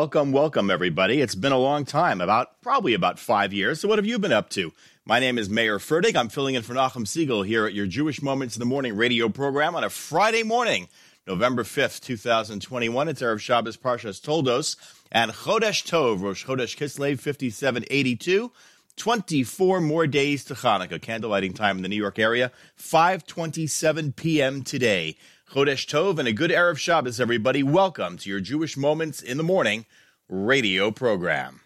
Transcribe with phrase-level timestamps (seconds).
[0.00, 1.20] Welcome, welcome, everybody.
[1.20, 3.80] It's been a long time, about probably about five years.
[3.80, 4.72] So, what have you been up to?
[5.04, 6.16] My name is Mayer Fertig.
[6.16, 9.28] I'm filling in for Nachum Siegel here at your Jewish Moments in the Morning radio
[9.28, 10.88] program on a Friday morning,
[11.26, 13.08] November 5th, 2021.
[13.08, 14.76] It's Erev Shabbos Parshas Toldos
[15.12, 18.50] and Chodesh Tov, Rosh Chodesh Kislev 5782.
[18.96, 24.62] 24 more days to Hanukkah, candlelighting time in the New York area, 5:27 p.m.
[24.62, 25.16] today.
[25.52, 27.62] Chodesh Tov and a good Erev Shabbos, everybody.
[27.62, 29.84] Welcome to your Jewish Moments in the Morning
[30.28, 31.60] radio program.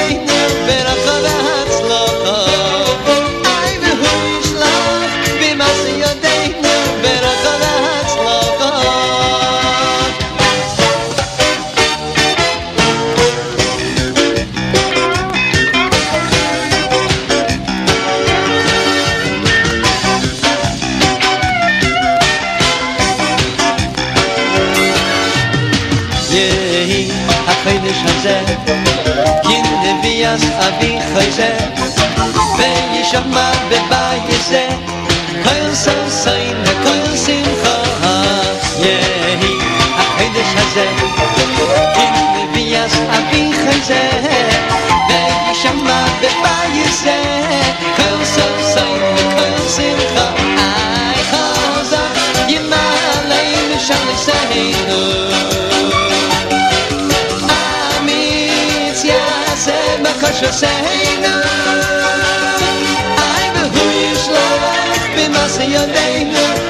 [30.11, 31.57] ויעש אביחי זה,
[32.57, 34.67] וישמע בבית זה,
[35.45, 36.80] הירסם סיינת
[60.41, 61.33] kosher seinu
[63.25, 66.60] Ay behu yishlach b'masa yodeinu V'rochad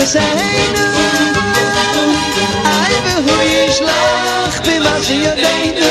[0.00, 0.78] שסיינו
[2.64, 5.86] אי והוא ישלח במה שידינו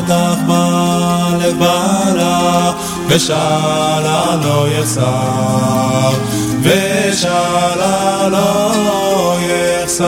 [0.00, 2.72] בטח בלב בעלה
[3.08, 6.10] ושאלה לא יחסר
[6.62, 10.06] ושאלה לא יחסר.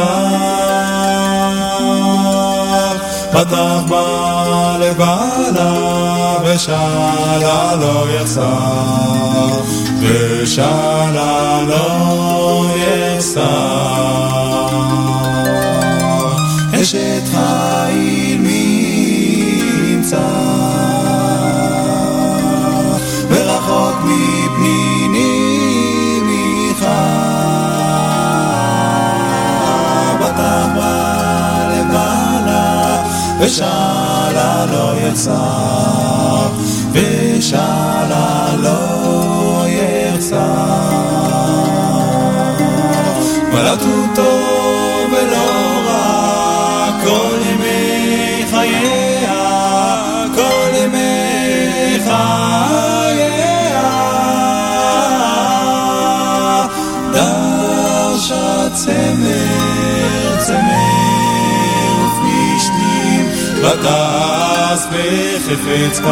[3.31, 5.73] פתח בלב בעלה
[6.45, 9.61] ושאלה לא יחסר
[10.01, 14.13] ושאלה לא יחסר.
[16.83, 18.32] אשת חיל
[33.42, 36.50] ושאלה לא יחסר
[36.92, 40.38] ושאלה לא יחסר
[43.54, 43.86] מלאתו
[44.16, 44.51] טוב
[63.76, 66.02] Das bis ich jetzt.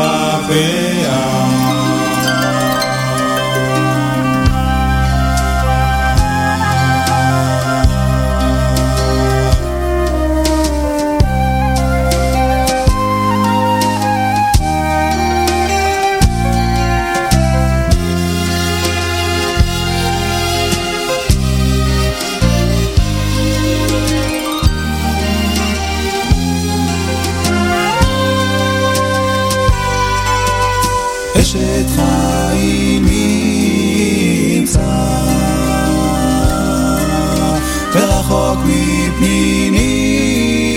[37.94, 39.84] רחוק מפניני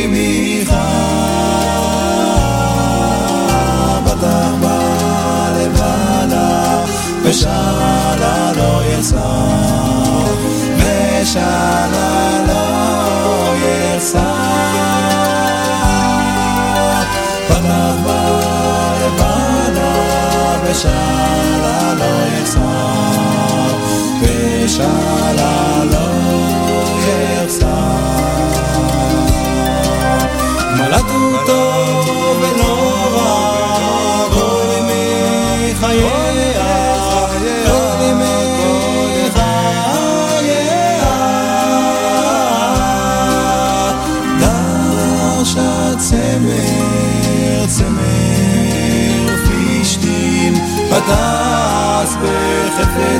[0.10, 0.74] מיך
[4.06, 6.84] בטח בא לבדה
[7.24, 9.32] ושאלה לא יצא
[10.78, 12.23] ושאלה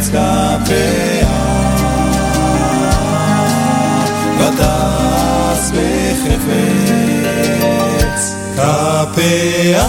[0.00, 1.28] ארץ כפיה,
[4.38, 7.40] ותעש בחפץ
[8.56, 9.86] כפיה.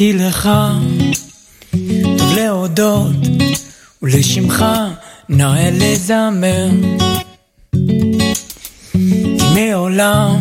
[0.00, 0.50] כי לך
[2.18, 3.16] טוב להודות
[4.02, 4.64] ולשמך
[5.28, 6.68] נאה לזמר.
[9.38, 10.36] כי מעולם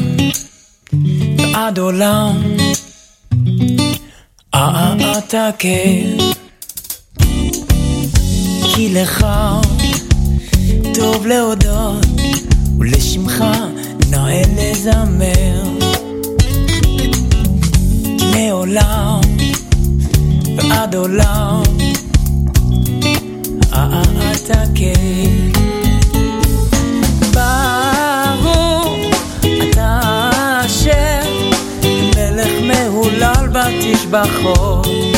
[1.38, 2.42] ועד עולם
[5.18, 6.18] אתה כן
[8.76, 9.26] כי לך
[10.94, 12.06] טוב להודות
[12.80, 13.44] ולשמך
[14.10, 15.79] נאה לזמר
[18.40, 19.20] מעולם
[20.58, 21.64] ועד עולם.
[24.32, 25.52] אתה כן.
[27.34, 28.96] ברור
[29.44, 30.00] אתה
[30.66, 31.22] אשר
[32.16, 35.09] מלך מהולל בתשבחות ברור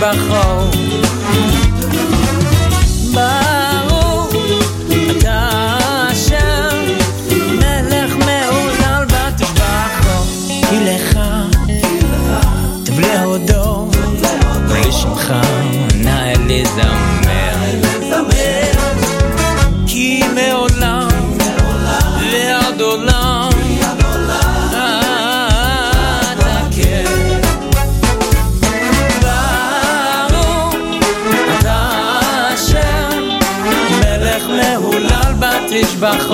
[0.00, 0.77] בחור
[36.00, 36.27] Bach.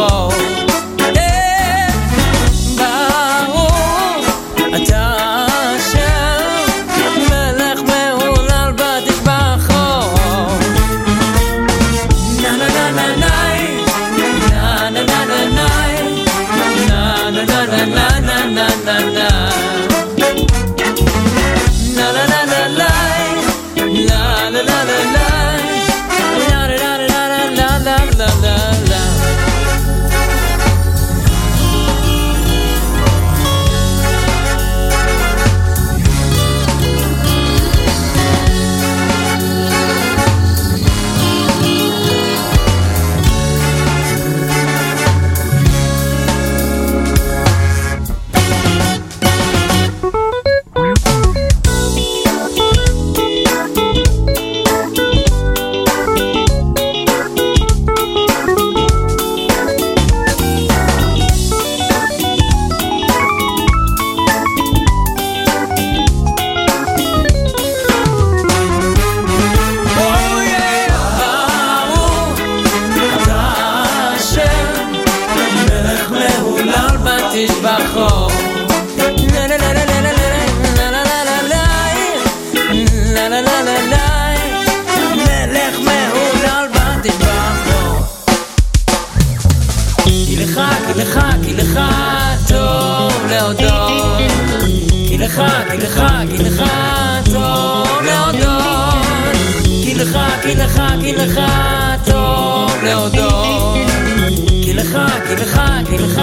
[105.32, 106.20] לך, תני לך,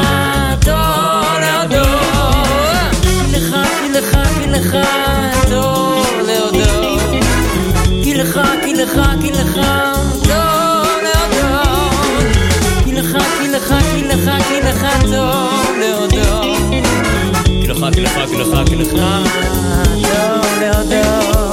[0.66, 1.90] תור להודו.
[3.02, 4.78] תני לך, תני לך, תני לך,
[5.50, 6.98] תור להודו.
[8.04, 9.56] תני לך, תני לך, תני לך,
[10.24, 11.90] תור להודו.
[12.84, 16.42] תני לך, תני לך, תני לך, תני לך, תור להודו.
[17.46, 18.92] תני לך, תני לך, תני לך, תני לך,
[20.02, 21.51] תור להודו.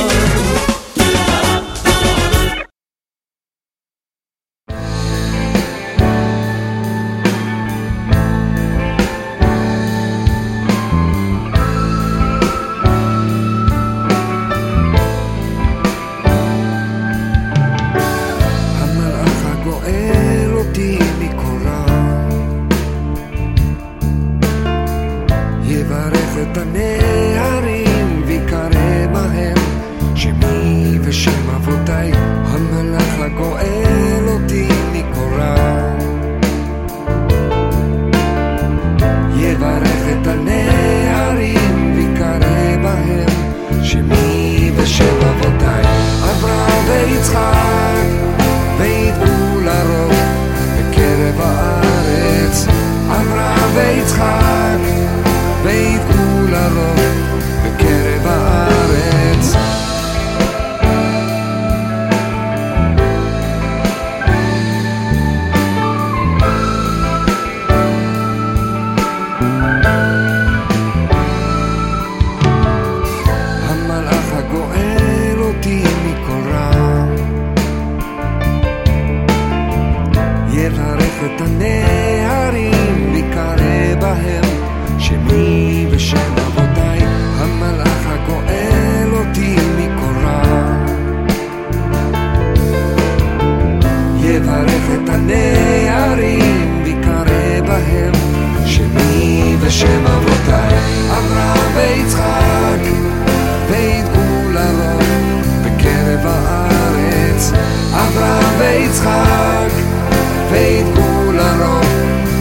[110.50, 111.86] וידעו לרוב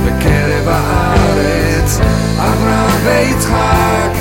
[0.06, 2.00] בקרב הארץ,
[2.38, 4.12] אברהם ויצחק,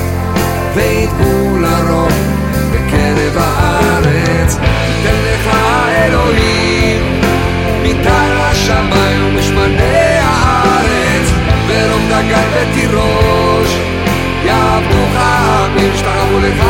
[0.74, 2.12] וידעו לרוב
[2.72, 4.56] בקרב הארץ,
[5.02, 5.56] תן לך
[6.04, 7.20] אלוהים,
[7.82, 11.30] מטל השמיים ומשמני הארץ,
[11.68, 13.76] ורוב דגן ותירוש,
[14.44, 16.64] יעבדוך עמים, ישתחוו לך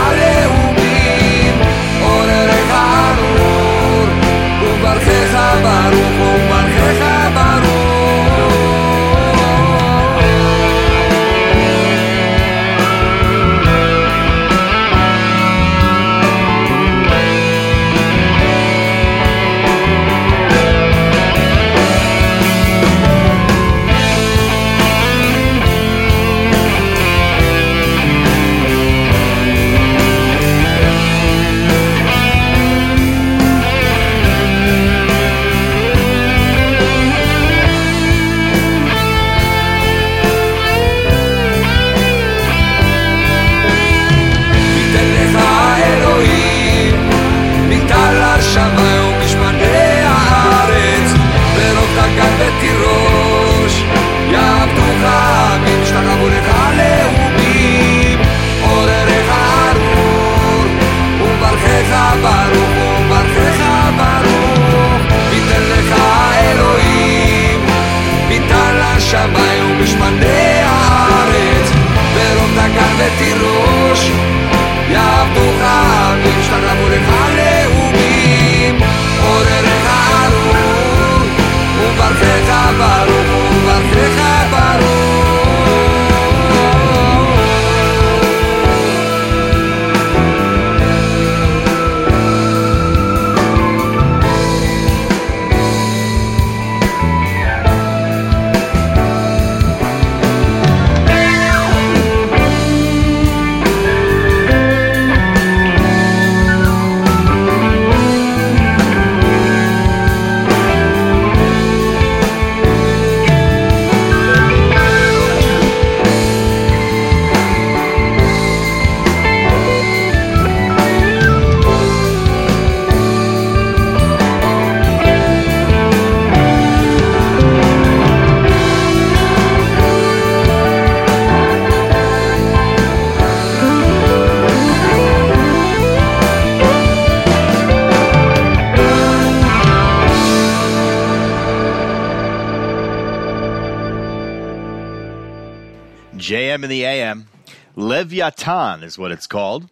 [148.83, 149.69] Is what it's called.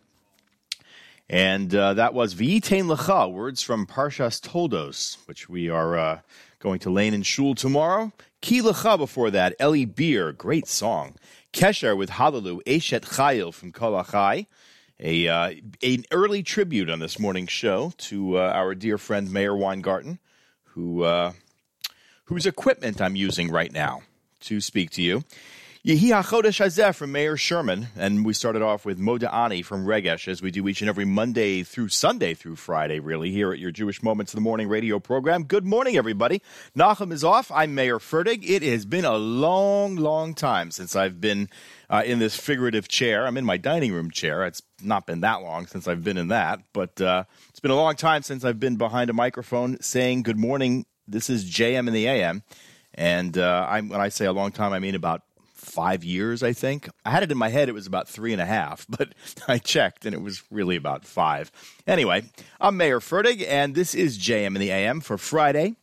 [1.29, 6.21] And uh, that was V'yitain Lecha, words from Parshas Toldos, which we are uh,
[6.59, 8.13] going to Lane and Shul tomorrow.
[8.43, 11.15] Ki Lecha before that, Eli Beer, great song.
[11.53, 14.47] Kesher with Hallelu, Eshet Chayil from Kol Achai.
[15.01, 19.57] A, uh, an early tribute on this morning's show to uh, our dear friend Mayor
[19.57, 20.19] Weingarten,
[20.65, 21.33] who, uh,
[22.25, 24.03] whose equipment I'm using right now
[24.41, 25.25] to speak to you.
[25.87, 30.41] Yehi HaChodesh Hazeh from Mayor Sherman, and we started off with Moda'ani from Regesh, as
[30.41, 34.03] we do each and every Monday through Sunday through Friday, really, here at your Jewish
[34.03, 35.45] Moments of the Morning radio program.
[35.45, 36.41] Good morning, everybody.
[36.75, 37.51] Nachum is off.
[37.51, 38.49] I'm Mayer Fertig.
[38.49, 41.51] It has been a long, long time since I've been
[41.91, 43.27] uh, in this figurative chair.
[43.27, 44.43] I'm in my dining room chair.
[44.47, 47.77] It's not been that long since I've been in that, but uh, it's been a
[47.77, 50.87] long time since I've been behind a microphone saying good morning.
[51.07, 52.43] This is JM in the AM.
[52.95, 55.21] And uh, when I say a long time, I mean about
[55.65, 56.89] five years, I think.
[57.05, 59.15] I had it in my head, it was about three and a half, but
[59.49, 61.51] I checked and it was really about five.
[61.87, 62.25] Anyway,
[62.61, 65.75] I'm Mayer Fertig, and this is JM in the AM for Friday,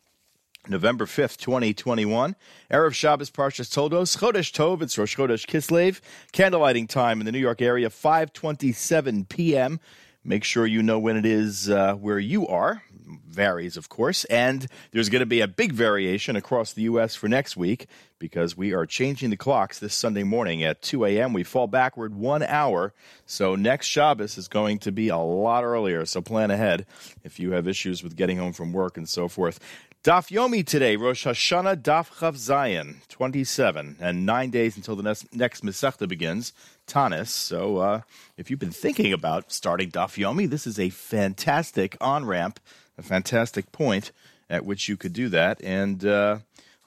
[0.68, 2.36] November 5th, 2021.
[2.70, 6.00] Erev Shabbos Parshas Toldos, Chodesh Tov, it's Rosh Chodesh Kislev.
[6.32, 9.80] Candlelighting time in the New York area, 5.27 p.m.
[10.24, 12.84] Make sure you know when it is uh, where you are.
[13.28, 14.24] Varies, of course.
[14.26, 17.14] And there's going to be a big variation across the U.S.
[17.14, 17.86] for next week
[18.18, 21.32] because we are changing the clocks this Sunday morning at 2 a.m.
[21.32, 22.94] We fall backward one hour.
[23.26, 26.04] So next Shabbos is going to be a lot earlier.
[26.06, 26.86] So plan ahead
[27.24, 29.58] if you have issues with getting home from work and so forth.
[30.04, 35.32] Daf Yomi today, Rosh Hashanah Daf Chof Zayin, 27, and nine days until the next,
[35.32, 36.52] next Masechta begins,
[36.88, 37.28] Tanis.
[37.28, 38.00] So uh,
[38.36, 42.58] if you've been thinking about starting Daf Yomi, this is a fantastic on ramp,
[43.02, 44.12] a fantastic point
[44.48, 45.60] at which you could do that.
[45.62, 46.38] And uh,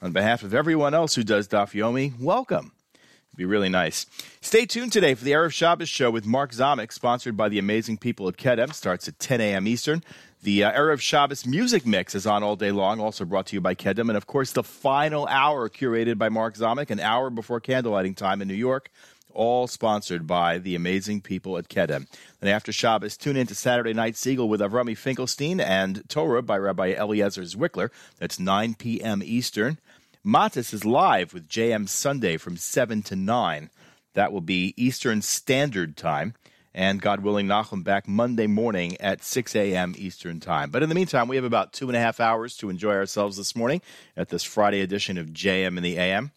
[0.01, 2.71] on behalf of everyone else who does Daf Yomi, welcome.
[2.93, 4.05] It'd be really nice.
[4.39, 7.97] Stay tuned today for the Erev Shabbos show with Mark Zamek, sponsored by the amazing
[7.97, 8.73] people at Kedem.
[8.73, 9.67] Starts at 10 a.m.
[9.67, 10.03] Eastern.
[10.41, 13.61] The uh, Erev Shabbos music mix is on all day long, also brought to you
[13.61, 14.07] by Kedem.
[14.07, 18.41] And of course, the final hour curated by Mark Zamek, an hour before candlelighting time
[18.41, 18.89] in New York,
[19.35, 22.07] all sponsored by the amazing people at Kedem.
[22.41, 26.57] And after Shabbos, tune in to Saturday Night Siegel with Avrami Finkelstein and Torah by
[26.57, 27.89] Rabbi Eliezer Zwickler.
[28.17, 29.21] That's 9 p.m.
[29.23, 29.77] Eastern.
[30.25, 33.69] Matis is live with JM Sunday from 7 to 9.
[34.15, 36.33] That will be Eastern Standard Time.
[36.73, 39.93] And God willing, Nachum back Monday morning at 6 a.m.
[39.97, 40.71] Eastern Time.
[40.71, 43.37] But in the meantime, we have about two and a half hours to enjoy ourselves
[43.37, 43.81] this morning
[44.17, 46.31] at this Friday edition of JM in the AM.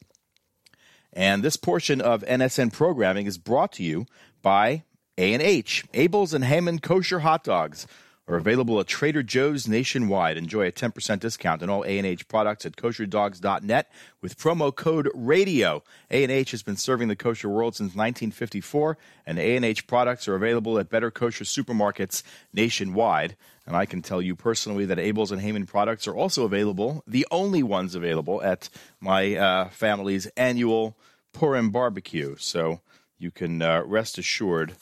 [1.12, 4.06] And this portion of NSN programming is brought to you
[4.42, 4.84] by
[5.16, 7.86] A&H, Abeles and Heymann Kosher Hot Dogs
[8.28, 10.36] are available at Trader Joe's nationwide.
[10.36, 15.82] Enjoy a 10% discount on all A&H products at kosherdogs.net with promo code RADIO.
[16.10, 20.90] A&H has been serving the kosher world since 1954, and A&H products are available at
[20.90, 23.34] better kosher supermarkets nationwide.
[23.66, 27.26] And I can tell you personally that Abeles and Heymann products are also available, the
[27.30, 28.68] only ones available, at
[29.00, 30.96] my uh, family's annual
[31.32, 32.36] Purim barbecue.
[32.38, 32.80] So
[33.18, 34.74] you can uh, rest assured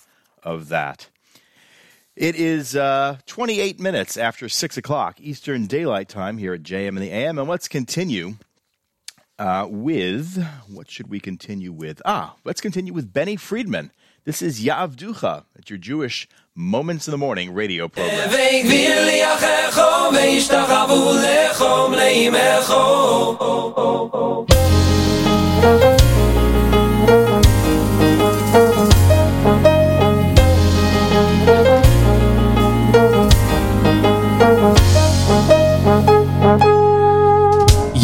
[0.43, 1.09] of that.
[2.17, 6.99] It is uh, 28 minutes after 6 o'clock Eastern Daylight Time here at JM and
[6.99, 7.39] the AM.
[7.39, 8.37] And let's continue
[9.39, 12.01] uh, with what should we continue with?
[12.07, 13.91] Ah, let's continue with Benny Friedman.
[14.25, 18.31] This is Ya'avducha at your Jewish Moments in the Morning radio program.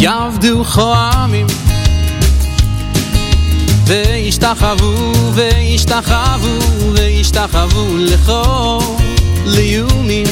[0.02, 1.46] יעבדו כועמים
[3.86, 6.58] וישתחוו וישתחוו
[6.92, 8.78] וישתחוו לכו
[9.44, 10.26] ליומים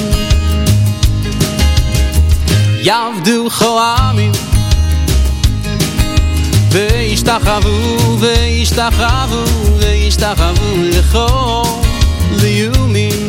[2.82, 4.32] יעבדו כועמים
[6.70, 9.44] וישתחוו וישתחוו
[9.78, 11.62] וישתחוו לכו
[12.30, 13.28] ליומים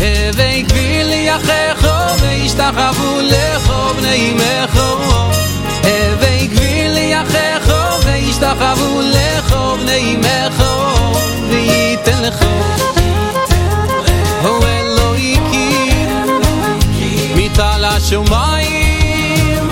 [0.00, 1.73] הווי גביל יחךו
[2.34, 4.98] וישתחוו לכו בני אמךו
[5.82, 11.12] הווי גביל יחךו וישתחוו לכו בני אמךו
[11.48, 12.46] וייתן לכו
[14.42, 16.26] הו אלוהיקים
[17.36, 19.68] מטל השמיים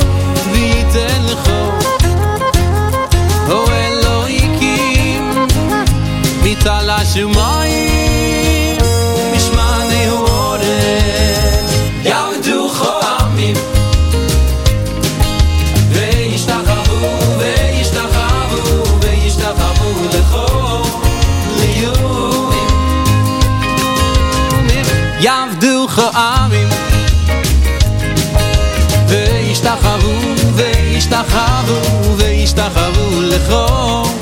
[0.53, 1.71] וייתן לכו
[3.47, 5.47] הו אלוהיקים
[6.43, 7.62] מטל השמיים
[25.93, 26.69] חעמים
[29.09, 30.13] וישתחוו
[30.55, 34.22] וישתחוו וישתחוו לכל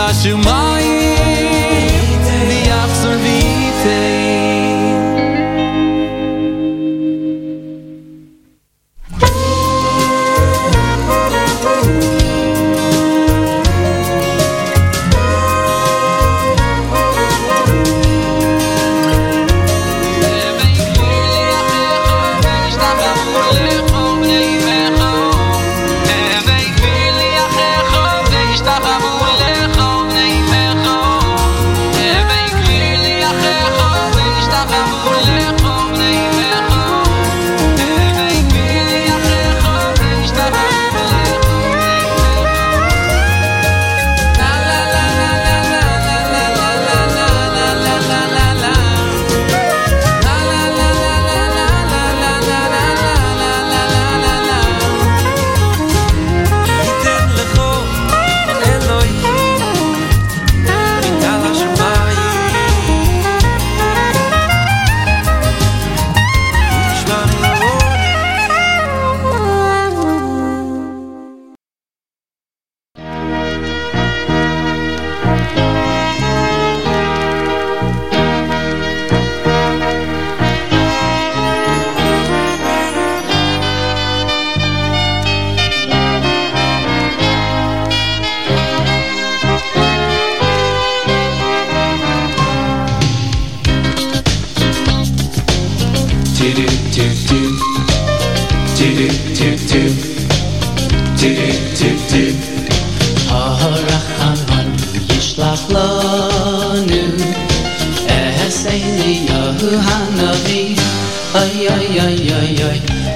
[0.00, 0.99] laat je.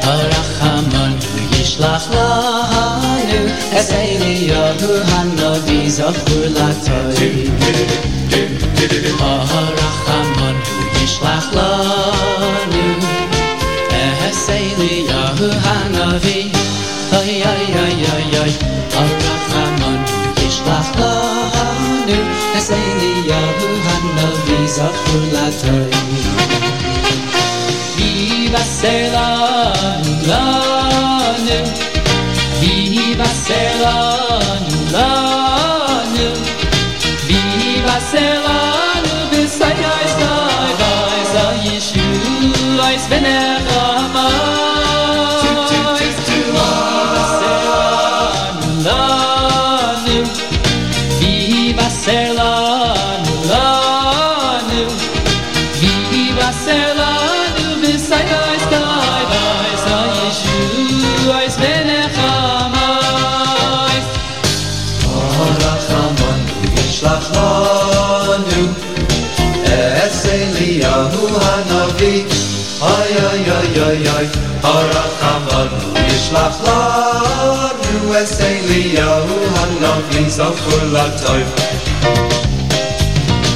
[0.04, 1.16] הרחמן
[1.60, 7.50] ישלח לנו אליהו הנביא זכור לטוי
[9.20, 10.56] הרחמן
[11.04, 12.94] ישלח לנו
[13.92, 16.52] אליהו הנביא
[17.14, 18.52] אוי אוי אוי אוי אוי
[18.94, 20.04] הרחמן
[20.48, 22.24] ישלח לנו
[22.56, 25.90] אליהו הנביא זכור לטוי
[28.54, 31.70] ויבשר לנו לנו
[32.60, 36.34] ויבשר לנו לנו
[37.26, 40.76] ויבשר לנו בסייע סייע
[41.32, 43.02] סייע ישוע יש
[74.14, 74.26] אוי אוי אוי
[74.64, 75.68] הרחמן
[76.08, 81.56] ישלח לנו את אליהו הנביא זכור לטוב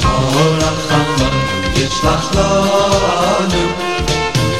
[0.04, 1.38] הרחמן
[1.76, 3.68] ישלח לנו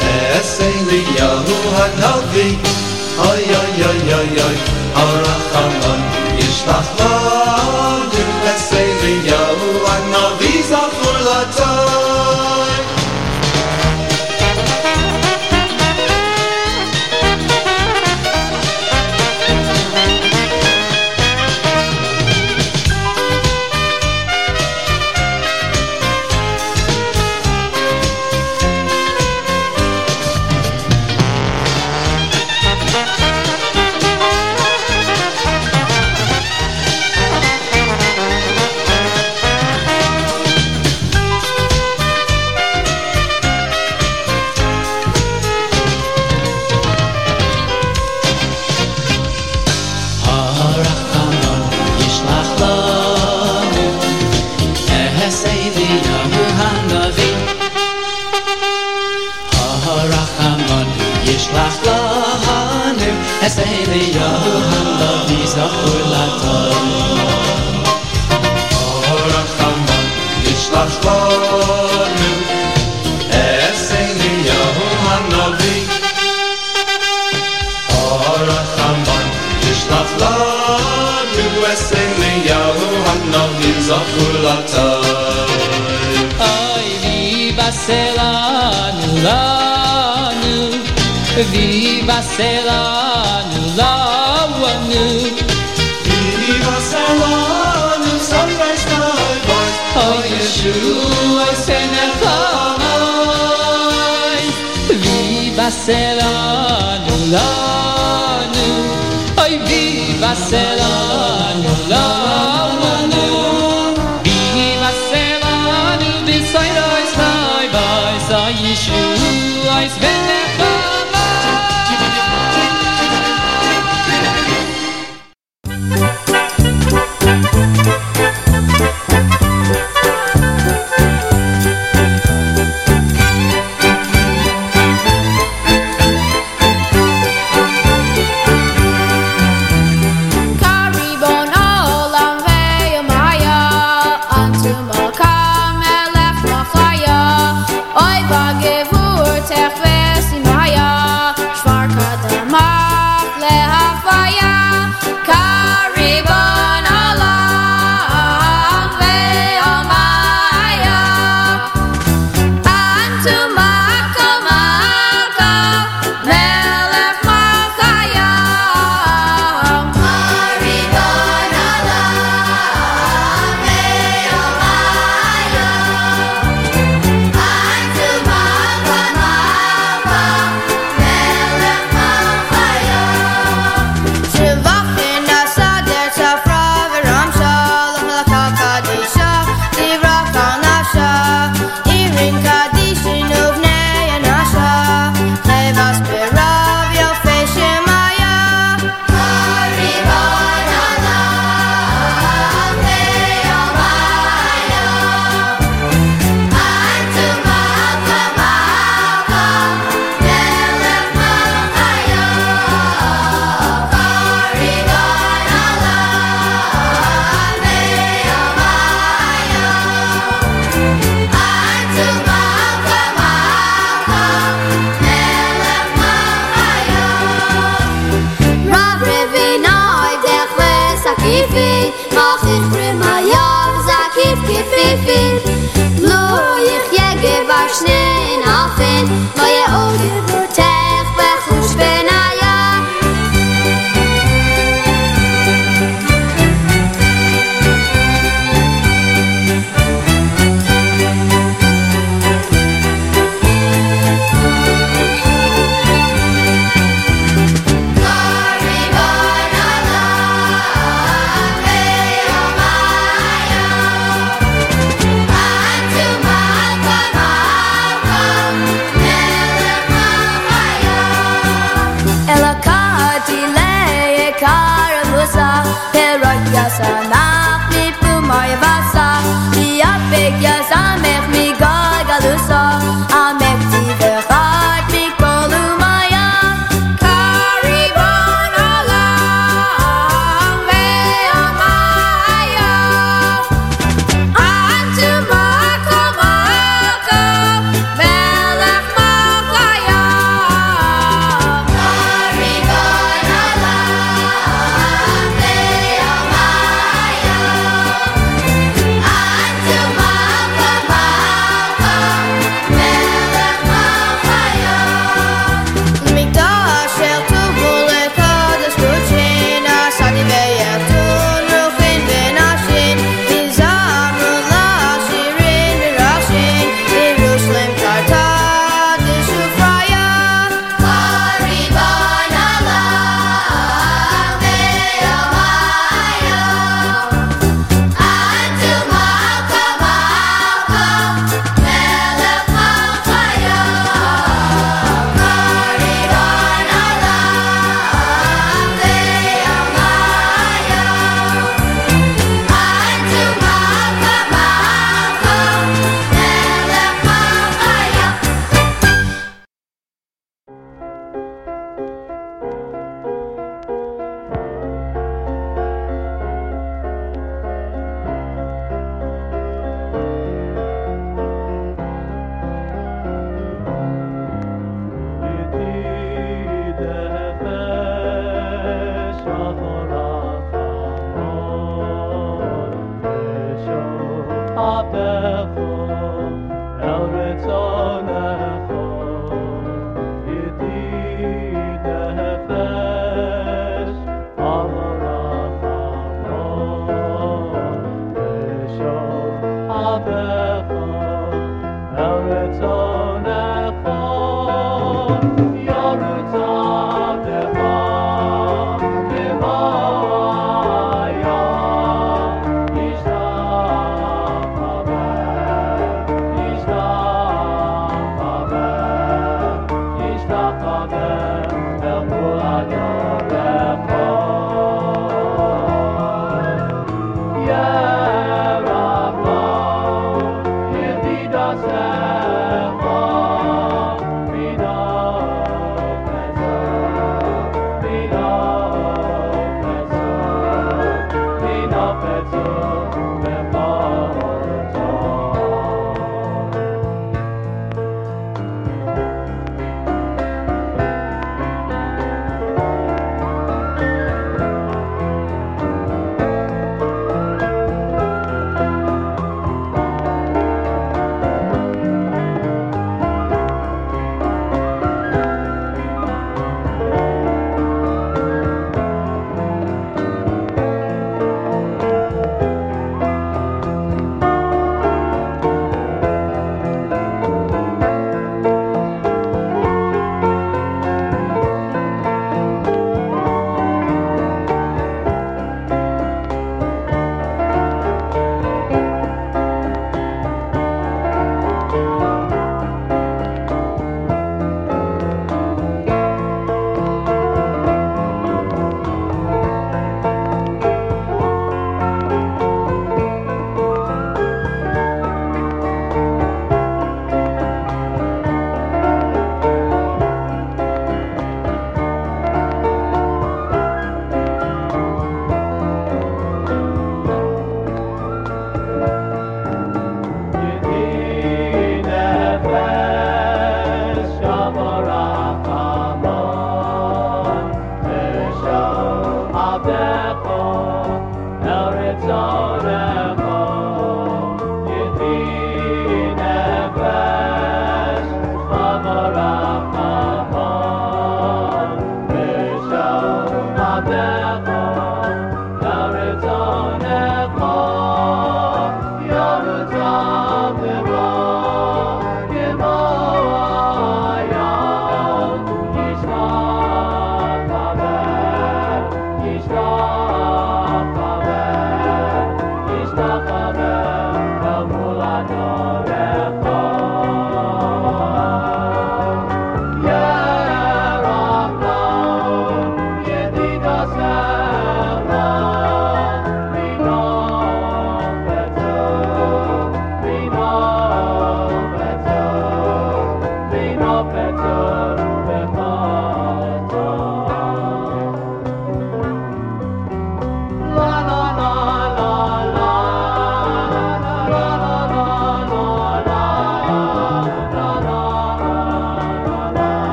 [0.00, 2.56] את אליהו הנביא
[3.18, 4.40] אוי אוי אוי אוי
[4.96, 5.35] אוי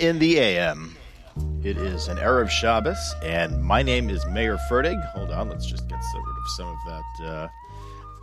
[0.00, 0.96] in the AM.
[1.62, 4.98] It is an Erev Shabbos, and my name is Mayer Fertig.
[5.12, 7.48] Hold on, let's just get rid of some of that uh,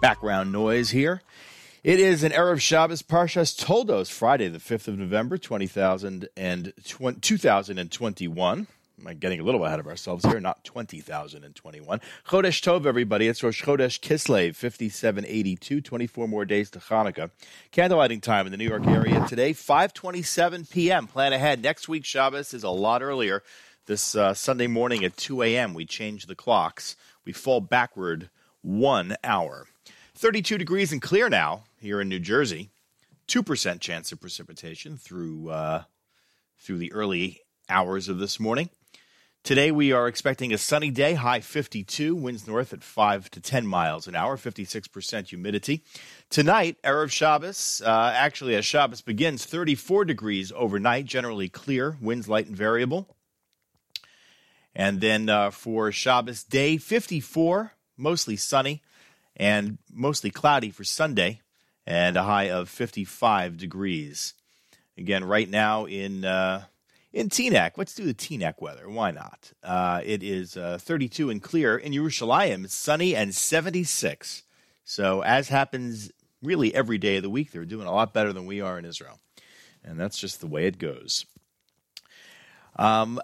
[0.01, 1.21] background noise here.
[1.83, 7.21] It is an Erev Shabbos Parshas Toldos, Friday, the 5th of November, 20,000 and tw-
[7.21, 8.67] 2021.
[9.05, 10.39] Am getting a little ahead of ourselves here?
[10.39, 12.01] Not 20,021.
[12.27, 13.27] Chodesh Tov, everybody.
[13.27, 17.29] It's Rosh Chodesh Kislev, 5782, 24 more days to Hanukkah.
[17.71, 21.05] Candlelighting time in the New York area today, 5.27 p.m.
[21.05, 21.61] Plan ahead.
[21.61, 23.43] Next week, Shabbos is a lot earlier.
[23.85, 26.95] This uh, Sunday morning at 2 a.m., we change the clocks.
[27.23, 28.31] We fall backward
[28.63, 29.67] one hour.
[30.15, 32.71] 32 degrees and clear now here in New Jersey.
[33.27, 35.83] 2% chance of precipitation through, uh,
[36.57, 38.71] through the early hours of this morning.
[39.47, 43.65] Today we are expecting a sunny day, high 52, winds north at 5 to 10
[43.65, 45.85] miles an hour, 56% humidity.
[46.29, 52.47] Tonight, Erev Shabbos, uh, actually as Shabbos begins, 34 degrees overnight, generally clear, winds light
[52.47, 53.15] and variable.
[54.75, 58.83] And then uh, for Shabbos day, 54, mostly sunny
[59.37, 61.39] and mostly cloudy for Sunday,
[61.85, 64.33] and a high of 55 degrees.
[64.97, 66.65] Again, right now in uh,
[67.13, 67.71] in Teaneck.
[67.77, 68.89] Let's do the Teaneck weather.
[68.89, 69.51] Why not?
[69.63, 71.77] Uh, it is uh, 32 and clear.
[71.77, 74.43] In Yerushalayim, it's sunny and 76.
[74.83, 78.45] So, as happens really every day of the week, they're doing a lot better than
[78.45, 79.19] we are in Israel.
[79.83, 81.25] And that's just the way it goes.
[82.75, 83.19] Um,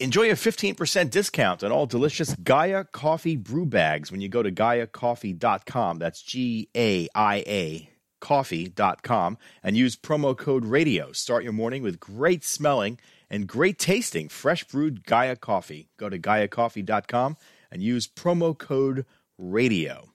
[0.00, 4.50] enjoy a 15% discount on all delicious Gaia coffee brew bags when you go to
[4.50, 5.98] GaiaCoffee.com.
[5.98, 7.93] That's G A I A
[8.24, 11.12] coffee.com and use promo code radio.
[11.12, 12.98] Start your morning with great smelling
[13.28, 15.90] and great tasting fresh brewed Gaia coffee.
[15.98, 17.36] Go to gaiacoffee.com
[17.70, 19.04] and use promo code
[19.36, 20.08] radio.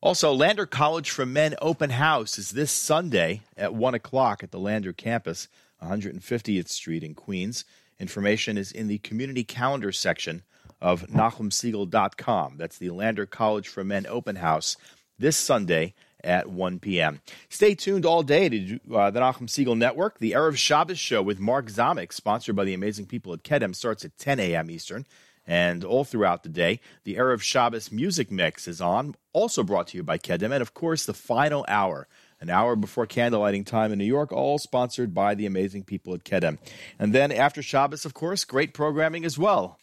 [0.00, 4.60] Also, Lander College for Men open house is this Sunday at 1 o'clock at the
[4.60, 5.48] Lander campus,
[5.82, 7.64] 150th Street in Queens.
[7.98, 10.42] Information is in the community calendar section
[10.80, 12.56] of NachumSegal.com.
[12.56, 14.76] That's the Lander College for Men open house
[15.18, 15.94] this Sunday
[16.26, 17.20] at 1 p.m.
[17.48, 20.18] Stay tuned all day to uh, the Nachum Segal Network.
[20.18, 24.04] The Erev Shabbos show with Mark Zamek, sponsored by the amazing people at Kedem, starts
[24.04, 24.70] at 10 a.m.
[24.70, 25.06] Eastern.
[25.46, 29.96] And all throughout the day, the Erev Shabbos music mix is on, also brought to
[29.96, 30.52] you by Kedem.
[30.52, 32.08] And of course, the final hour,
[32.40, 36.24] an hour before candlelighting time in New York, all sponsored by the amazing people at
[36.24, 36.58] Kedem.
[36.98, 39.78] And then after Shabbos, of course, great programming as well.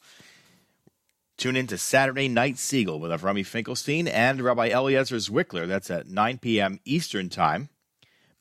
[1.37, 5.67] Tune in to Saturday Night Segal with Avrami Finkelstein and Rabbi Eliezer Zwickler.
[5.67, 6.79] That's at 9 p.m.
[6.85, 7.69] Eastern Time.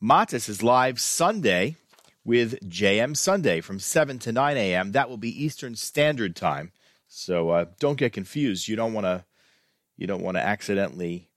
[0.02, 1.76] Matis is live Sunday
[2.24, 4.92] with JM Sunday from 7 to 9 a.m.
[4.92, 6.72] That will be Eastern Standard Time.
[7.08, 8.68] So uh, don't get confused.
[8.68, 9.24] You don't want to
[9.96, 11.28] you don't want to accidentally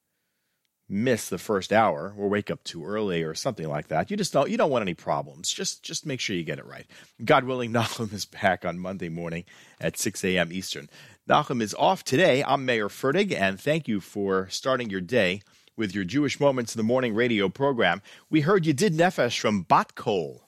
[0.88, 4.12] miss the first hour or wake up too early or something like that.
[4.12, 5.52] You just don't you don't want any problems.
[5.52, 6.86] Just just make sure you get it right.
[7.24, 9.46] God willing, Nahum is back on Monday morning
[9.82, 10.52] at 6 a.m.
[10.52, 10.90] Eastern.
[11.28, 12.44] Nahum is off today.
[12.44, 15.42] I'm Mayer Fertig, and thank you for starting your day
[15.76, 18.04] with your Jewish Moments in the Morning radio program.
[18.30, 20.48] We heard you did Nefesh from Bat Kol.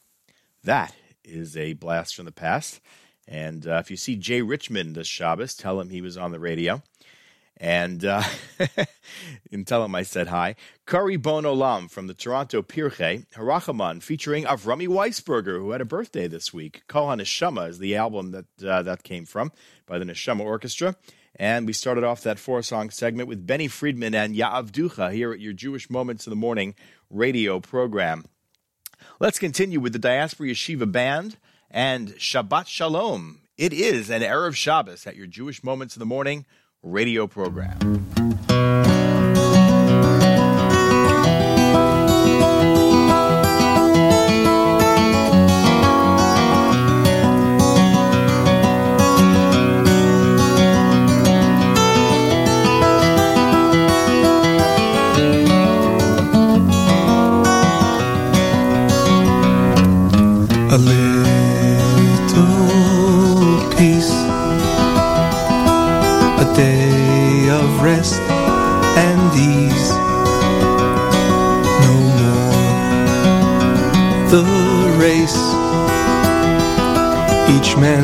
[0.64, 2.80] That is a blast from the past.
[3.28, 6.40] And uh, if you see Jay Richmond this Shabbos, tell him he was on the
[6.40, 6.84] radio.
[7.60, 8.24] And, uh,
[9.52, 10.56] and tell him I said hi.
[10.86, 16.28] Kari Bon Olam from the Toronto Pirchei, Harachaman, featuring Avrami Weisberger, who had a birthday
[16.28, 16.84] this week.
[16.88, 19.52] Kol HaNeshama is the album that uh, that came from
[19.88, 20.96] by the Neshama Orchestra.
[21.40, 25.40] And we started off that four song segment with Benny Friedman and Ya'avducha here at
[25.40, 26.74] your Jewish Moments in the Morning
[27.10, 28.26] radio program.
[29.20, 31.38] Let's continue with the Diaspora Yeshiva Band
[31.70, 33.42] and Shabbat Shalom.
[33.56, 36.46] It is an Erev Shabbos at your Jewish Moments in the Morning
[36.92, 38.17] radio program.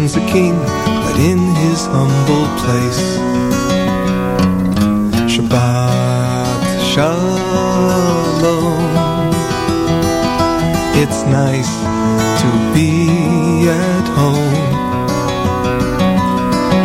[0.03, 0.55] Man's a king,
[1.05, 3.03] but in his humble place.
[5.31, 7.23] Shabbat Shalom.
[11.01, 11.71] It's nice
[12.41, 12.89] to be
[13.69, 14.55] at home.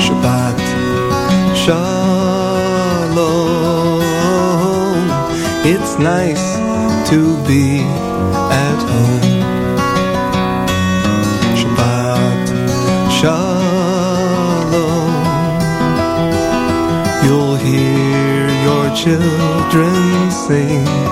[0.04, 0.58] Shabbat
[1.56, 1.98] Shalom.
[5.66, 6.46] It's nice
[7.10, 7.82] to be
[8.52, 9.17] at home.
[19.08, 21.07] Children sing.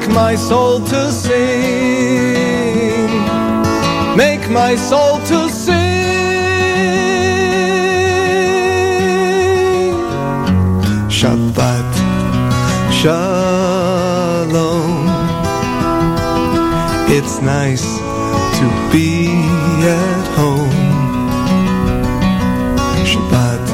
[0.00, 1.36] Make my soul to sing,
[4.16, 6.00] make my soul to sing.
[11.08, 11.92] Shabbat
[12.92, 13.90] Shalom.
[17.16, 17.98] It's nice
[18.58, 19.28] to be
[19.84, 20.80] at home.
[23.10, 23.64] Shabbat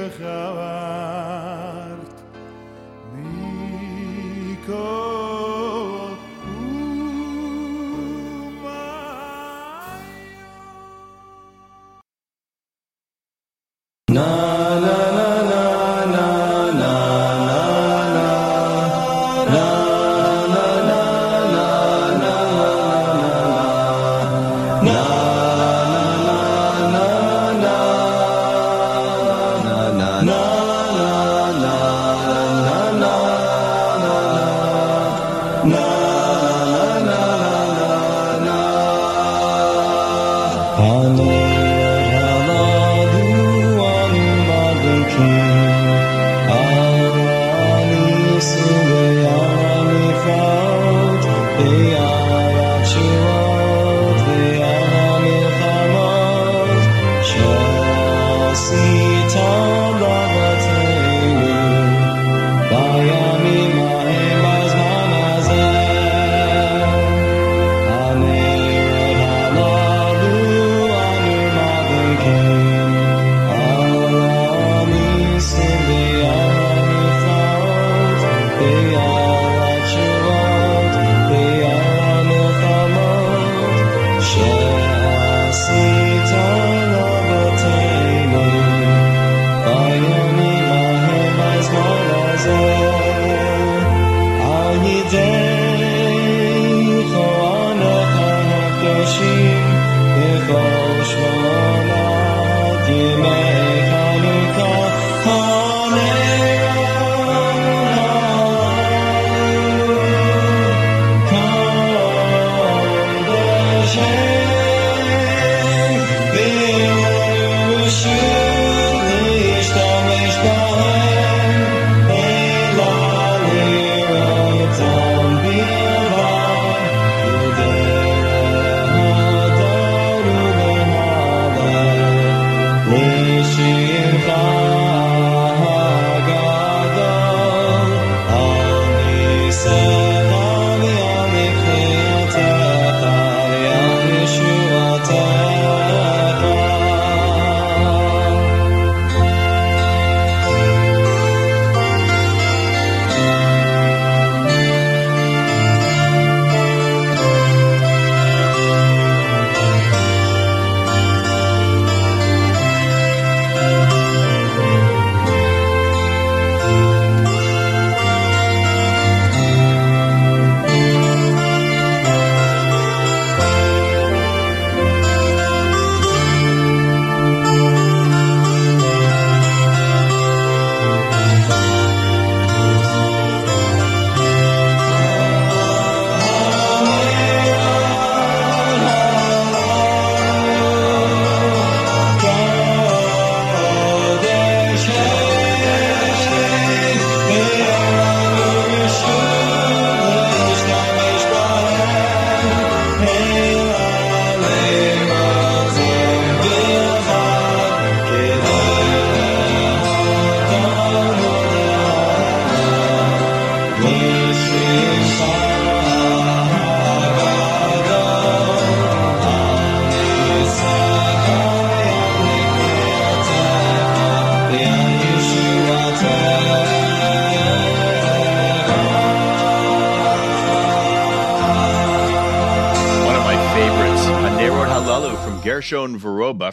[0.09, 1.06] Jehovah.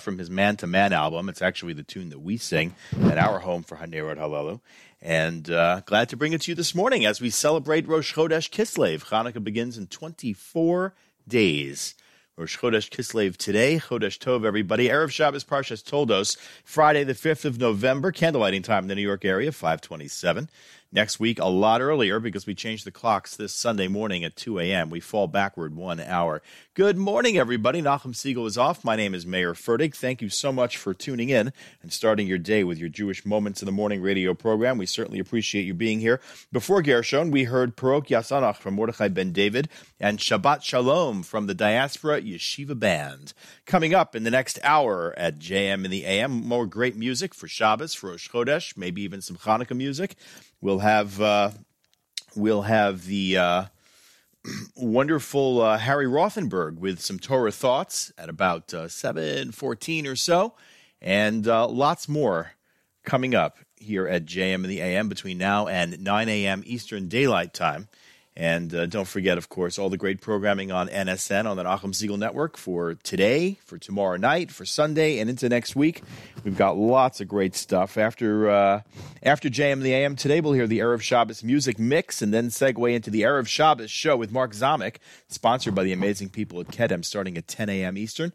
[0.05, 1.29] From his Man to Man album.
[1.29, 4.61] It's actually the tune that we sing at our home for Hanerot Halalu.
[5.03, 8.49] And uh, glad to bring it to you this morning as we celebrate Rosh Chodesh
[8.51, 9.07] Kislev.
[9.07, 10.95] Hanukkah begins in 24
[11.27, 11.95] days.
[12.45, 13.79] Rosh Chodesh Kislev today.
[13.79, 14.89] Chodesh Tov, everybody.
[14.89, 18.13] Erev Shabbos Parshas Toldos, Friday the 5th of November.
[18.13, 20.51] Candlelighting time in the New York area, 527.
[20.93, 24.59] Next week, a lot earlier because we changed the clocks this Sunday morning at 2
[24.59, 24.91] a.m.
[24.91, 26.43] We fall backward one hour.
[26.75, 27.81] Good morning, everybody.
[27.81, 28.85] Nachum Segal is off.
[28.85, 29.95] My name is Mayer Fertig.
[29.95, 31.51] Thank you so much for tuning in
[31.85, 34.79] and starting your day with your Jewish Moments in the Morning radio program.
[34.79, 36.19] We certainly appreciate you being here.
[36.51, 39.69] Before Gershon, we heard Perok Yasanach from Mordechai Ben David
[40.01, 43.35] and Shabbat Shalom from the Diaspora Yeshiva Band.
[43.67, 47.49] Coming up in the next hour at JM in the AM, more great music for
[47.49, 50.17] Shabbos, for Rosh Chodesh, maybe even some Hanukkah music.
[50.63, 51.51] We'll have uh,
[52.35, 53.65] we'll have the uh,
[54.75, 60.55] wonderful uh, Harry Rothenberg with some Torah thoughts at about uh, seven fourteen or so,
[61.05, 62.53] and uh, lots more
[63.05, 66.63] coming up here at JM in the AM between now and 9 a.m.
[66.65, 67.89] Eastern Daylight Time.
[68.37, 71.93] And uh, don't forget, of course, all the great programming on NSN on the Nachum
[71.93, 76.03] Segal Network for today, for tomorrow night, for Sunday, and into next week.
[76.43, 77.97] We've got lots of great stuff.
[77.97, 78.81] After uh,
[79.23, 82.93] after JM the AM today, we'll hear the Erev Shabbos music mix, and then segue
[82.93, 84.97] into the Erev Shabbos show with Mark Zamek,
[85.29, 87.97] sponsored by the amazing people at Kedem, starting at 10 a.m.
[87.97, 88.33] Eastern.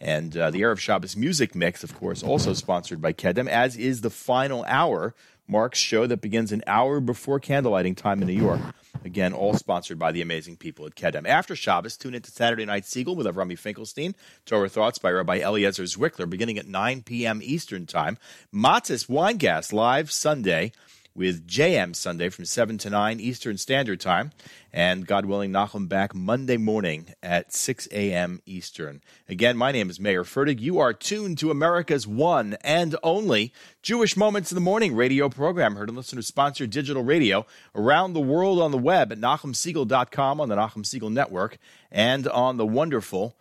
[0.00, 4.00] And uh, the Erev Shabbos music mix, of course, also sponsored by Kedem, as is
[4.00, 5.14] the final hour,
[5.46, 8.60] Mark's show that begins an hour before candlelighting time in New York.
[9.04, 11.26] Again, all sponsored by the amazing people at Kedem.
[11.26, 14.14] After Shabbos, tune into Saturday Night Segal with Avrami Finkelstein,
[14.46, 17.40] Torah Thoughts by Rabbi Eliezer Zwickler, beginning at 9 p.m.
[17.42, 18.16] Eastern Time.
[18.54, 20.72] Matzis Winegas live Sunday
[21.14, 24.30] with JM Sunday from 7 to 9 Eastern Standard Time.
[24.72, 28.40] And God willing, Nachum back Monday morning at 6 a.m.
[28.46, 29.00] Eastern.
[29.28, 30.60] Again, my name is Mayer Fertig.
[30.60, 33.52] You are tuned to America's one and only
[33.82, 38.20] Jewish Moments in the Morning radio program, heard and listeners sponsored digital radio around the
[38.20, 41.58] world on the web at NachumSegal.com on the Nachum Segal Network
[41.90, 43.36] and on the wonderful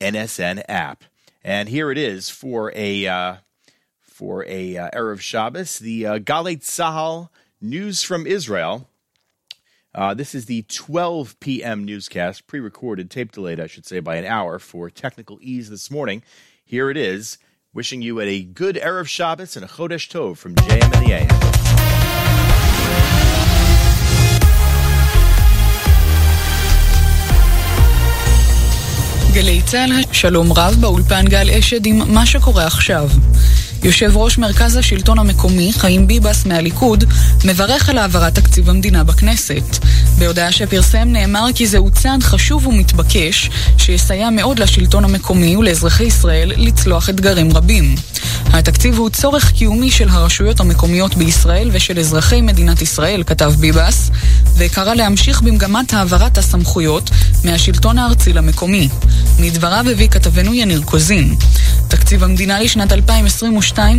[0.00, 1.04] NSN app.
[1.42, 3.36] And here it is for a uh,
[4.14, 8.88] for a uh, Erev Shabbos, the uh, Galei Tzahal News from Israel.
[9.92, 11.84] Uh, this is the 12 p.m.
[11.84, 15.90] newscast, pre recorded, tape delayed, I should say, by an hour for technical ease this
[15.90, 16.22] morning.
[16.64, 17.38] Here it is,
[17.72, 21.28] wishing you a good Erev Shabbos and a Chodesh Tov from JM and the AM.
[29.34, 33.08] גלי צה"ל, שלום רב באולפן גל אשד עם מה שקורה עכשיו.
[33.84, 37.04] יושב ראש מרכז השלטון המקומי, חיים ביבס מהליכוד,
[37.44, 39.78] מברך על העברת תקציב המדינה בכנסת.
[40.18, 47.10] בהודעה שפרסם נאמר כי זהו צעד חשוב ומתבקש, שיסייע מאוד לשלטון המקומי ולאזרחי ישראל לצלוח
[47.10, 47.94] אתגרים רבים.
[48.52, 54.10] התקציב הוא צורך קיומי של הרשויות המקומיות בישראל ושל אזרחי מדינת ישראל, כתב ביבס,
[54.56, 57.10] וקרא להמשיך במגמת העברת הסמכויות
[57.44, 58.88] מהשלטון הארצי למקומי.
[59.38, 61.34] מדבריו הביא כתבנו יניר קוזין.
[61.88, 63.54] תקציב המדינה לשנת 2022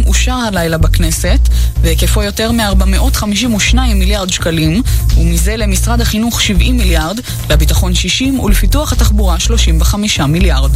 [0.08, 1.40] אושר הלילה בכנסת,
[1.82, 4.82] והיקפו יותר מ-452 מיליארד שקלים,
[5.18, 7.20] ומזה למשרד החינוך 70 מיליארד,
[7.50, 10.72] לביטחון 60 ולפיתוח התחבורה 35 מיליארד.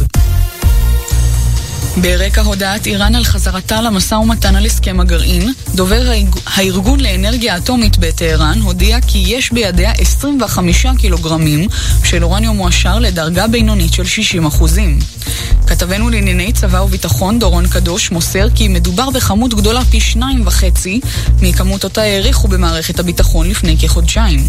[1.96, 6.12] ברקע הודעת איראן על חזרתה למשא ומתן על הסכם הגרעין, דובר
[6.46, 11.68] הארגון לאנרגיה אטומית בטהרן הודיע כי יש בידיה 25 קילוגרמים
[12.04, 14.98] של אורניום מועשר לדרגה בינונית של 60 אחוזים.
[15.66, 21.00] כתבנו לענייני צבא וביטחון דורון קדוש מוסר כי מדובר בכמות גדולה פי שניים וחצי
[21.42, 24.48] מכמות אותה העריכו במערכת הביטחון לפני כחודשיים.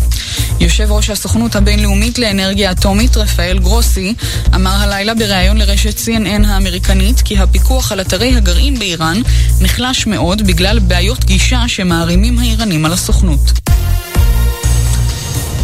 [0.59, 4.13] יושב ראש הסוכנות הבינלאומית לאנרגיה אטומית רפאל גרוסי
[4.55, 9.21] אמר הלילה בריאיון לרשת CNN האמריקנית כי הפיקוח על אתרי הגרעין באיראן
[9.61, 13.51] נחלש מאוד בגלל בעיות גישה שמערימים האיראנים על הסוכנות.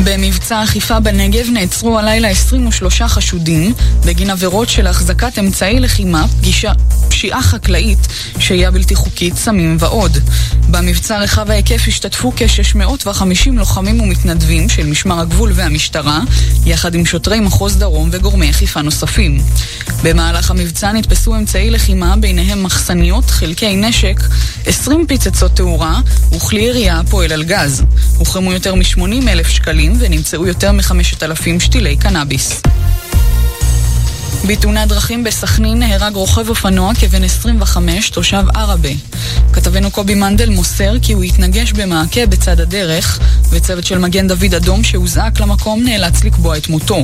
[0.04, 3.74] במבצע אכיפה בנגב נעצרו הלילה 23 חשודים
[4.06, 6.72] בגין עבירות של החזקת אמצעי לחימה, פגישה,
[7.10, 8.08] פשיעה חקלאית,
[8.40, 10.18] שהייה בלתי חוקית, סמים ועוד.
[10.70, 16.20] במבצע רחב ההיקף השתתפו כ-650 לוחמים ומתנדבים של משמר הגבול והמשטרה,
[16.66, 19.42] יחד עם שוטרי מחוז דרום וגורמי אכיפה נוספים.
[20.04, 24.20] במהלך המבצע נתפסו אמצעי לחימה, ביניהם מחסניות, חלקי נשק,
[24.66, 27.84] 20 פצצות תאורה וכלי ירייה הפועל על גז.
[28.18, 32.62] הוחרמו יותר מ-80 אלף שקלים ונמצאו יותר מ-5,000 שתילי קנאביס.
[34.48, 38.90] בתאונת דרכים בסכנין נהרג רוכב אופנוע כבן 25, תושב עראבה.
[39.54, 43.20] כתבנו קובי מנדל מוסר כי הוא התנגש במעקה בצד הדרך,
[43.50, 47.04] וצוות של מגן דוד אדום שהוזעק למקום נאלץ לקבוע את מותו.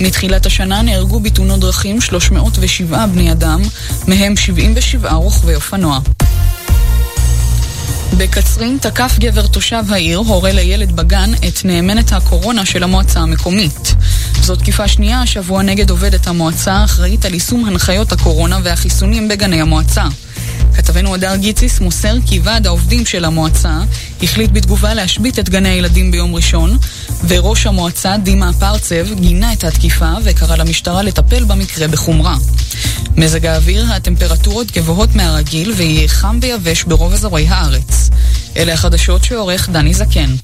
[0.00, 3.62] מתחילת השנה נהרגו בתאונות דרכים 307 בני אדם,
[4.08, 6.00] מהם 77 רוכבי אופנוע.
[8.18, 13.94] בקצרין תקף גבר תושב העיר, הורה לילד בגן, את נאמנת הקורונה של המועצה המקומית.
[14.42, 20.04] זו תקיפה שנייה השבוע נגד עובדת המועצה האחראית על יישום הנחיות הקורונה והחיסונים בגני המועצה.
[20.74, 23.78] כתבנו הדר גיציס מוסר כי ועד העובדים של המועצה
[24.22, 26.78] החליט בתגובה להשבית את גני הילדים ביום ראשון,
[27.28, 32.36] וראש המועצה, דימה פרצב, גינה את התקיפה וקרא למשטרה לטפל במקרה בחומרה.
[33.16, 38.10] מזג האוויר, הטמפרטורות גבוהות מהרגיל ויהיה חם ויבש ברוב אזורי הארץ.
[38.56, 40.34] אלה החדשות שעורך דני זקן.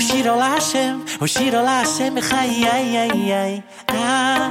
[0.00, 3.08] אושירו להשם, אושירו להשם מחיי,
[3.90, 4.48] אה,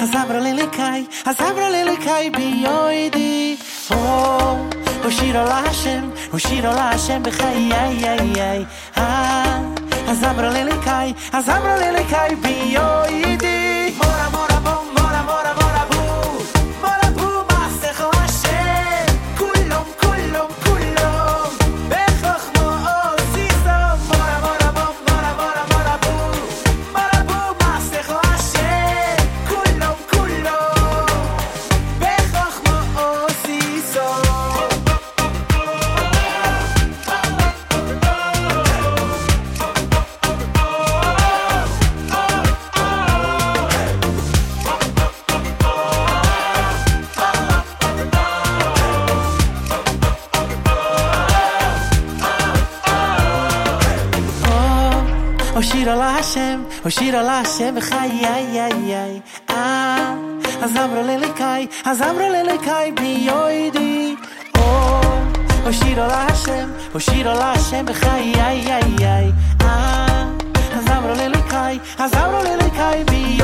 [0.00, 3.56] אז אמרו לליקאי, אז אמרו לליקאי ביועידי,
[3.90, 4.56] או,
[5.04, 7.72] אושירו להשם, אושירו להשם בחיי,
[8.98, 9.60] אה,
[10.08, 13.94] אז אמרו לליקאי, אז אמרו לליקאי ביועידי,
[56.88, 59.20] ושיר על השם וחי, יאי, יאי, יאי,
[59.50, 60.14] אה,
[60.62, 64.14] אז אמרו לליקאי, אז אמרו לליקאי, בי יוידי,
[64.58, 65.00] או,
[65.64, 70.24] ושיר על השם, ושיר על השם וחי, יאי, יאי, יאי, אה,
[70.76, 73.38] אז אמרו לליקאי, אז אמרו לליקאי, בי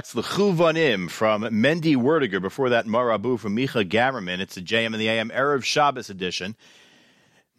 [0.00, 2.40] That's the Chuvanim from Mendy Werdiger.
[2.40, 4.40] Before that, Marabu from Micha Gamerman.
[4.40, 6.56] It's the JM in the AM Erev Shabbos edition.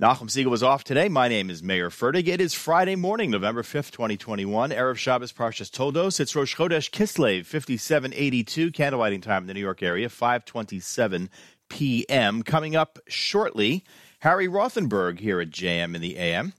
[0.01, 1.07] Nachum Segal was off today.
[1.07, 2.27] My name is Mayer Fertig.
[2.27, 4.71] It is Friday morning, November 5th, 2021.
[4.71, 6.19] Erev Shabbos Parshas Toldos.
[6.19, 11.29] It's Rosh Chodesh Kislev, 5782, candlelighting time in the New York area, 527
[11.69, 12.41] p.m.
[12.41, 13.83] Coming up shortly,
[14.21, 16.53] Harry Rothenberg here at JM in the AM.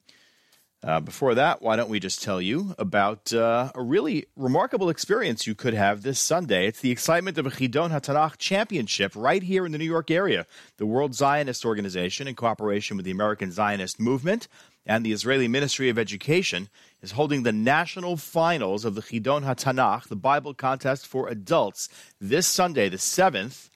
[0.84, 5.46] Uh, before that, why don't we just tell you about uh, a really remarkable experience
[5.46, 6.66] you could have this Sunday?
[6.66, 10.44] It's the excitement of a Chidon HaTanakh championship right here in the New York area.
[10.78, 14.48] The World Zionist Organization, in cooperation with the American Zionist Movement
[14.84, 16.68] and the Israeli Ministry of Education,
[17.00, 21.88] is holding the national finals of the Chidon HaTanakh, the Bible contest for adults,
[22.20, 23.70] this Sunday, the 7th,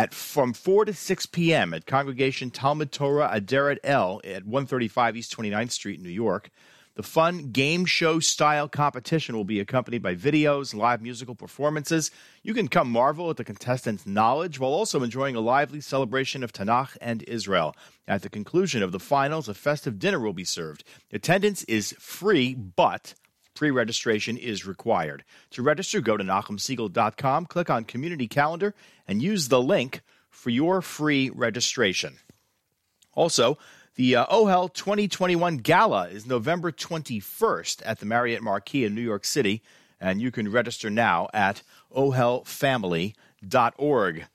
[0.00, 1.74] at from 4 to 6 p.m.
[1.74, 6.48] at Congregation Talmud Torah Aderet El at 135 East 29th Street, New York.
[6.94, 12.10] The fun game show style competition will be accompanied by videos, live musical performances.
[12.42, 16.50] You can come marvel at the contestants' knowledge while also enjoying a lively celebration of
[16.50, 17.76] Tanakh and Israel.
[18.08, 20.82] At the conclusion of the finals, a festive dinner will be served.
[21.12, 23.12] Attendance is free, but
[23.54, 25.24] Pre registration is required.
[25.50, 28.74] To register, go to NachumSegal.com, click on Community Calendar,
[29.06, 32.16] and use the link for your free registration.
[33.14, 33.58] Also,
[33.96, 39.24] the uh, OHEL 2021 Gala is November 21st at the Marriott Marquis in New York
[39.24, 39.62] City,
[40.00, 41.62] and you can register now at
[41.94, 44.26] ohelfamily.org.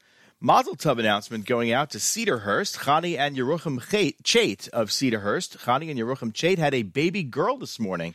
[0.41, 2.79] Mazel Tov announcement going out to Cedarhurst.
[2.79, 5.57] Chani and Yerucham Chait of Cedarhurst.
[5.57, 8.13] Chani and Yerucham Chait had a baby girl this morning.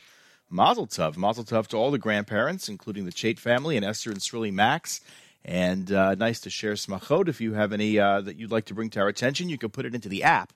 [0.51, 1.17] Mazel Tov.
[1.17, 5.01] Mazel Tov to all the grandparents, including the Chait family and Esther and Srilly Max.
[5.45, 7.29] And uh, nice to share smachot.
[7.29, 9.71] If you have any uh, that you'd like to bring to our attention, you can
[9.71, 10.53] put it into the app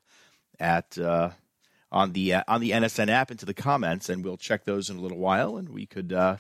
[0.61, 1.31] at uh,
[1.91, 4.99] on the uh, on the NSN app into the comments, and we'll check those in
[4.99, 6.37] a little while, and we could uh,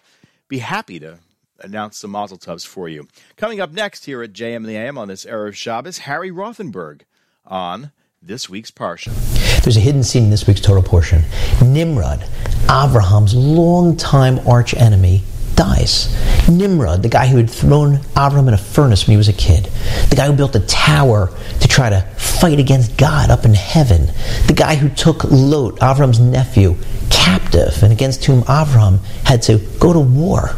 [0.48, 1.20] be happy to
[1.60, 3.08] announce some Mazel Tovs for you.
[3.36, 7.02] Coming up next here at JM and the AM on this Erev Shabbos, Harry Rothenberg
[7.46, 9.43] on this week's Parsha.
[9.64, 11.22] There's a hidden scene in this week's Torah portion.
[11.64, 12.22] Nimrod,
[12.64, 15.22] Abraham's longtime arch enemy,
[15.54, 16.14] dies.
[16.46, 19.64] Nimrod, the guy who had thrown Abraham in a furnace when he was a kid,
[20.10, 24.06] the guy who built a tower to try to fight against God up in heaven,
[24.46, 26.76] the guy who took Lot, Abraham's nephew,
[27.08, 30.50] captive and against whom Abraham had to go to war.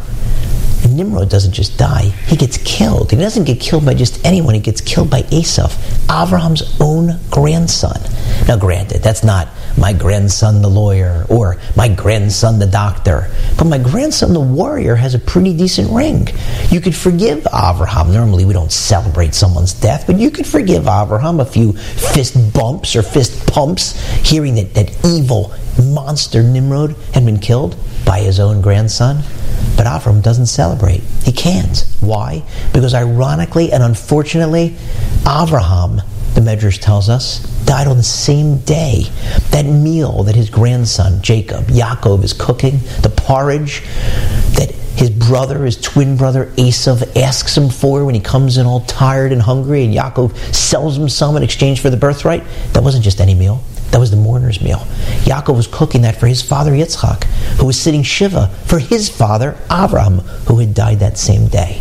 [0.87, 3.11] And Nimrod doesn't just die, he gets killed.
[3.11, 8.01] He doesn't get killed by just anyone, he gets killed by Esav, Abraham's own grandson.
[8.47, 13.79] Now, granted, that's not my grandson the lawyer or my grandson the doctor, but my
[13.79, 16.29] grandson the warrior has a pretty decent ring.
[16.71, 18.13] You could forgive Abraham.
[18.13, 22.95] Normally, we don't celebrate someone's death, but you could forgive Abraham a few fist bumps
[22.95, 25.53] or fist pumps hearing that, that evil
[25.83, 27.75] monster Nimrod had been killed.
[28.05, 29.25] by his own grandson.
[29.77, 31.03] But Avram doesn't celebrate.
[31.23, 31.87] He can't.
[32.01, 32.43] Why?
[32.73, 34.71] Because ironically and unfortunately,
[35.25, 36.03] Avraham,
[36.35, 39.05] the Medrash tells us, died on the same day.
[39.51, 43.83] That meal that his grandson, Jacob, Yaakov, is cooking, the porridge
[44.57, 48.81] that his brother, his twin brother Esav, asks him for when he comes in all
[48.81, 52.43] tired and hungry, and Yaakov sells him some in exchange for the birthright,
[52.73, 53.63] that wasn't just any meal.
[53.91, 54.79] That was the mourner's meal.
[55.25, 57.25] Yaakov was cooking that for his father Yitzchak,
[57.59, 61.81] who was sitting Shiva for his father Avram, who had died that same day.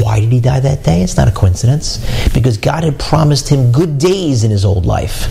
[0.00, 1.02] Why did he die that day?
[1.02, 1.98] It's not a coincidence.
[2.32, 5.26] Because God had promised him good days in his old life.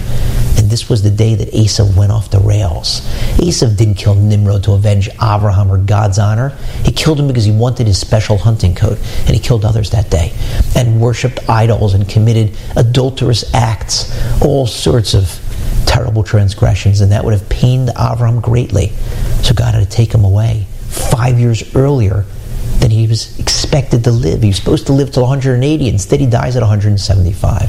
[0.58, 3.02] And this was the day that Esav went off the rails.
[3.38, 6.50] Esav didn't kill Nimrod to avenge Abraham or God's honor.
[6.84, 8.98] He killed him because he wanted his special hunting coat.
[9.20, 10.34] And he killed others that day.
[10.76, 14.12] And worshipped idols and committed adulterous acts.
[14.42, 15.40] All sorts of
[15.86, 17.02] terrible transgressions.
[17.02, 18.90] And that would have pained Avram greatly.
[19.44, 20.68] So God had to take him away.
[20.88, 22.26] Five years earlier,
[22.80, 24.42] than he was expected to live.
[24.42, 25.88] He was supposed to live till 180.
[25.88, 27.62] Instead, he dies at 175.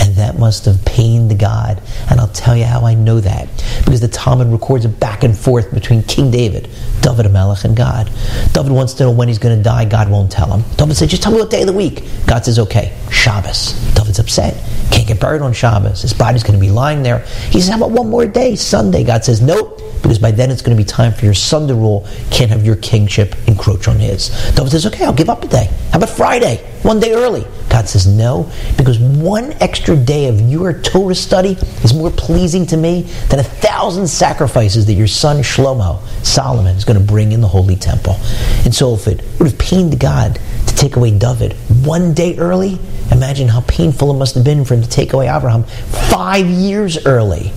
[0.00, 1.80] And that must have pained God.
[2.10, 3.48] And I'll tell you how I know that.
[3.84, 6.68] Because the Talmud records a back and forth between King David,
[7.00, 8.10] David Amelech, and God.
[8.52, 9.84] David wants to know when he's going to die.
[9.84, 10.64] God won't tell him.
[10.76, 12.04] David said, just tell me what day of the week.
[12.26, 13.72] God says, okay, Shabbos.
[13.94, 14.54] David's upset.
[14.90, 16.02] Can't get buried on Shabbos.
[16.02, 17.20] His body's going to be lying there.
[17.50, 19.04] He says, how about one more day, Sunday?
[19.04, 21.74] God says, nope, because by then it's going to be time for your son to
[21.74, 22.06] rule.
[22.30, 24.28] Can't have your kingship encroach on his.
[24.54, 25.70] David says, okay, I'll give up a day.
[25.90, 26.56] How about Friday?
[26.82, 27.46] One day early.
[27.68, 31.52] God says, no, because one extra day of your Torah study
[31.84, 36.84] is more pleasing to me than a thousand sacrifices that your son Shlomo, Solomon, is
[36.84, 38.16] going to bring in the holy temple.
[38.64, 41.52] And so if it would have pained God to take away David
[41.84, 42.78] one day early,
[43.12, 47.04] imagine how painful it must have been for him to take away Abraham five years
[47.06, 47.52] early.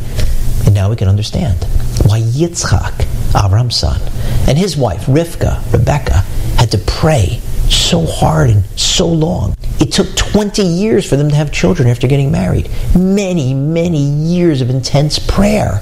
[0.66, 1.64] And now we can understand
[2.06, 4.00] why Yitzchak, Avram's son,
[4.48, 6.20] and his wife, Rivka, Rebecca,
[6.58, 7.40] had to pray
[7.70, 9.56] so hard and so long.
[9.82, 12.70] It took 20 years for them to have children after getting married.
[12.96, 15.82] Many, many years of intense prayer.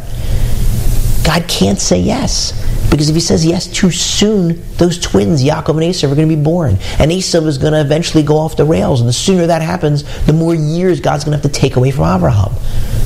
[1.25, 2.53] God can't say yes.
[2.89, 6.35] Because if he says yes too soon, those twins, Yaakov and Esau, are going to
[6.35, 6.77] be born.
[6.97, 8.99] And Esau is going to eventually go off the rails.
[8.99, 11.91] And the sooner that happens, the more years God's going to have to take away
[11.91, 12.53] from Abraham.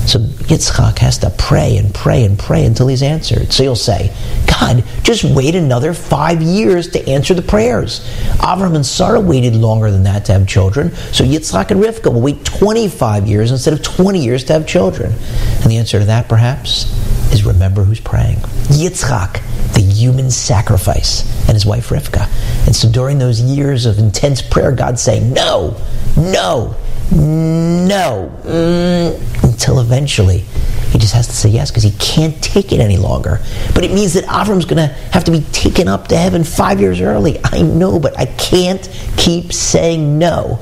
[0.05, 3.53] So Yitzchak has to pray and pray and pray until he's answered.
[3.53, 4.13] So you'll say,
[4.47, 8.01] God, just wait another five years to answer the prayers.
[8.39, 10.93] Avram and Sarah waited longer than that to have children.
[11.11, 15.13] So Yitzchak and Rivka will wait 25 years instead of 20 years to have children.
[15.61, 16.91] And the answer to that, perhaps,
[17.33, 18.37] is remember who's praying.
[18.69, 19.41] Yitzchak,
[19.73, 22.27] the human sacrifice, and his wife Rivka.
[22.65, 25.75] And so during those years of intense prayer, God saying, no,
[26.17, 26.75] no,
[27.11, 30.45] no, mm, until eventually
[30.93, 33.39] he just has to say yes because he can't take it any longer.
[33.73, 36.79] But it means that Avram's going to have to be taken up to heaven five
[36.79, 37.39] years early.
[37.43, 38.87] I know, but I can't
[39.17, 40.59] keep saying no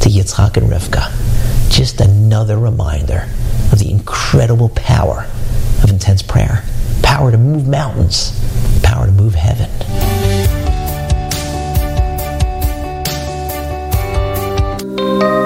[0.00, 1.70] to Yitzchak and Rivka.
[1.70, 3.28] Just another reminder
[3.72, 5.26] of the incredible power
[5.82, 6.64] of intense prayer.
[7.02, 8.32] Power to move mountains,
[8.82, 9.68] power to move heaven.
[15.22, 15.41] Those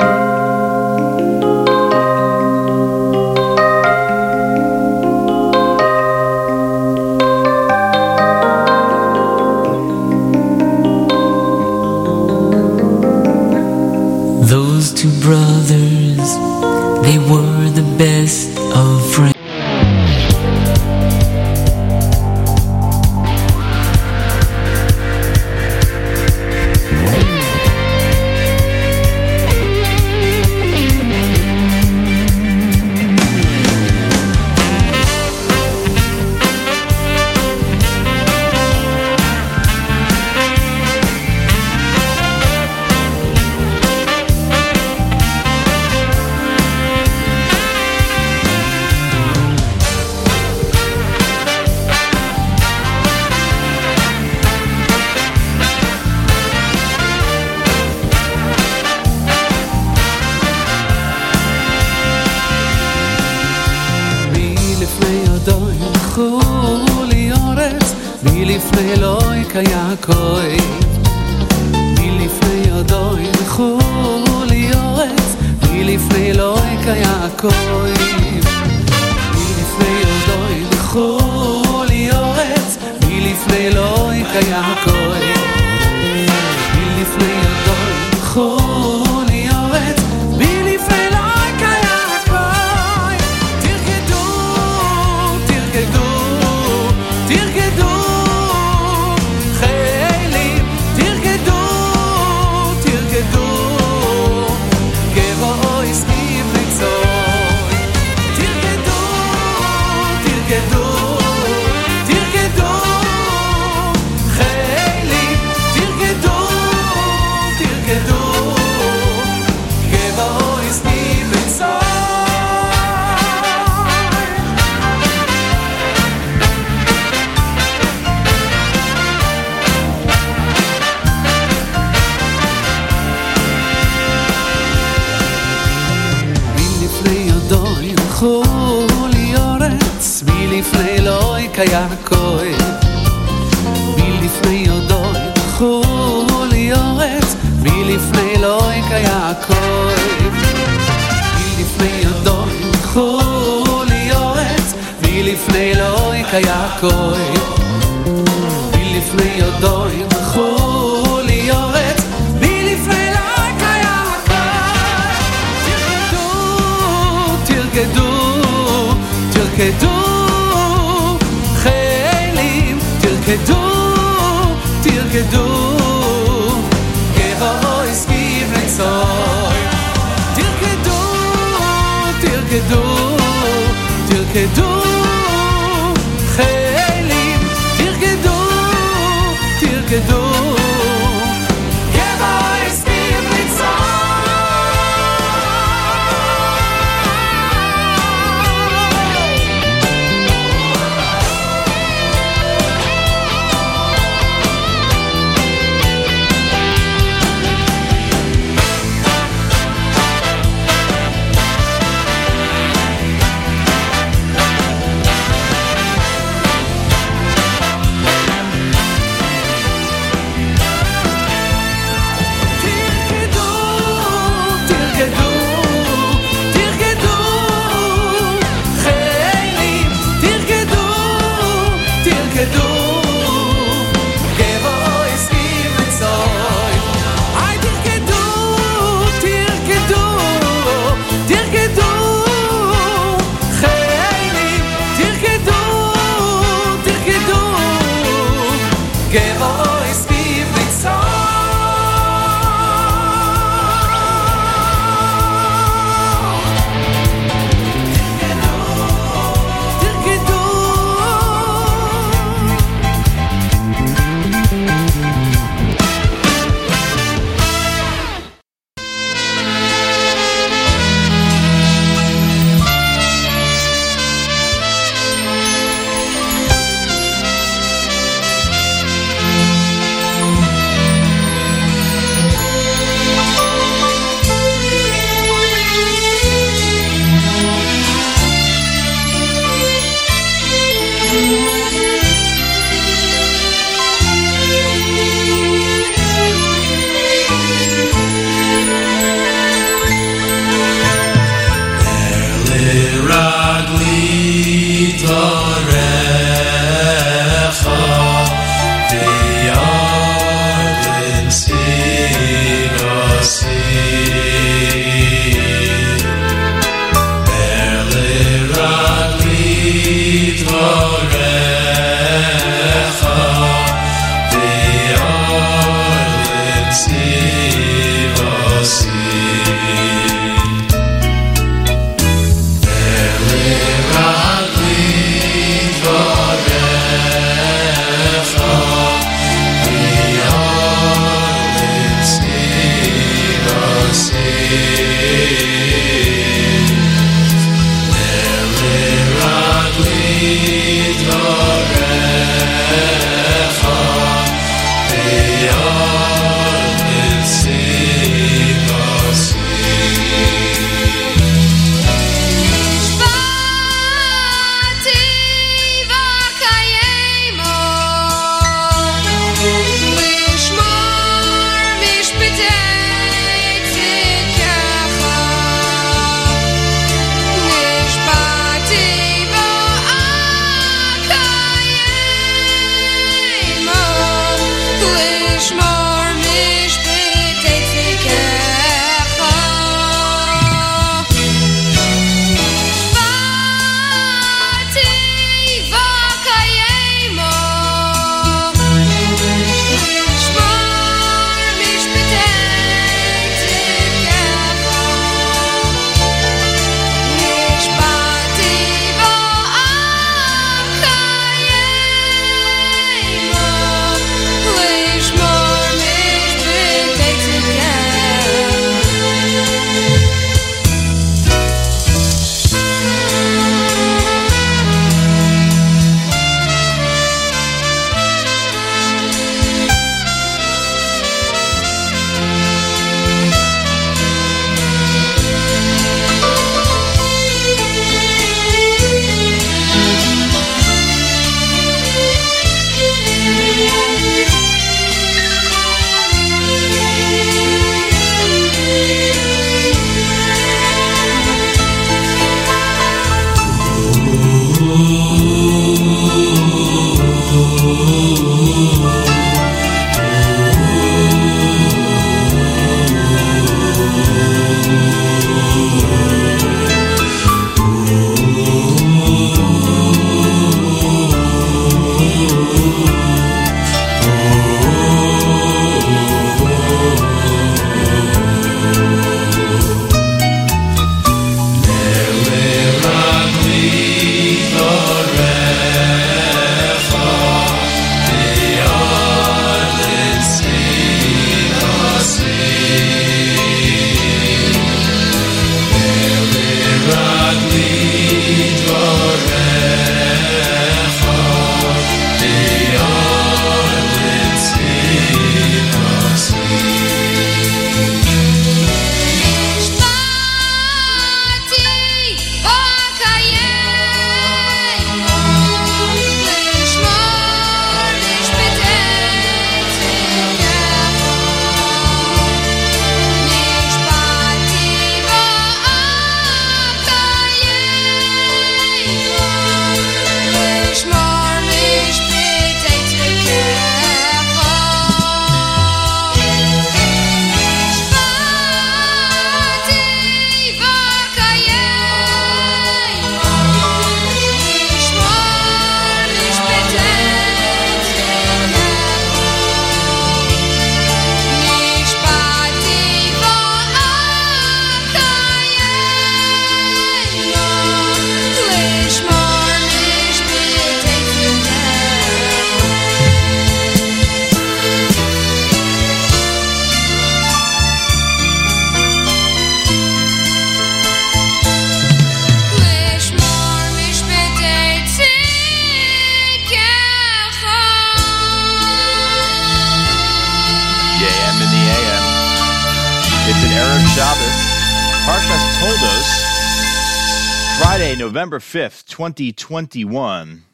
[588.96, 590.44] 2021.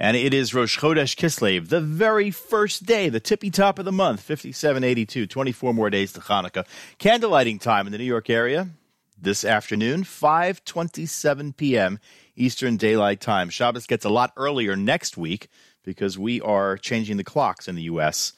[0.00, 3.92] And it is Rosh Chodesh Kislev, the very first day, the tippy top of the
[3.92, 6.64] month, 5782, 24 more days to Hanukkah.
[6.98, 8.70] Candlelighting time in the New York area
[9.20, 12.00] this afternoon, 5.27 p.m.
[12.34, 13.50] Eastern Daylight Time.
[13.50, 15.48] Shabbos gets a lot earlier next week
[15.82, 18.32] because we are changing the clocks in the U.S.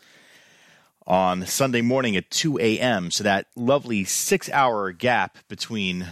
[1.07, 3.13] on Sunday morning at 2 a.m.
[3.13, 6.09] So that lovely six hour gap between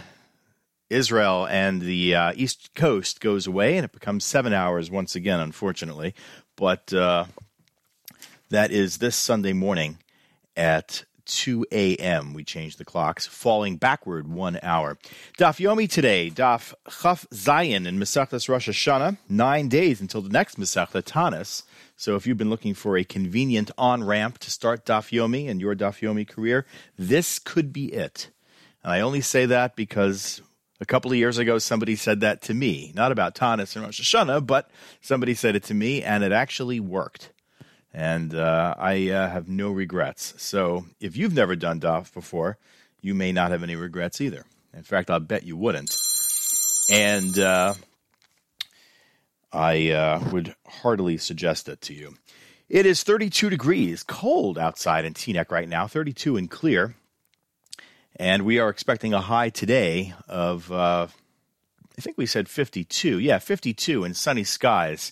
[0.95, 5.39] Israel and the uh, East Coast goes away and it becomes seven hours once again,
[5.39, 6.15] unfortunately.
[6.55, 7.25] But uh,
[8.49, 9.97] that is this Sunday morning
[10.55, 12.33] at 2 a.m.
[12.33, 14.97] We change the clocks, falling backward one hour.
[15.37, 20.57] Daf Yomi today, Daf Chof Zayin in Masechtas Rosh Hashanah, nine days until the next
[20.57, 21.63] Masechta Tanis.
[21.97, 25.59] So if you've been looking for a convenient on ramp to start Daf Yomi and
[25.59, 26.65] your Daf Yomi career,
[26.97, 28.29] this could be it.
[28.83, 30.41] And I only say that because
[30.79, 34.01] a couple of years ago, somebody said that to me, not about Tanis and Rosh
[34.01, 34.69] Hashanah, but
[35.01, 37.31] somebody said it to me, and it actually worked
[37.95, 40.33] and uh, I uh, have no regrets.
[40.37, 42.57] So if you've never done DAF before,
[42.99, 44.45] you may not have any regrets either.
[44.73, 45.95] In fact, I'll bet you wouldn't.
[46.89, 47.75] And uh,
[49.53, 52.17] I uh, would heartily suggest it to you.
[52.67, 56.95] It is 32 degrees, cold outside in Teaneck right now, 32 and clear.
[58.17, 61.07] And we are expecting a high today of, uh,
[61.97, 63.19] I think we said 52.
[63.19, 65.11] Yeah, 52 in sunny skies.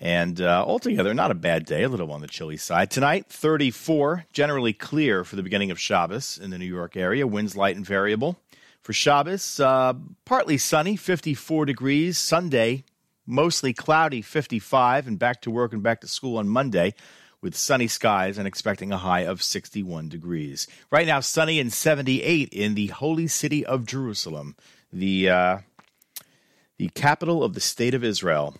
[0.00, 2.90] And uh, altogether, not a bad day, a little on the chilly side.
[2.90, 7.26] Tonight, 34, generally clear for the beginning of Shabbos in the New York area.
[7.26, 8.38] Winds light and variable.
[8.80, 9.92] For Shabbos, uh,
[10.24, 12.16] partly sunny, 54 degrees.
[12.16, 12.84] Sunday,
[13.26, 15.06] mostly cloudy, 55.
[15.08, 16.94] And back to work and back to school on Monday
[17.40, 20.66] with sunny skies and expecting a high of 61 degrees.
[20.90, 24.56] Right now, sunny and 78 in the holy city of Jerusalem,
[24.92, 25.58] the, uh,
[26.78, 28.56] the capital of the state of Israel.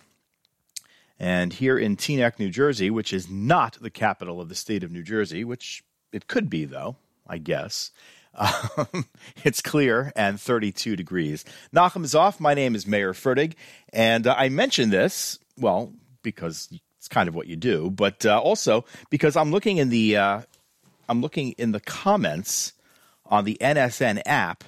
[1.19, 4.91] And here in Teaneck, New Jersey, which is not the capital of the state of
[4.91, 5.83] New Jersey, which
[6.13, 6.95] it could be, though,
[7.27, 7.91] I guess,
[8.35, 9.05] um,
[9.43, 11.43] it's clear and 32 degrees.
[11.75, 12.39] Nachum is off.
[12.39, 13.55] My name is Mayer Fertig.
[13.91, 15.93] And uh, I mention this, well,
[16.23, 16.69] because
[16.99, 20.41] it's kind of what you do, but uh, also because I'm looking in the uh,
[21.07, 22.73] I'm looking in the comments
[23.25, 24.65] on the NSN app,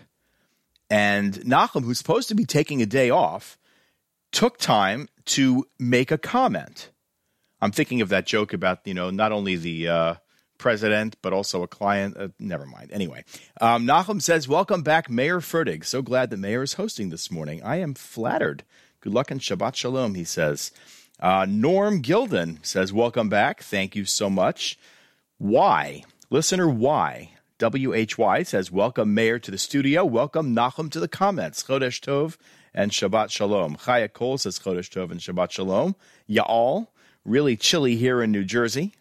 [0.90, 3.58] and Nachum, who's supposed to be taking a day off,
[4.32, 6.90] took time to make a comment.
[7.62, 10.14] I'm thinking of that joke about, you know, not only the uh,
[10.58, 12.16] president, but also a client.
[12.18, 12.92] Uh, never mind.
[12.92, 13.24] Anyway,
[13.60, 15.86] um, Nachum says, Welcome back, Mayer Fertig.
[15.86, 17.62] So glad the mayor is hosting this morning.
[17.62, 18.64] I am flattered.
[19.02, 20.72] Good luck and Shabbat Shalom, he says.
[21.22, 23.62] Uh, Norm Gilden says, Welcome back.
[23.62, 24.80] Thank you so much.
[25.38, 26.04] Why?
[26.32, 27.32] Listener why?
[27.60, 30.04] WHY says, Welcome, Mayor, to the studio.
[30.04, 31.62] Welcome, Nachum, to the comments.
[31.64, 32.38] Chodesh Tov
[32.74, 33.76] and Shabbat Shalom.
[33.76, 35.96] Chaya Kol says Chodesh Tov and Shabbat Shalom.
[36.28, 36.88] Ya'al,
[37.24, 38.94] really chilly here in New Jersey.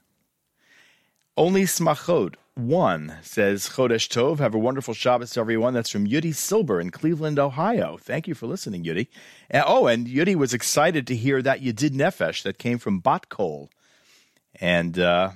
[1.38, 4.38] Only Smachot, one, says Chodesh Tov.
[4.38, 5.74] Have a wonderful Shabbos to everyone.
[5.74, 7.96] That's from Yudi Silber in Cleveland, Ohio.
[7.96, 9.08] Thank you for listening, Yudi.
[9.52, 13.28] Oh, and Yudi was excited to hear that you did Nefesh that came from Bat
[13.28, 13.70] Kol.
[14.60, 15.30] And uh,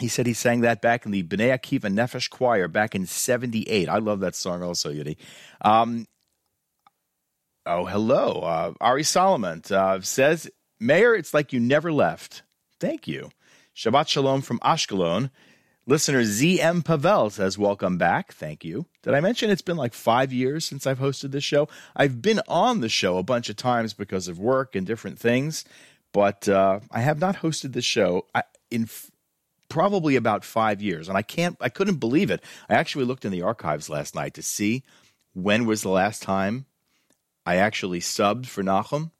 [0.00, 3.88] he said he sang that back in the Bnei Akiva Nefesh Choir back in 78.
[3.88, 5.16] I love that song also, Yudi.
[5.60, 6.06] Um,
[7.66, 8.40] oh, hello.
[8.40, 10.50] Uh, Ari Solomon uh, says,
[10.80, 12.42] Mayor, it's like you never left.
[12.80, 13.30] Thank you.
[13.74, 15.30] Shabbat Shalom from Ashkelon.
[15.88, 18.34] Listener ZM Pavel says, Welcome back.
[18.34, 18.84] Thank you.
[19.02, 21.66] Did I mention it's been like five years since I've hosted this show?
[21.96, 25.64] I've been on the show a bunch of times because of work and different things,
[26.12, 28.26] but uh, I have not hosted the show
[28.70, 29.10] in f-
[29.70, 31.08] probably about five years.
[31.08, 32.44] And I can't, I couldn't believe it.
[32.68, 34.84] I actually looked in the archives last night to see
[35.32, 36.66] when was the last time
[37.46, 39.10] I actually subbed for Nachum.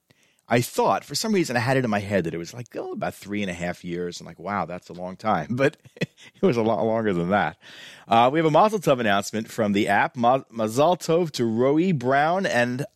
[0.49, 2.69] I thought for some reason I had it in my head that it was like
[2.75, 4.21] oh about three and a half years.
[4.21, 7.59] I'm like, wow, that's a long time, but it was a lot longer than that.
[8.07, 10.17] Uh, we have a Mazel Tov announcement from the app.
[10.17, 12.87] Ma- Mazel Tov to Roe Brown and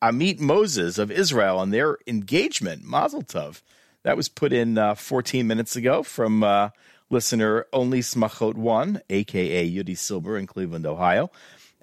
[0.00, 2.84] Amit Moses of Israel and their engagement.
[2.84, 3.62] Mazel Tov.
[4.02, 6.70] That was put in uh, 14 minutes ago from uh,
[7.10, 11.30] listener Only Smachot One, aka Yudi Silber in Cleveland, Ohio.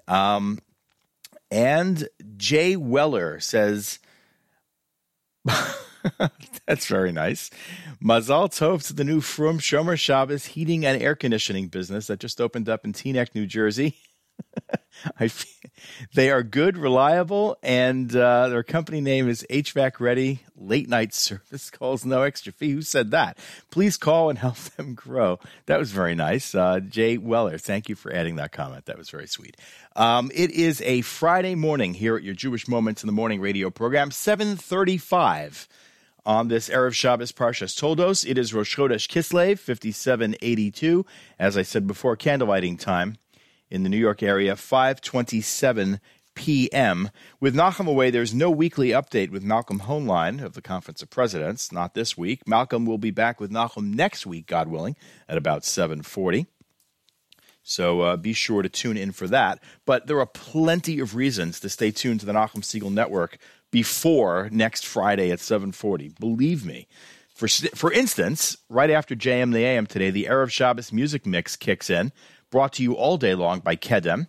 [0.08, 0.58] Um,
[1.50, 3.98] and Jay Weller says.
[6.66, 7.50] That's very nice.
[8.02, 12.40] Mazal Tov to the new Frum Shomer Shabbos heating and air conditioning business that just
[12.40, 13.96] opened up in Teaneck, New Jersey.
[15.18, 15.50] I, feel,
[16.14, 21.70] They are good, reliable, and uh, their company name is HVAC Ready Late Night Service
[21.78, 22.72] Calls, no extra fee.
[22.72, 23.38] Who said that?
[23.70, 25.38] Please call and help them grow.
[25.66, 26.54] That was very nice.
[26.54, 28.86] Uh, Jay Weller, thank you for adding that comment.
[28.86, 29.56] That was very sweet.
[29.96, 33.70] Um, it is a Friday morning here at your Jewish Moments in the Morning radio
[33.70, 35.68] program, 735
[36.24, 38.24] on this Erev Shabbos Parshas Toldos.
[38.24, 41.06] It is Rosh Chodesh Kislev, 5782.
[41.38, 43.16] As I said before, candlelighting time
[43.70, 46.00] in the New York area, 527
[46.34, 47.10] p.m.
[47.40, 51.72] With Nachum away, there's no weekly update with Malcolm Hoenlein of the Conference of Presidents.
[51.72, 52.46] Not this week.
[52.46, 54.96] Malcolm will be back with Nachum next week, God willing,
[55.28, 56.46] at about 740.
[57.64, 59.62] So uh, be sure to tune in for that.
[59.84, 63.38] But there are plenty of reasons to stay tuned to the Nachum Segal Network
[63.70, 66.12] before next Friday at 740.
[66.20, 66.86] Believe me.
[67.34, 71.90] For, for instance, right after JM the AM today, the Erev Shabbos music mix kicks
[71.90, 72.10] in
[72.50, 74.28] brought to you all day long by Kedem.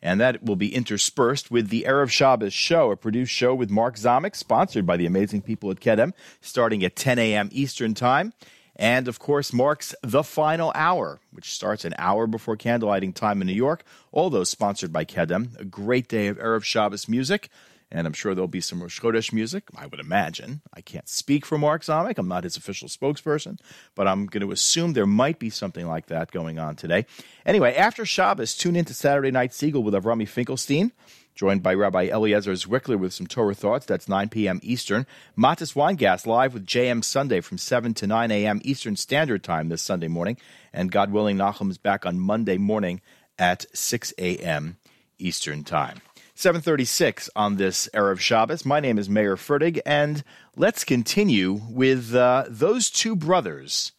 [0.00, 3.96] And that will be interspersed with the Erev Shabbos show, a produced show with Mark
[3.96, 7.48] Zamek, sponsored by the amazing people at Kedem, starting at 10 a.m.
[7.50, 8.32] Eastern Time.
[8.76, 13.48] And of course, Mark's The Final Hour, which starts an hour before candlelighting time in
[13.48, 13.82] New York.
[14.12, 15.58] All those sponsored by Kedem.
[15.58, 17.50] A great day of Erev Shabbos music
[17.90, 19.64] and I'm sure there'll be some Rosh Chodesh music.
[19.76, 20.60] I would imagine.
[20.74, 22.18] I can't speak for Mark Zamek.
[22.18, 23.58] I'm not his official spokesperson,
[23.94, 27.06] but I'm going to assume there might be something like that going on today.
[27.46, 30.92] Anyway, after Shabbos, tune in to Saturday Night Segal with Avrami Finkelstein.
[31.34, 33.86] Joined by Rabbi Eliezer Zwickler with some Torah thoughts.
[33.86, 34.58] That's 9 p.m.
[34.60, 35.06] Eastern.
[35.38, 38.60] Matis Weingast live with JM Sunday from 7 to 9 a.m.
[38.64, 40.36] Eastern Standard Time this Sunday morning.
[40.72, 43.00] And God willing, Nachum is back on Monday morning
[43.38, 44.78] at 6 a.m.
[45.20, 46.00] Eastern Time.
[46.38, 48.64] 736 on this Erev Shabbos.
[48.64, 50.22] My name is Mayer Fertig, and
[50.54, 53.90] let's continue with uh, those two brothers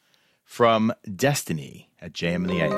[0.46, 2.72] from Destiny at JM and the AM.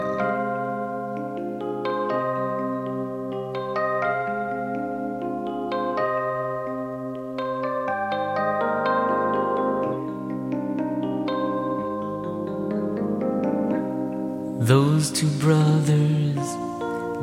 [14.66, 16.56] Those two brothers,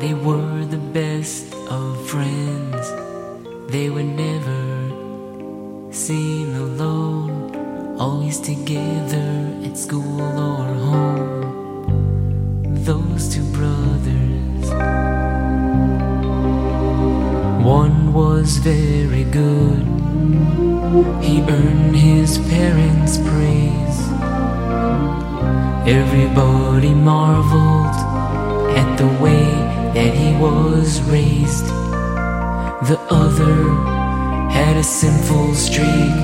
[0.00, 2.92] they were the best of friends.
[3.70, 12.74] They were never seen alone, always together at school or home.
[12.84, 14.66] Those two brothers.
[17.64, 19.84] One was very good,
[21.22, 23.98] he earned his parents' praise.
[25.86, 27.96] Everybody marveled
[28.76, 29.37] at the way
[29.98, 31.66] that he was raised.
[32.90, 33.56] The other
[34.58, 36.18] had a sinful streak,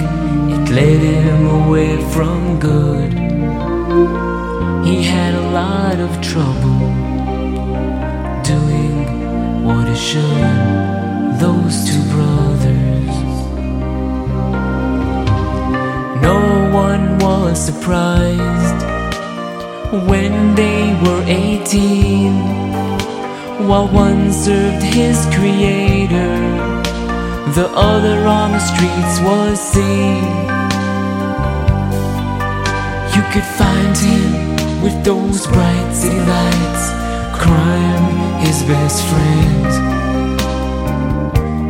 [0.55, 3.13] it led him away from good.
[4.87, 6.83] He had a lot of trouble
[8.53, 8.97] doing
[9.67, 10.51] what he should.
[11.45, 13.15] Those two brothers.
[16.29, 16.41] No
[16.85, 18.81] one was surprised
[20.11, 22.94] when they were 18
[23.61, 26.37] while one served his creator.
[27.55, 30.25] The other on the streets was seen.
[33.15, 36.85] You could find him with those bright city lights
[37.39, 39.67] crime his best friend.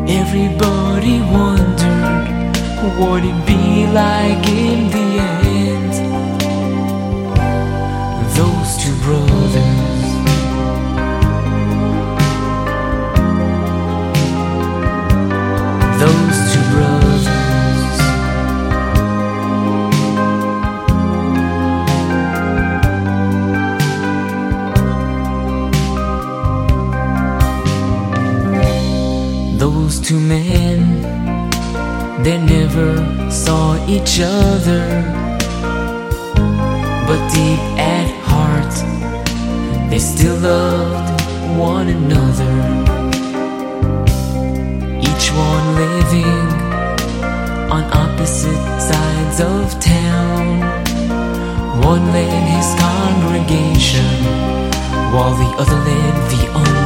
[0.08, 2.56] Everybody wondered
[2.98, 5.92] what it'd be like in the end.
[8.36, 9.83] Those two brothers
[33.88, 34.84] each other.
[37.06, 38.74] But deep at heart
[39.90, 41.20] they still loved
[41.58, 42.56] one another.
[45.08, 46.48] Each one living
[47.70, 50.60] on opposite sides of town.
[51.82, 54.24] One led his congregation
[55.12, 56.83] while the other led the underground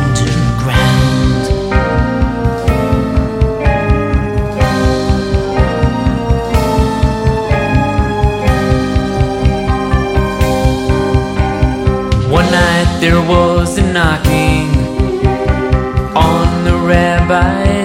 [13.00, 14.68] there was a knocking
[16.16, 17.77] on the rabbi's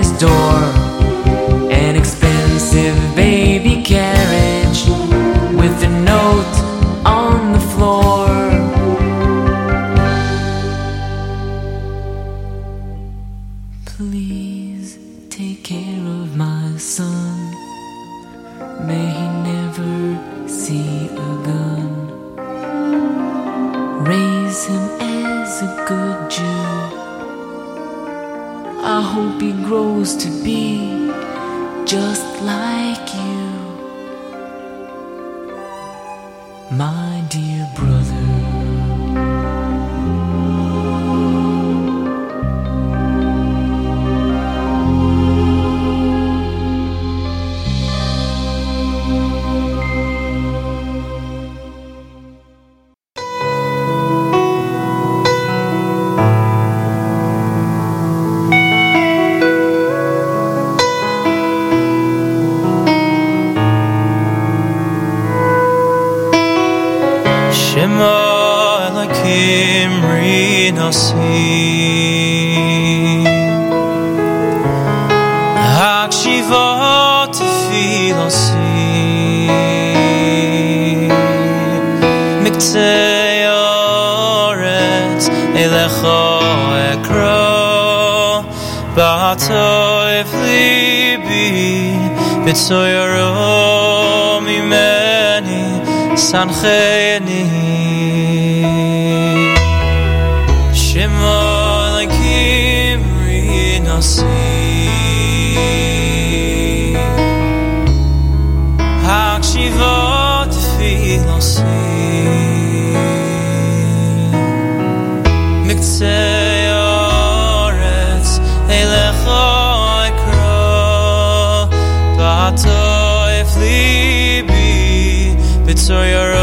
[125.83, 126.42] so you're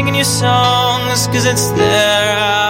[0.00, 2.69] singing your songs, cause it's there I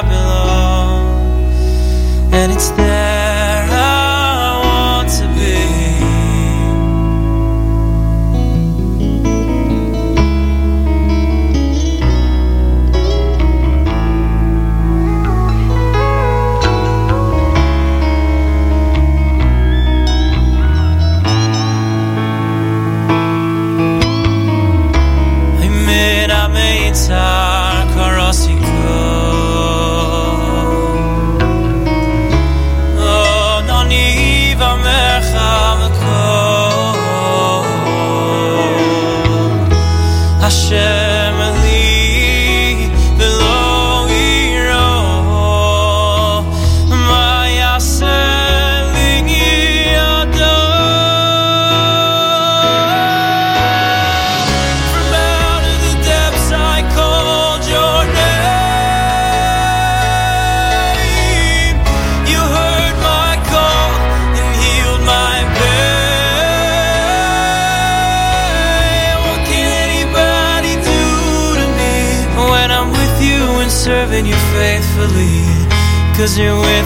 [76.39, 76.80] you in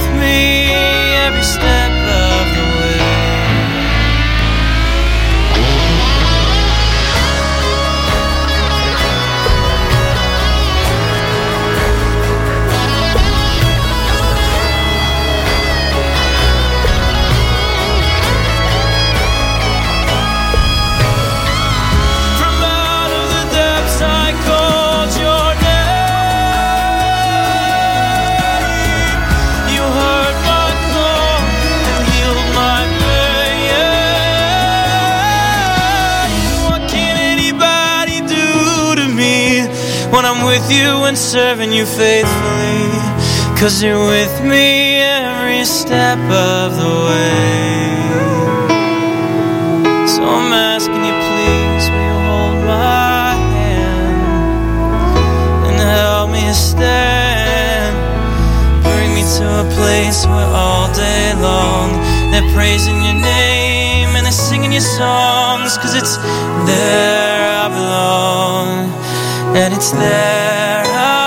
[41.06, 42.88] and serving you faithfully.
[43.60, 47.84] Cause you're with me every step of the way.
[50.08, 54.46] So I'm asking you, please, will you hold my hand
[55.68, 57.94] and help me stand?
[58.82, 61.92] Bring me to a place where all day long
[62.30, 65.76] they're praising your name and they're singing your songs.
[65.78, 66.16] Cause it's
[66.66, 69.03] there I belong
[69.54, 71.23] and it's there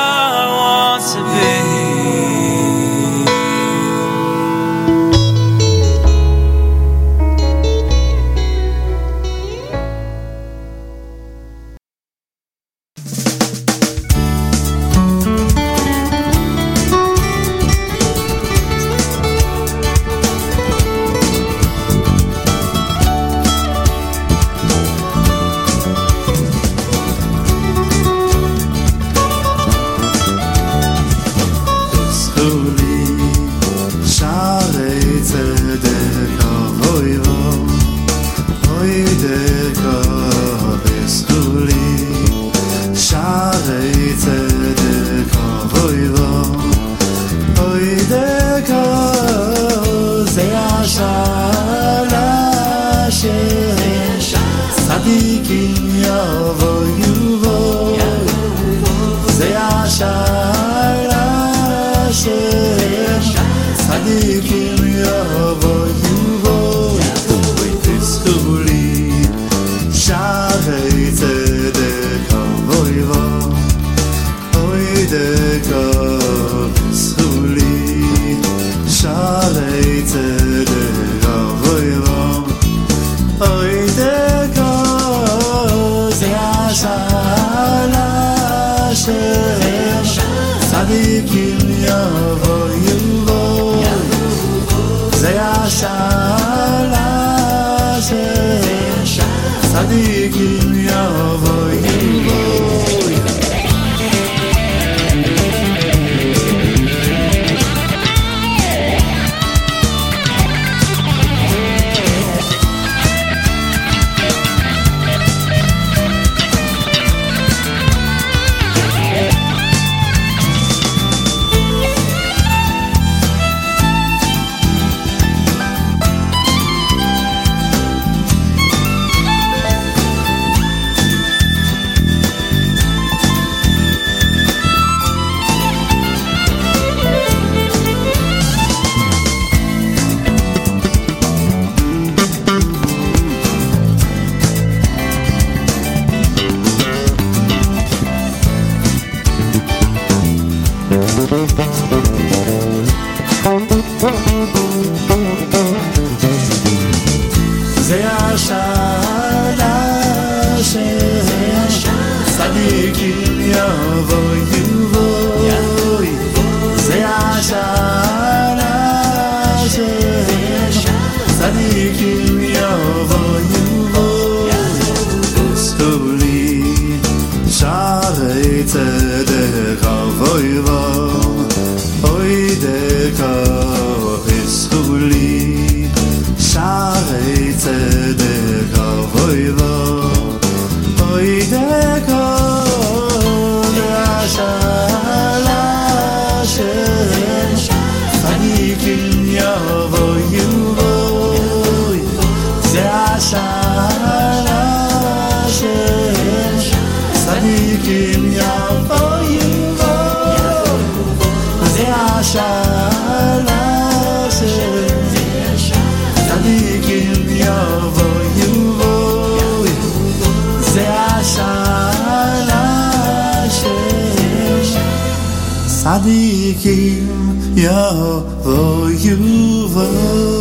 [226.48, 230.37] Yahweh, oh, Yahweh,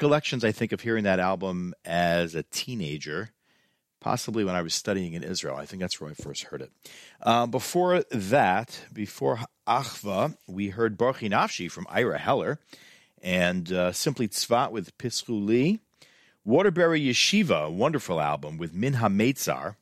[0.00, 3.32] recollections, I think, of hearing that album as a teenager,
[4.00, 5.56] possibly when I was studying in Israel.
[5.56, 6.72] I think that's where I first heard it.
[7.20, 12.58] Uh, before that, before Achva, we heard Baruch Nafshi from Ira Heller
[13.22, 15.80] and uh, Simply Tzvat with Pisruli.
[16.46, 19.76] Waterbury Yeshiva, a wonderful album with Min HaMeitzar.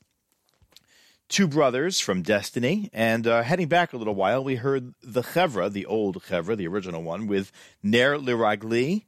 [1.28, 2.90] Two Brothers from Destiny.
[2.92, 6.66] And uh, heading back a little while, we heard the Chevra, the old Chevra, the
[6.66, 7.52] original one, with
[7.84, 9.04] Ner Liragli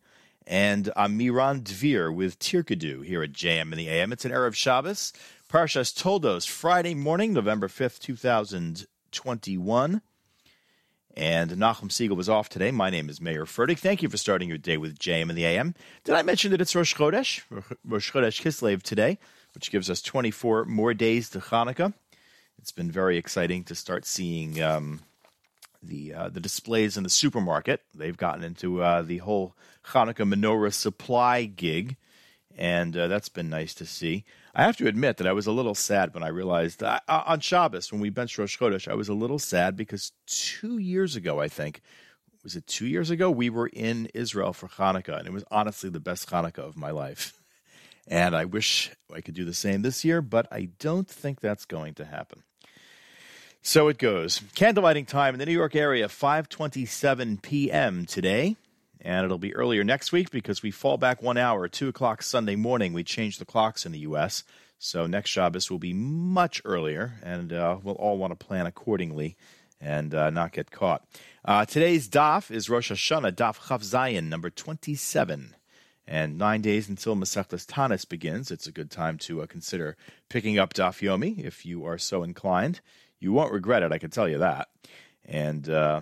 [0.51, 4.13] and Amiran Dvir with Tirkadu here at JM in the AM.
[4.13, 5.13] It's an Erev Shabbos.
[5.49, 10.03] Parshas Toldos, Friday morning, November 5th, 2021.
[11.17, 12.73] And Nachum Segal was off today.
[12.73, 13.79] My name is Mayer Fertig.
[13.79, 15.77] Thank you for starting your day with JM in the AM.
[16.03, 17.43] Did I mention that it's Rosh Chodesh,
[17.85, 19.21] Rosh Chodesh Kislev today,
[19.55, 21.95] which gives us 24 more days to Hanukkah.
[22.59, 25.01] It's been very exciting to start seeing um,
[25.81, 27.83] the uh, the displays in the supermarket.
[27.95, 29.55] They've gotten into uh, the whole
[29.91, 31.97] Hanukkah menorah supply gig,
[32.57, 34.25] and uh, that's been nice to see.
[34.55, 37.41] I have to admit that I was a little sad when I realized uh, on
[37.41, 41.41] Shabbos when we benched Rosh Chodesh, I was a little sad because two years ago,
[41.41, 41.81] I think,
[42.43, 45.91] was it two years ago, we were in Israel for Hanukkah, and it was honestly
[45.91, 47.35] the best Hanukkah of my life.
[48.09, 51.65] And I wish I could do the same this year, but I don't think that's
[51.65, 52.43] going to happen.
[53.63, 54.41] So it goes.
[54.57, 58.07] Candlelighting time in the New York area, 5:27 p.m.
[58.07, 58.57] today,
[59.01, 62.57] and it'll be earlier next week because we fall back one hour, two o'clock Sunday
[62.57, 62.93] morning.
[62.93, 64.45] We change the clocks in the U.S.,
[64.83, 69.37] so next Shabbos will be much earlier, and uh, we'll all want to plan accordingly
[69.79, 71.05] and uh, not get caught.
[71.45, 75.55] Uh, today's daf is Rosh Hashanah, daf Chof Zayin, number 27.
[76.07, 79.97] And nine days until Masechtas Tanis begins, it's a good time to uh, consider
[80.29, 82.81] picking up Daf Yomi if you are so inclined.
[83.21, 84.69] You won't regret it, I can tell you that.
[85.25, 86.01] And uh,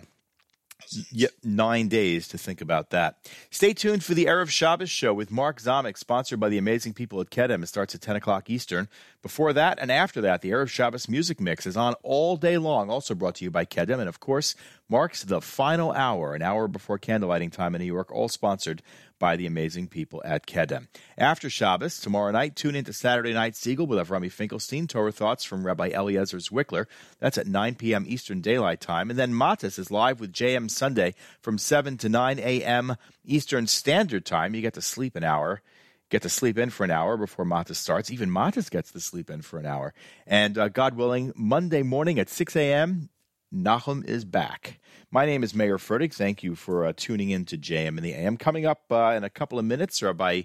[1.10, 3.16] yep, nine days to think about that.
[3.50, 7.20] Stay tuned for the Erev Shabbos show with Mark Zamek, sponsored by the amazing people
[7.20, 7.62] at Kedem.
[7.62, 8.88] It starts at 10 o'clock Eastern.
[9.22, 12.90] Before that and after that, the Erev Shabbos music mix is on all day long,
[12.90, 13.98] also brought to you by Kedem.
[13.98, 14.54] And of course,
[14.88, 18.82] marks the final hour, an hour before candlelighting time in New York, all sponsored
[19.18, 20.88] by the amazing people at Kedem.
[21.16, 25.66] After Shabbos, tomorrow night, tune into Saturday Night Segal with Avrami Finkelstein, Torah Thoughts from
[25.66, 26.86] Rabbi Eliezer Zwickler.
[27.18, 28.04] That's at 9 p.m.
[28.06, 29.10] Eastern Daylight Time.
[29.10, 32.96] And then Matis is live with JM Sunday from 7 to 9 a.m.
[33.24, 34.54] Eastern Standard Time.
[34.54, 35.62] You get to sleep an hour
[36.10, 38.10] get to sleep in for an hour before Matis starts.
[38.10, 39.92] Even Matis gets to sleep in for an hour.
[40.26, 43.10] And uh, God willing, Monday morning at 6 a.m.,
[43.54, 44.78] Nachum is back.
[45.10, 46.12] My name is Mayer Fertig.
[46.12, 48.36] Thank you for uh, tuning in to JM and the AM.
[48.36, 50.42] Coming up uh, in a couple of minutes, Rabbi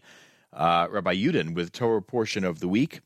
[0.53, 3.01] uh, Rabbi Yudin with Torah portion of the week.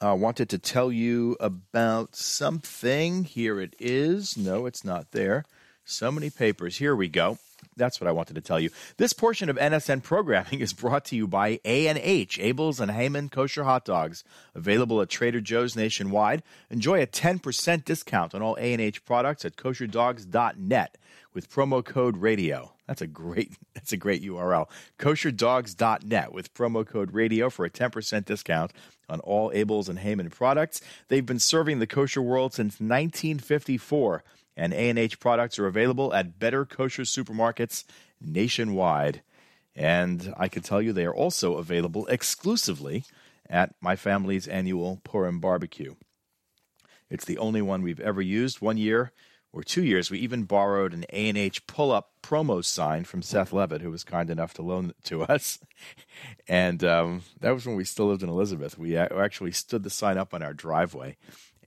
[0.00, 3.24] I wanted to tell you about something.
[3.24, 4.36] Here it is.
[4.36, 5.44] No, it's not there.
[5.84, 6.76] So many papers.
[6.76, 7.38] Here we go.
[7.76, 8.70] That's what I wanted to tell you.
[8.96, 13.64] This portion of NSN programming is brought to you by A&H, Abeles and Heymann Kosher
[13.64, 14.24] Hot Dogs,
[14.54, 16.42] available at Trader Joe's nationwide.
[16.70, 20.98] Enjoy a 10% discount on all A&H products at kosherdogs.net
[21.34, 22.72] with promo code radio.
[22.86, 24.68] That's a great that's a great URL.
[24.98, 28.72] kosherdogs.net with promo code radio for a 10% discount
[29.08, 30.80] on all Abeles and Heymann products.
[31.08, 34.24] They've been serving the kosher world since 1954
[34.56, 37.84] and A&H products are available at better kosher supermarkets
[38.20, 39.22] nationwide.
[39.74, 43.04] And I can tell you they are also available exclusively
[43.48, 45.94] at my family's annual Purim barbecue.
[47.10, 48.60] It's the only one we've ever used.
[48.60, 49.12] One year
[49.52, 53.90] or two years, we even borrowed an A&H pull-up promo sign from Seth Levitt, who
[53.90, 55.58] was kind enough to loan it to us.
[56.48, 58.78] And um, that was when we still lived in Elizabeth.
[58.78, 61.16] We actually stood the sign up on our driveway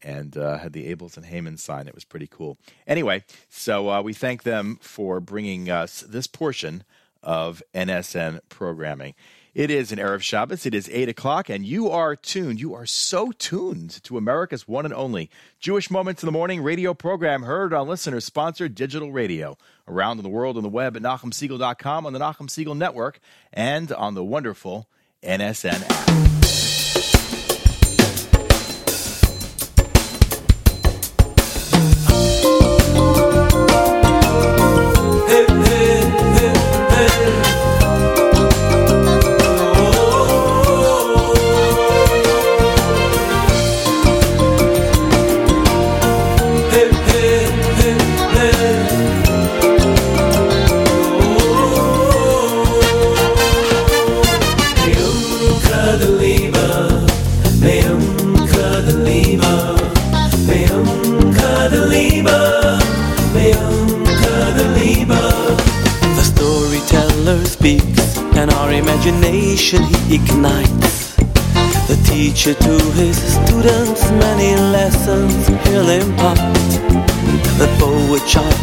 [0.01, 1.87] and uh, had the Abeles and Heymann sign.
[1.87, 2.57] It was pretty cool.
[2.87, 6.83] Anyway, so uh, we thank them for bringing us this portion
[7.21, 9.13] of NSN programming.
[9.55, 10.65] It is an Erev Shabbos.
[10.65, 12.61] It is 8 o'clock, and you are tuned.
[12.61, 16.93] You are so tuned to America's one and only Jewish Moments in the Morning radio
[16.93, 19.57] program heard on listener sponsored digital radio
[19.87, 23.19] around the world on the web at NachumSegal.com, on the Nachum Segal Network,
[23.51, 24.87] and on the wonderful
[25.23, 26.48] NSN app.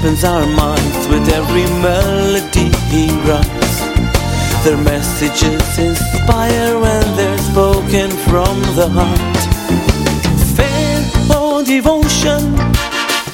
[0.06, 3.80] Sharpens our minds with every melody he writes.
[4.64, 9.38] Their messages inspire when they're spoken from the heart.
[10.54, 12.54] Faith or devotion,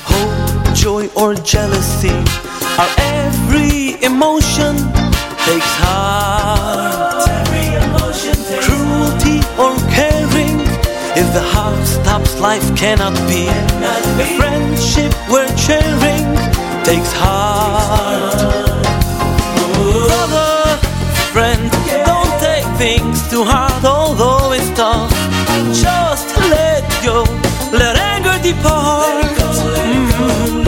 [0.05, 2.16] hope, joy or jealousy,
[2.78, 4.77] our every emotion
[5.44, 7.28] takes heart.
[8.65, 10.61] Cruelty or caring,
[11.20, 13.47] if the heart stops, life cannot be.
[14.23, 16.11] A friendship we're sharing
[16.93, 18.39] takes heart.
[20.05, 20.77] Brother,
[21.32, 21.70] friend,
[22.05, 25.10] don't take things too hard, although it's tough.
[25.85, 27.24] Just let go,
[27.81, 29.24] let anger depart.
[29.89, 30.64] Mhm.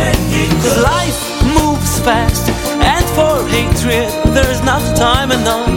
[0.63, 1.21] Cause life
[1.57, 2.45] moves fast,
[2.93, 5.75] and for hatred, there's not time enough.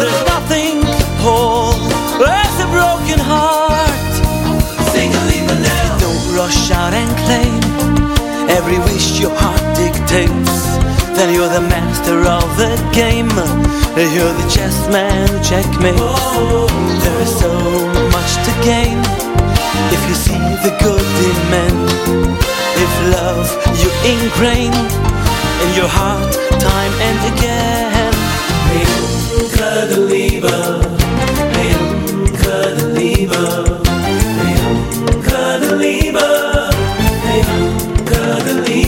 [0.00, 0.76] There's nothing
[1.24, 1.78] whole
[2.46, 4.12] as a broken heart.
[6.04, 7.60] Don't rush out and claim
[8.58, 10.76] every wish your heart dictates.
[11.16, 13.30] Then you're the master of the game.
[13.94, 16.00] You're the chess man who checkmates.
[17.04, 17.52] There is so
[18.10, 18.98] much to gain
[19.94, 21.74] if you see the good in men.
[22.84, 23.46] If love
[23.80, 24.74] you ingrain
[25.64, 28.14] in your heart time and again.
[29.40, 30.82] Incredible, incredible,
[32.30, 33.74] incredible.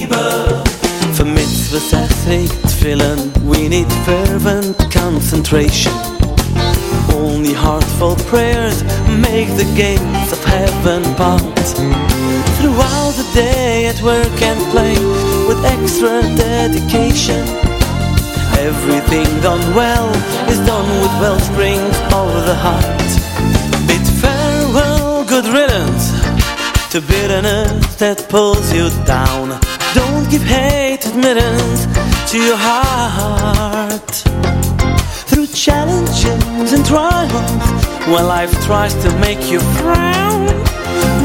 [0.09, 0.56] For
[1.77, 5.93] mitzvahs asik tefillin, we need fervent concentration.
[7.15, 8.83] Only heartfelt prayers
[9.29, 11.67] make the gates of heaven part.
[12.57, 14.97] Throughout the day at work and play
[15.49, 17.45] with extra dedication.
[18.59, 20.09] Everything done well
[20.49, 21.81] is done with wellspring
[22.21, 23.09] of the heart.
[23.87, 26.05] Bid farewell, good riddance
[26.93, 29.61] to bitterness that pulls you down.
[29.95, 31.87] Don't give hate admittance
[32.31, 34.11] to your heart.
[35.29, 37.33] Through challenges and trials,
[38.07, 40.45] when life tries to make you frown,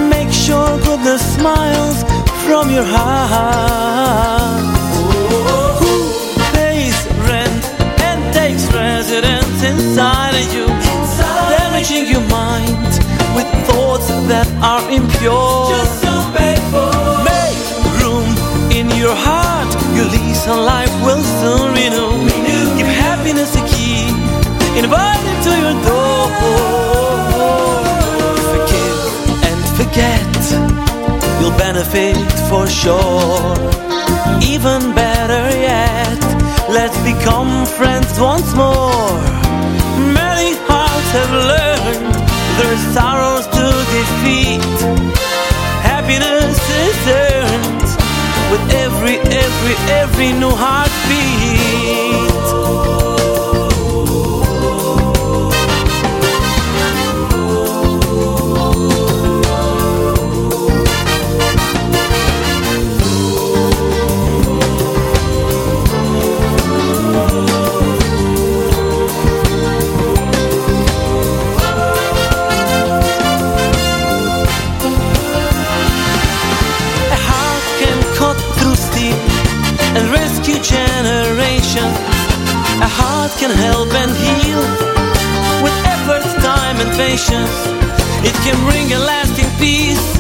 [0.09, 2.03] make sure goodness smiles
[2.45, 3.70] from your heart.
[24.77, 26.21] Invite it to your door.
[28.51, 29.01] Forgive
[29.49, 30.31] and forget.
[31.39, 32.15] You'll benefit
[32.49, 33.55] for sure.
[34.41, 36.19] Even better yet,
[36.69, 39.19] let's become friends once more.
[40.13, 42.15] Many hearts have learned
[42.59, 43.65] their sorrows to
[43.97, 44.61] defeat.
[45.83, 46.57] Happiness
[46.87, 47.89] is earned
[48.51, 52.30] with every, every, every new heartbeat.
[83.31, 84.61] A heart can help and heal
[85.63, 87.57] with effort, time, and patience.
[88.27, 90.19] It can bring a lasting peace.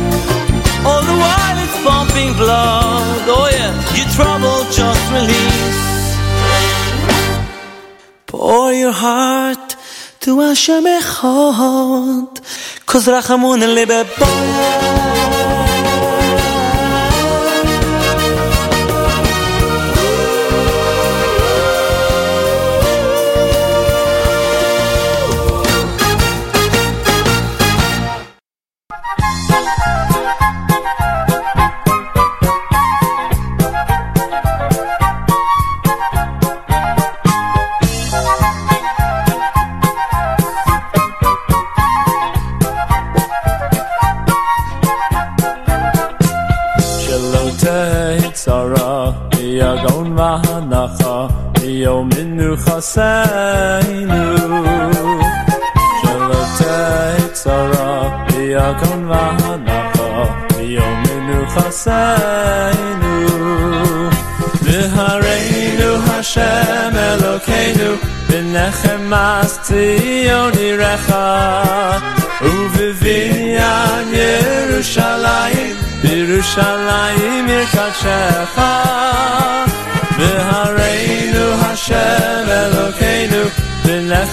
[0.85, 3.27] All the while it's pumping blood.
[3.27, 5.81] Oh yeah, your trouble just release.
[8.27, 9.75] Pour your heart
[10.21, 12.41] to Hashem Echad.
[12.85, 14.60] Cause Rachamun Shalotei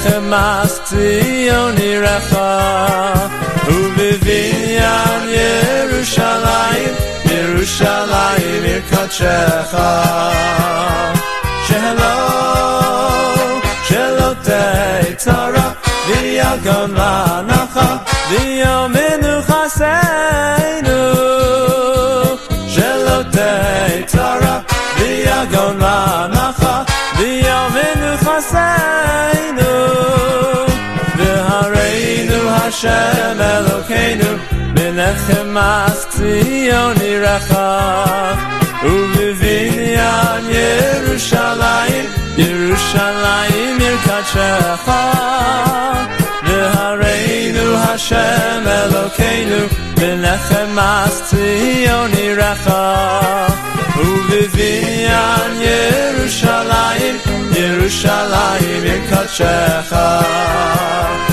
[0.07, 2.35] בנחמאס ציון עירך
[3.67, 6.93] ובבניין ירושלים
[7.25, 9.77] ירושלים ירקדשך
[11.67, 15.71] שלום שלא תצרה
[16.07, 17.97] ויגון לנחה
[18.29, 19.83] ויום מנוחסנו
[22.67, 24.59] שלא תצרה
[24.97, 26.83] ויגון לנחה
[32.80, 34.30] Hashem Elokeinu
[34.76, 38.38] Benetchem Mas Tzioni Rechav
[38.90, 42.06] Uvivinyan Yerushalayim
[42.36, 45.02] Yerushalayim Yirkat Shecha
[46.46, 49.60] V'hareinu Hashem Elokeinu
[49.98, 53.54] Benetchem Mas Tzioni Rechav
[54.06, 57.16] Uvivinyan Yerushalayim
[57.58, 61.27] Yerushalayim Yirkat Shecha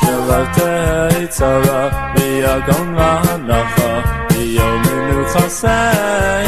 [0.00, 3.27] שלא תצרה ויגון והנחה
[4.30, 6.44] ליום מנוחסנו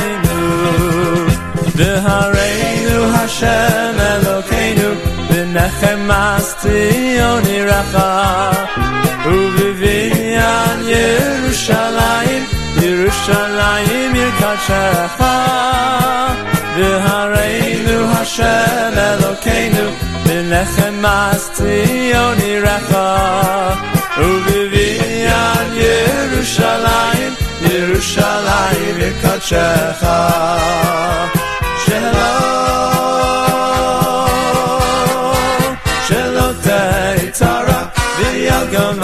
[1.77, 4.91] והרינו השם אלוקינו
[5.31, 7.97] בנחמאס ציון עירך
[9.27, 12.45] ובבניין ירושלים
[12.83, 15.25] ירושלים ירקדשך
[16.77, 19.91] והרינו השם אלוקינו
[20.27, 22.95] בנחמאס ציון עירך
[24.19, 24.80] ובבניין
[26.41, 30.07] ירושלים ירושלים יקדשך
[31.87, 32.17] שלום
[36.09, 37.83] שלא תצרה
[38.19, 38.99] ויגון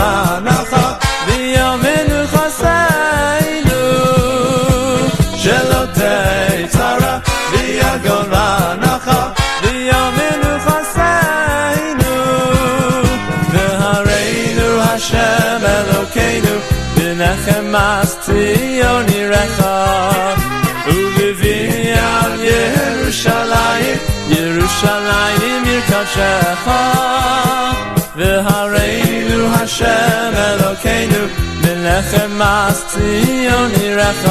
[31.96, 34.26] בנחמאס ציון עירך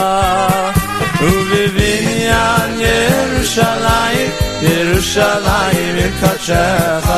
[1.22, 4.32] ובבניין ירושלים
[4.62, 7.10] ירושלים יקדשך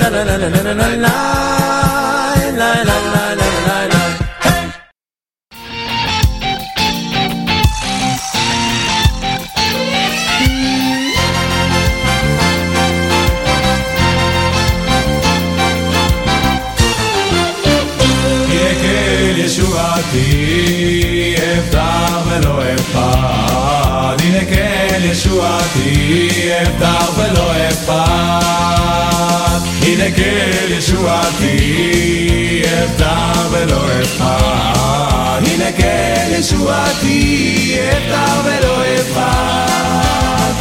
[25.12, 38.84] ישועתי אפתח ולא אפחד הנה כן ישועתי אפתח ולא אפחד הנה כן ישועתי אפתח ולא
[39.00, 40.52] אפחד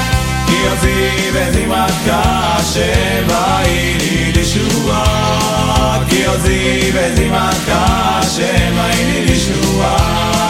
[0.47, 5.99] כי יוציא בזמרתך השם ויהי לי לישועה.
[6.09, 10.40] כי יוציא בזמרתך השם ויהי לי לישועה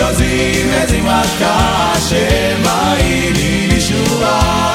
[0.00, 4.74] יוזים עזים עתקה, שמאי לי לישועה.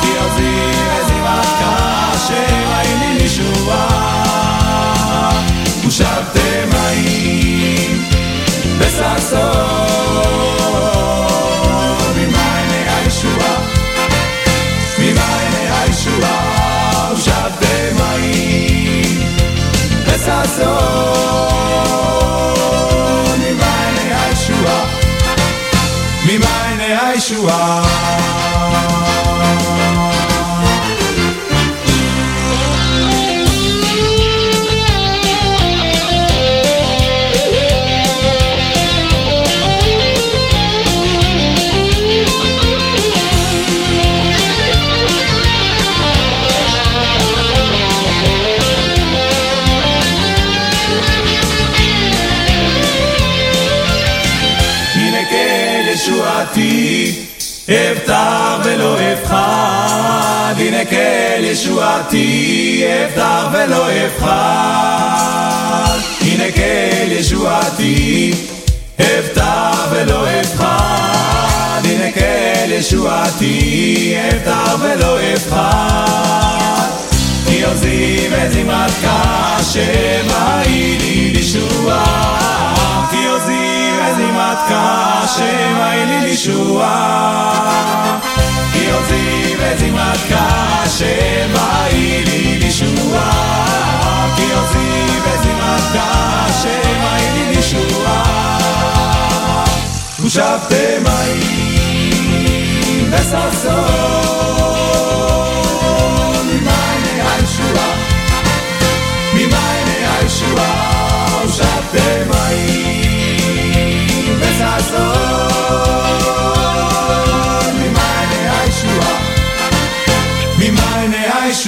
[0.00, 4.06] כי יוזים עזים עתקה, שמאי לי לישועה.
[5.86, 8.04] ושבתם מים
[8.78, 9.36] בששון,
[12.16, 13.54] ממים הישועה.
[14.98, 19.20] ממים הישועה, ושבתם מים
[20.06, 21.16] בששון.
[27.16, 28.95] Baixo Ar.
[60.90, 65.46] כן ישועתי, אפתח ולא אפחד,
[66.20, 68.32] הנה כן ישועתי,
[68.96, 76.90] אפתח ולא אפחד, הנה כן ישועתי, אפתח ולא אפחד,
[77.46, 79.08] כי עוזי וזמרתך,
[79.72, 82.75] שמא היא לי לישועה, כי
[84.16, 87.52] זימתך, השם היה לי לישועה.
[88.72, 90.36] כי הוציא בזימתך,
[90.84, 93.66] השם היה לי לישועה.
[94.36, 98.56] כי הוציא בזימתך, השם היה לי לישועה.
[100.20, 101.66] ושבתם מים
[103.12, 104.75] וששון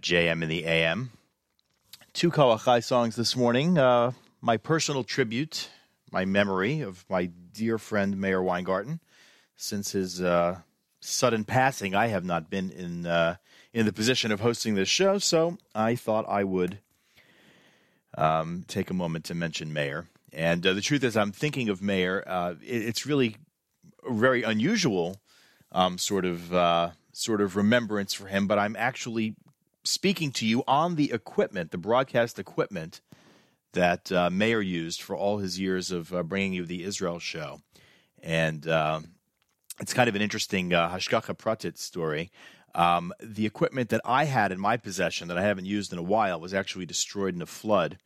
[0.00, 1.10] JM in the AM.
[2.12, 3.78] Two Kol Achai songs this morning.
[3.78, 5.68] Uh, my personal tribute,
[6.10, 9.00] my memory of my dear friend Mayor Weingarten.
[9.56, 10.60] Since his uh,
[11.00, 13.36] sudden passing, I have not been in uh,
[13.72, 16.78] in the position of hosting this show, so I thought I would
[18.16, 20.06] um, take a moment to mention Mayor.
[20.32, 22.24] And uh, the truth is, I'm thinking of Mayor.
[22.26, 23.36] Uh, it, it's really
[24.08, 25.20] a very unusual
[25.72, 29.34] um, sort of uh, sort of remembrance for him, but I'm actually
[29.84, 33.00] speaking to you on the equipment, the broadcast equipment
[33.72, 37.60] that uh, Mayor used for all his years of uh, bringing you the Israel show,
[38.22, 39.00] and uh,
[39.80, 42.30] it's kind of an interesting uh, Hashgacha Pratit story.
[42.74, 46.02] Um, the equipment that I had in my possession that I haven't used in a
[46.02, 47.98] while was actually destroyed in a flood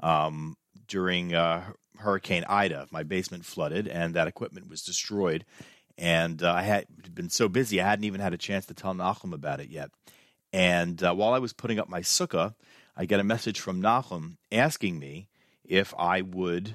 [0.00, 0.56] um,
[0.86, 2.86] during uh, Hurricane Ida.
[2.90, 5.44] My basement flooded, and that equipment was destroyed.
[5.98, 8.94] And uh, I had been so busy, I hadn't even had a chance to tell
[8.94, 9.90] Nachum about it yet.
[10.52, 12.54] And uh, while I was putting up my sukkah,
[12.96, 15.28] I get a message from Nachum asking me
[15.64, 16.74] if I would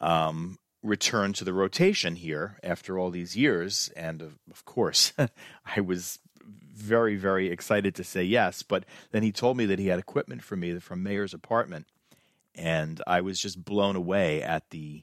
[0.00, 3.90] um, return to the rotation here after all these years.
[3.96, 5.12] And of, of course,
[5.76, 6.18] I was
[6.76, 8.62] very, very excited to say yes.
[8.62, 11.86] But then he told me that he had equipment for me from Mayor's apartment,
[12.54, 15.02] and I was just blown away at the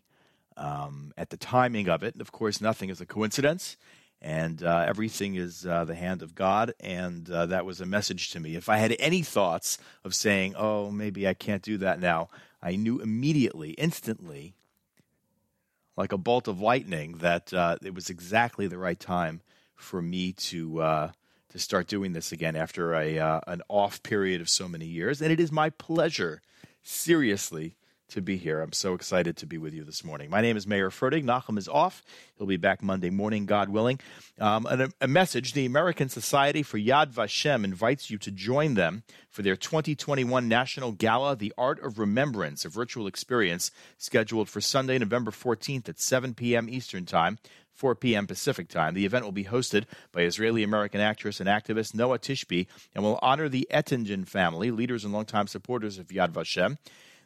[0.55, 2.13] um, at the timing of it.
[2.13, 3.75] And of course, nothing is a coincidence,
[4.23, 6.73] and uh, everything is uh, the hand of God.
[6.79, 8.55] And uh, that was a message to me.
[8.55, 12.29] If I had any thoughts of saying, "Oh, maybe I can't do that now,"
[12.61, 14.55] I knew immediately, instantly,
[15.97, 19.41] like a bolt of lightning, that uh, it was exactly the right time
[19.75, 21.11] for me to uh,
[21.49, 25.21] to start doing this again after a uh, an off period of so many years.
[25.21, 26.41] And it is my pleasure,
[26.81, 27.75] seriously,
[28.09, 28.61] to be here.
[28.61, 30.29] I'm so excited to be with you this morning.
[30.29, 31.23] My name is Mayer Fertig.
[31.23, 32.03] Nachum is off.
[32.37, 33.99] He'll be back Monday morning, God willing.
[34.39, 39.03] Um, a, a message the American Society for Yad Vashem invites you to join them
[39.29, 44.97] for their 2021 National Gala, The Art of Remembrance, a virtual experience scheduled for Sunday,
[44.97, 46.69] November 14th at 7 p.m.
[46.69, 47.37] Eastern Time.
[47.73, 48.27] 4 p.m.
[48.27, 48.93] Pacific Time.
[48.93, 53.17] The event will be hosted by Israeli American actress and activist Noa Tishby and will
[53.21, 56.77] honor the Ettingen family, leaders and longtime supporters of Yad Vashem.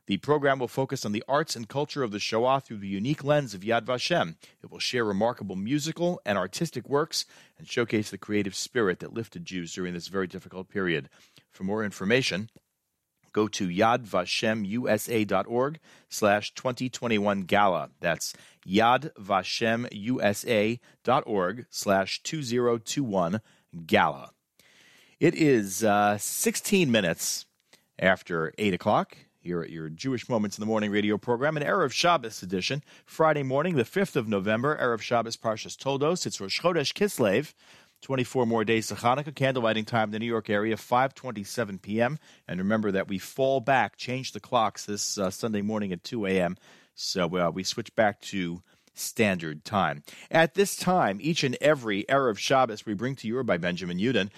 [0.08, 3.26] The program will focus on the arts and culture of the Shoah through the unique
[3.26, 4.36] lens of Yad Vashem.
[4.64, 7.26] It will share remarkable musical and artistic works
[7.58, 11.10] and showcase the creative spirit that lifted Jews during this very difficult period.
[11.52, 12.50] For more information,
[13.34, 17.90] go to yadvashemusa.org slash 2021 gala.
[18.00, 18.34] That's
[18.66, 23.42] yadvashemusa.org slash 2021
[23.86, 24.32] gala.
[25.20, 27.46] It is uh, 16 minutes
[28.00, 31.94] after 8 o'clock here at your Jewish Moments in the Morning radio program, an Erev
[31.94, 36.26] Shabbos edition, Friday morning, the 5th of November, Erev Shabbos Parshas Toldos.
[36.26, 37.54] It's Rosh Chodesh Kislev.
[38.02, 39.34] 24 more days to Hanukkah.
[39.34, 42.20] Candle lighting time in the New York area, 5:27 p.m.
[42.46, 46.26] And remember that we fall back, change the clocks this uh, Sunday morning at 2
[46.26, 46.58] a.m.
[46.94, 48.62] So uh, we switch back to
[48.94, 50.04] standard time.
[50.30, 54.30] At this time, each and every Erev Shabbos we bring to you by Benjamin Yudin,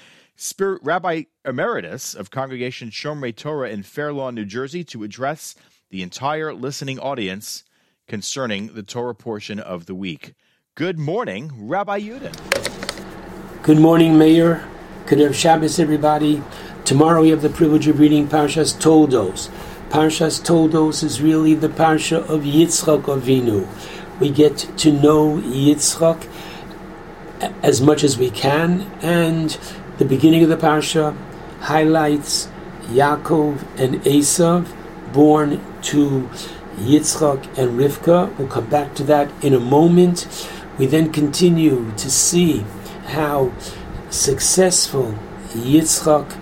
[0.41, 5.53] Spirit Rabbi Emeritus of Congregation Shomrei Torah in Fair Lawn, New Jersey, to address
[5.89, 7.65] the entire listening audience
[8.07, 10.35] concerning the Torah portion of the week.
[10.75, 13.63] Good morning, Rabbi Yudin.
[13.63, 14.65] Good morning, Mayer.
[15.07, 16.41] Good Shabbos, everybody.
[16.85, 19.49] Tomorrow we have the privilege of reading Parshas Toldos.
[19.89, 23.67] Parshas Toldos is really the Parsha of Yitzchak Avinu.
[24.21, 26.29] We get to know Yitzchak
[27.61, 29.57] as much as we can, and
[29.99, 31.13] the beginning of the Parsha
[31.59, 32.47] highlights
[32.83, 34.65] Yaakov and Esav,
[35.11, 36.29] born to
[36.77, 38.33] Yitzchak and Rivka.
[38.37, 40.49] We'll come back to that in a moment.
[40.77, 42.59] We then continue to see
[43.07, 43.51] how
[44.09, 45.15] successful
[45.49, 46.39] Yitzchak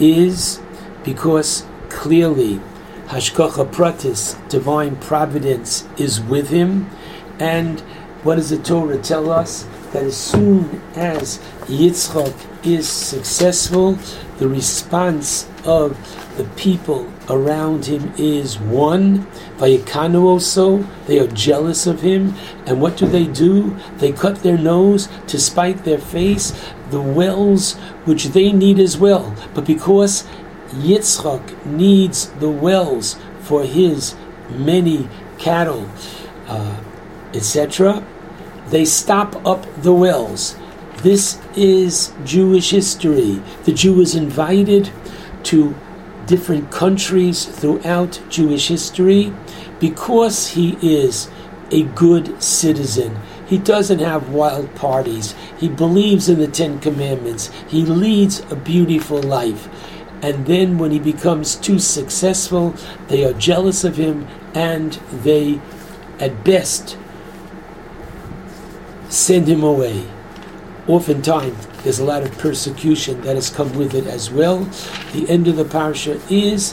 [0.00, 0.60] is
[1.04, 2.60] because clearly
[3.06, 6.90] Hashgacha Pratis, divine providence, is with him.
[7.38, 7.78] And
[8.24, 9.64] what does the Torah tell us?
[9.96, 12.34] That as soon as Yitzchak
[12.66, 13.96] is successful,
[14.36, 15.96] the response of
[16.36, 19.26] the people around him is one.
[19.56, 22.34] Vayikanu also, they are jealous of him.
[22.66, 23.74] And what do they do?
[23.96, 26.52] They cut their nose to spite their face,
[26.90, 29.34] the wells which they need as well.
[29.54, 30.28] But because
[30.72, 34.14] Yitzchak needs the wells for his
[34.50, 35.08] many
[35.38, 35.88] cattle,
[36.48, 36.82] uh,
[37.32, 38.04] etc.,
[38.68, 40.56] they stop up the wells.
[40.98, 43.42] This is Jewish history.
[43.64, 44.90] The Jew is invited
[45.44, 45.74] to
[46.26, 49.32] different countries throughout Jewish history
[49.78, 51.30] because he is
[51.70, 53.16] a good citizen.
[53.46, 55.34] He doesn't have wild parties.
[55.58, 57.50] He believes in the Ten Commandments.
[57.68, 59.68] He leads a beautiful life.
[60.22, 62.74] And then when he becomes too successful,
[63.08, 65.60] they are jealous of him and they,
[66.18, 66.96] at best,
[69.16, 70.06] send him away.
[70.86, 74.58] Oftentimes, there's a lot of persecution that has come with it as well.
[75.12, 76.72] The end of the parsha is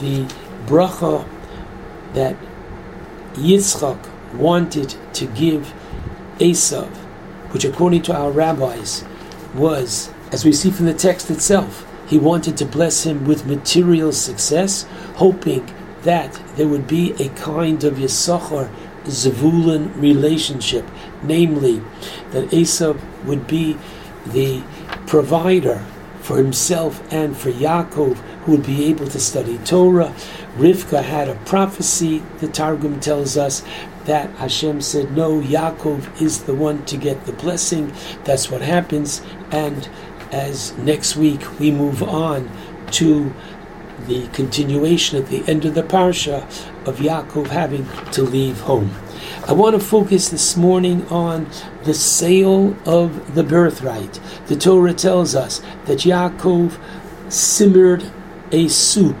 [0.00, 0.26] the
[0.66, 1.26] bracha
[2.14, 2.36] that
[3.34, 3.98] Yitzchak
[4.34, 5.72] wanted to give
[6.38, 6.88] Esav,
[7.52, 9.04] which according to our rabbis
[9.54, 14.12] was, as we see from the text itself, he wanted to bless him with material
[14.12, 18.70] success, hoping that there would be a kind of Yisachar
[19.04, 20.84] Zavulun relationship,
[21.22, 21.82] namely
[22.30, 23.76] that Esav would be
[24.26, 24.62] the
[25.06, 25.84] provider
[26.20, 30.14] for himself and for Yaakov, who would be able to study Torah.
[30.56, 33.62] Rivka had a prophecy, the Targum tells us,
[34.04, 37.92] that Hashem said, No, Yaakov is the one to get the blessing.
[38.24, 39.22] That's what happens.
[39.50, 39.88] And
[40.32, 42.50] as next week we move on
[42.92, 43.32] to
[44.06, 46.42] the continuation at the end of the parsha
[46.86, 48.90] of Yaakov having to leave home.
[49.50, 51.48] I want to focus this morning on
[51.82, 54.20] the sale of the birthright.
[54.46, 56.78] The Torah tells us that Yaakov
[57.28, 58.12] simmered
[58.52, 59.16] a soup,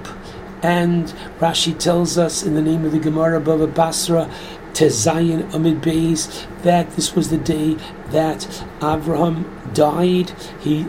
[0.62, 1.06] and
[1.40, 4.30] Rashi tells us in the name of the Gemara Bava Basra,
[4.72, 7.74] Tezayin Amid Beis, that this was the day
[8.10, 8.42] that
[8.78, 10.30] Avraham died.
[10.60, 10.86] He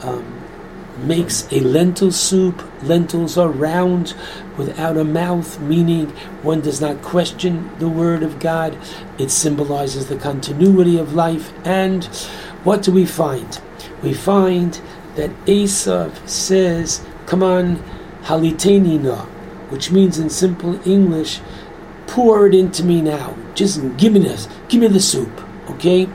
[0.00, 0.42] um,
[1.06, 2.62] makes a lentil soup.
[2.82, 4.14] Lentils are round
[4.58, 6.10] without a mouth, meaning
[6.42, 8.76] one does not question the word of God.
[9.16, 11.52] It symbolizes the continuity of life.
[11.64, 12.04] And
[12.64, 13.60] what do we find?
[14.02, 14.80] We find
[15.14, 17.82] that Esav says, Come on,
[18.22, 19.26] halitenina,
[19.70, 21.40] which means in simple English,
[22.06, 23.36] pour it into me now.
[23.54, 24.48] Just give me this.
[24.68, 25.30] Give me the soup.
[25.70, 26.08] Okay?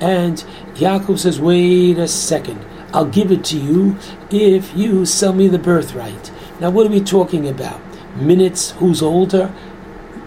[0.00, 0.44] And
[0.74, 2.64] Yaakov says, Wait a second.
[2.92, 3.96] I'll give it to you
[4.30, 6.30] if you sell me the birthright.
[6.60, 7.80] Now, what are we talking about?
[8.20, 8.72] Minutes?
[8.72, 9.52] Who's older?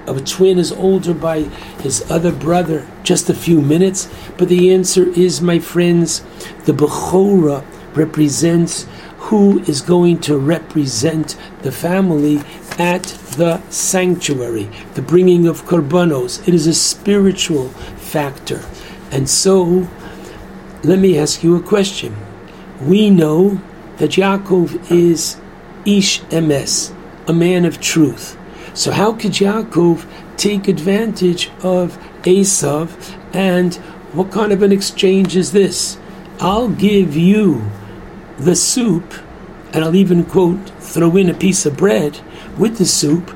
[0.08, 1.42] A twin is older by
[1.84, 4.10] his other brother just a few minutes.
[4.38, 6.24] But the answer is, my friends,
[6.66, 7.64] the Bechora
[7.95, 8.88] represents
[9.18, 12.42] who is going to represent the family
[12.80, 13.03] at
[13.38, 16.45] the sanctuary, the bringing of korbanos.
[16.48, 18.64] It is a spiritual factor.
[19.11, 19.88] And so,
[20.84, 22.16] let me ask you a question.
[22.82, 23.61] We know
[23.98, 25.38] that Yaakov is
[25.86, 26.94] Ish Emes,
[27.27, 28.38] a man of truth.
[28.74, 30.06] So how could Yaakov
[30.38, 33.75] take advantage of Esav and
[34.14, 35.98] what kind of an exchange is this?
[36.40, 37.69] I'll give you
[38.38, 39.14] the soup
[39.74, 42.19] and I'll even quote throw in a piece of bread,
[42.58, 43.35] with the soup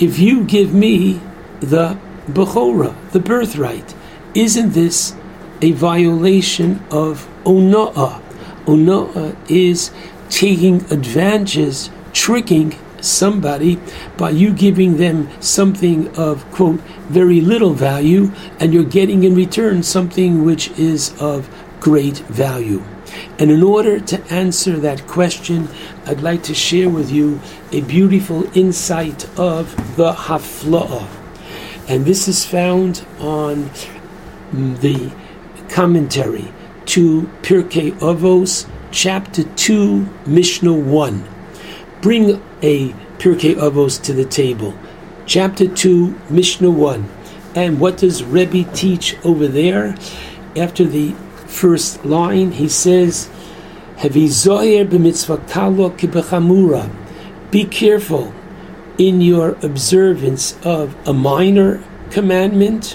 [0.00, 1.20] if you give me
[1.60, 3.94] the Bechora, the birthright.
[4.34, 5.14] Isn't this
[5.60, 8.20] a violation of Ona'ah?
[8.64, 9.92] Ona'ah is
[10.28, 13.78] taking advantages, tricking somebody
[14.16, 19.82] by you giving them something of, quote, very little value, and you're getting in return
[19.82, 21.48] something which is of
[21.80, 22.82] great value.
[23.38, 25.68] And in order to answer that question,
[26.06, 27.40] I'd like to share with you
[27.70, 31.08] a beautiful insight of the Hafla'ah.
[31.88, 33.70] And this is found on
[34.52, 35.12] mm, the
[35.68, 36.52] commentary
[36.86, 41.28] to Pirkei Avos, chapter 2, Mishnah 1.
[42.00, 44.74] Bring a Pirkei Avos to the table.
[45.26, 47.08] Chapter 2, Mishnah 1.
[47.54, 49.96] And what does Rebbe teach over there?
[50.56, 51.12] After the
[51.46, 53.28] first line, he says.
[57.50, 58.34] Be careful
[58.98, 62.92] in your observance of a minor commandment,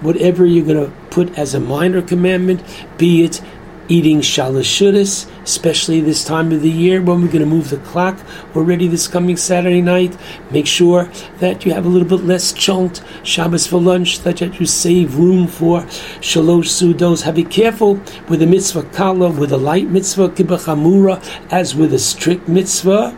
[0.00, 2.62] whatever you're going to put as a minor commandment,
[2.98, 3.42] be it
[3.88, 8.16] eating shalashudas, especially this time of the year when we're going to move the clock
[8.54, 10.16] already this coming Saturday night.
[10.50, 14.66] Make sure that you have a little bit less chunked Shabbos for lunch, that you
[14.66, 15.80] save room for
[16.20, 17.22] shalosh sudos.
[17.22, 17.94] Have be careful
[18.28, 21.16] with the mitzvah kala, with a light mitzvah kibachamura,
[21.50, 23.16] as with a strict mitzvah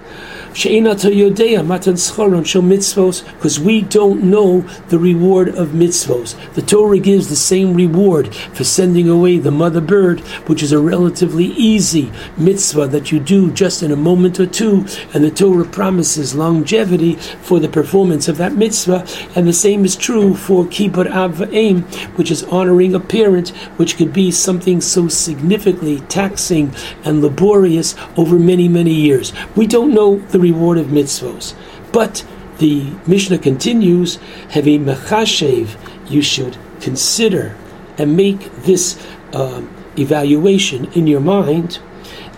[3.42, 6.54] because we don't know the reward of mitzvos.
[6.54, 10.78] The Torah gives the same reward for sending away the mother bird, which is a
[10.78, 15.64] relatively easy mitzvah that you do just in a moment or two, and the Torah
[15.64, 19.06] promises longevity for the performance of that mitzvah.
[19.34, 21.82] And the same is true for kibbut av v'aim,
[22.16, 26.74] which is honoring a parent, which could be something so significantly taxing
[27.04, 29.32] and laborious over many, many years.
[29.56, 31.54] We don't know the reward of mitzvos.
[31.92, 32.26] But
[32.58, 34.16] the Mishnah continues,
[34.50, 35.76] heavy mechashev,
[36.10, 37.56] you should consider
[37.96, 39.62] and make this uh,
[39.98, 41.78] evaluation in your mind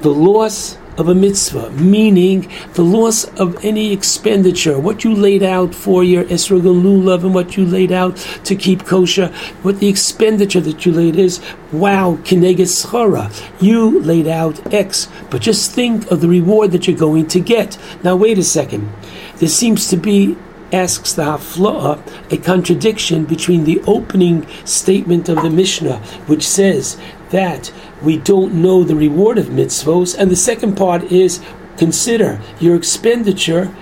[0.01, 5.75] the loss of a mitzvah, meaning the loss of any expenditure, what you laid out
[5.75, 9.29] for your esrog and lulav and what you laid out to keep kosher,
[9.63, 11.41] what the expenditure that you laid is,
[11.73, 16.97] wow, kineget schara, you laid out X, but just think of the reward that you're
[16.97, 17.79] going to get.
[18.03, 18.91] Now wait a second,
[19.39, 20.37] there seems to be
[20.73, 27.73] asks the Hafla'ah a contradiction between the opening statement of the Mishnah, which says that
[28.03, 31.41] we don't know the reward of mitzvos, and the second part is
[31.77, 33.75] consider your expenditure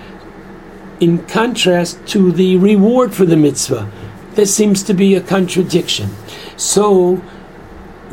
[0.99, 3.91] in contrast to the reward for the mitzvah.
[4.33, 6.09] There seems to be a contradiction.
[6.57, 7.17] So,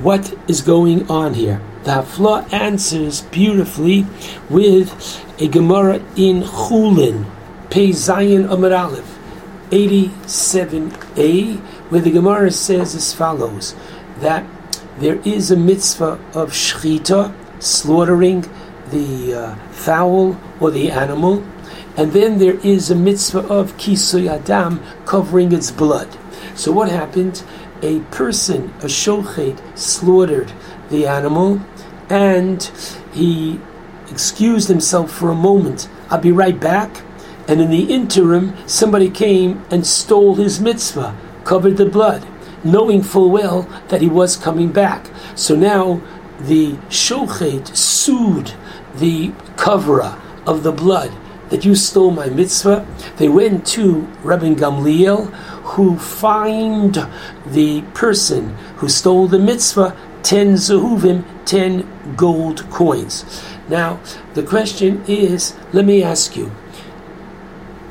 [0.03, 1.61] what is going on here?
[1.85, 4.07] The Hafla answers beautifully
[4.51, 4.91] with
[5.41, 7.25] a Gemara in Chulin,
[7.71, 9.19] Pei Zion Amar Aleph,
[9.71, 11.59] 87a,
[11.91, 13.75] where the Gemara says as follows
[14.19, 14.45] that
[15.01, 18.43] there is a mitzvah of shchita, slaughtering
[18.91, 21.43] the uh, fowl or the animal,
[21.97, 26.09] and then there is a mitzvah of kisui adam, covering its blood.
[26.55, 27.43] So what happened?
[27.83, 30.53] A person, a shochet, slaughtered
[30.91, 31.61] the animal,
[32.11, 32.63] and
[33.13, 33.59] he
[34.11, 35.89] excused himself for a moment.
[36.11, 37.03] I'll be right back.
[37.49, 42.25] And in the interim, somebody came and stole his mitzvah, covered the blood,
[42.65, 45.07] knowing full well that he was coming back.
[45.35, 46.01] So now
[46.41, 48.53] the shochet sued
[48.95, 51.13] the coverer of the blood
[51.51, 52.87] that you stole my mitzvah.
[53.17, 55.27] They went to Rabbi Gamliel,
[55.75, 57.07] who fined
[57.47, 63.25] the person who stole the mitzvah ten zehuvim, ten gold coins.
[63.69, 64.01] Now
[64.35, 66.47] the question is, let me ask you,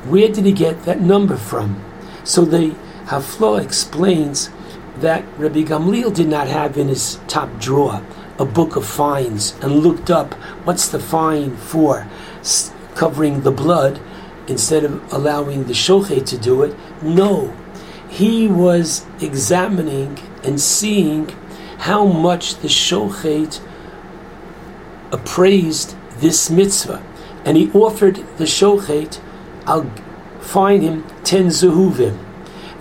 [0.06, 1.82] where did he get that number from?
[2.24, 2.74] So the
[3.06, 4.50] Haflo explains
[5.00, 8.02] that Rabbi Gamliel did not have in his top drawer
[8.38, 12.06] a book of fines and looked up what's the fine for
[12.94, 14.00] covering the blood
[14.46, 16.74] instead of allowing the shochet to do it.
[17.02, 17.54] No,
[18.08, 21.28] he was examining and seeing
[21.78, 23.60] how much the shochet
[25.12, 27.02] appraised this mitzvah,
[27.44, 29.20] and he offered the shochet
[29.66, 29.90] I'll
[30.40, 32.18] fine him ten zehuvim.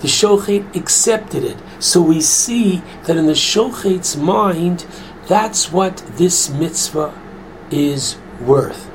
[0.01, 1.57] The shochet accepted it.
[1.79, 4.85] So we see that in the shochet's mind,
[5.27, 7.13] that's what this mitzvah
[7.71, 8.89] is worth.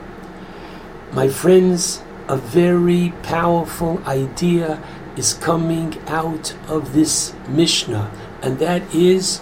[1.12, 4.82] My friends, a very powerful idea
[5.16, 8.10] is coming out of this Mishnah,
[8.42, 9.40] and that is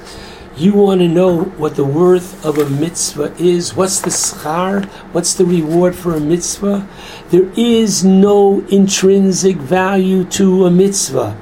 [0.54, 3.74] You want to know what the worth of a mitzvah is?
[3.74, 4.84] What's the schar?
[5.14, 6.86] What's the reward for a mitzvah?
[7.30, 11.38] There is no intrinsic value to a mitzvah.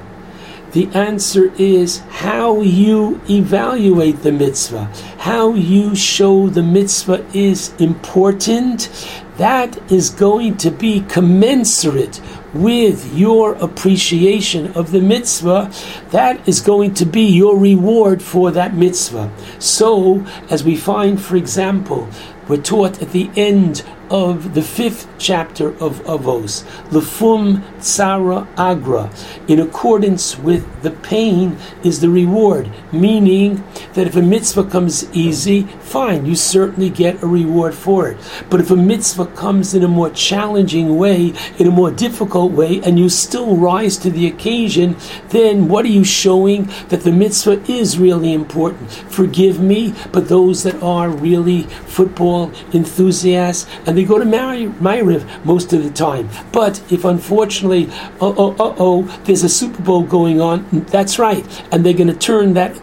[0.73, 4.85] The answer is how you evaluate the mitzvah,
[5.19, 8.89] how you show the mitzvah is important.
[9.37, 12.21] That is going to be commensurate
[12.55, 15.73] with your appreciation of the mitzvah.
[16.11, 19.33] That is going to be your reward for that mitzvah.
[19.59, 22.09] So, as we find, for example,
[22.49, 29.11] we're taught at the end of the fifth chapter of Avos, Lefum Tsara Agra.
[29.47, 33.65] In accordance with the pain is the reward, meaning
[33.95, 38.19] that if a mitzvah comes easy, fine, you certainly get a reward for it.
[38.51, 42.81] But if a mitzvah comes in a more challenging way, in a more difficult way,
[42.83, 44.97] and you still rise to the occasion,
[45.29, 46.69] then what are you showing?
[46.89, 48.91] That the mitzvah is really important.
[48.91, 55.75] Forgive me, but those that are really football enthusiasts and they go to Ma'ariv most
[55.75, 56.31] of the time.
[56.53, 61.45] But if unfortunately, oh, oh, oh, oh, there's a Super Bowl going on, that's right,
[61.71, 62.81] and they're going to turn that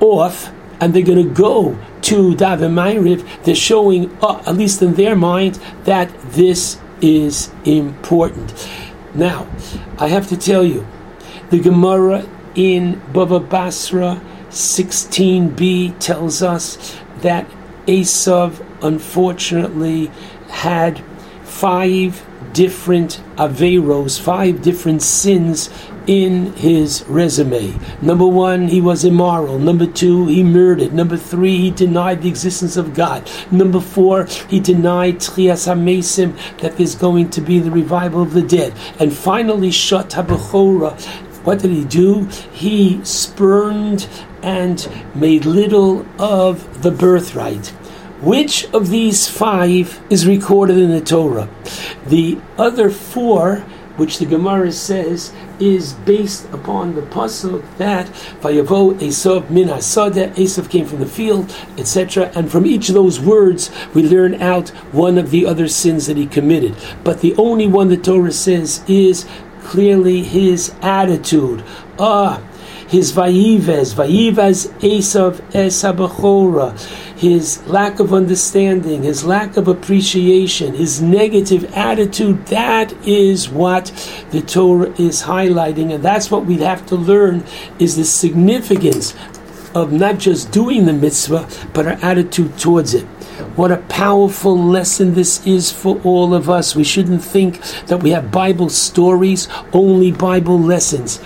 [0.00, 4.92] off and they're going to go to Daven Ma'ariv, they're showing, uh, at least in
[4.94, 8.68] their mind, that this is important.
[9.14, 9.48] Now,
[9.98, 10.86] I have to tell you,
[11.48, 17.46] the Gemara in Bava Basra 16b tells us that
[17.86, 20.10] Esav unfortunately
[20.48, 21.02] had
[21.42, 25.70] five different averos, five different sins
[26.06, 27.78] in his resume.
[28.00, 29.58] Number one, he was immoral.
[29.58, 30.94] Number two, he murdered.
[30.94, 33.30] Number three, he denied the existence of God.
[33.50, 38.42] Number four, he denied Tchias HaMesim, that there's going to be the revival of the
[38.42, 38.72] dead.
[38.98, 40.98] And finally, Shot HaBechora,
[41.44, 42.24] what did he do?
[42.52, 44.08] He spurned
[44.42, 47.74] and made little of the birthright.
[48.20, 51.48] Which of these five is recorded in the Torah?
[52.04, 53.58] The other four,
[53.96, 58.06] which the Gemara says, is based upon the pasuk that
[58.40, 62.32] Vayavo Esav min Hasada, Esav came from the field, etc.
[62.34, 66.16] And from each of those words, we learn out one of the other sins that
[66.16, 66.74] he committed.
[67.04, 69.26] But the only one the Torah says is
[69.62, 71.62] clearly his attitude.
[72.00, 72.42] Ah,
[72.88, 76.72] his vayivez, vayivez Esav esabachora,
[77.18, 83.86] his lack of understanding, his lack of appreciation, his negative attitude, that is what
[84.30, 85.92] the Torah is highlighting.
[85.92, 87.42] And that's what we have to learn
[87.80, 89.16] is the significance
[89.74, 93.04] of not just doing the mitzvah, but our attitude towards it.
[93.56, 96.76] What a powerful lesson this is for all of us.
[96.76, 101.20] We shouldn't think that we have Bible stories, only Bible lessons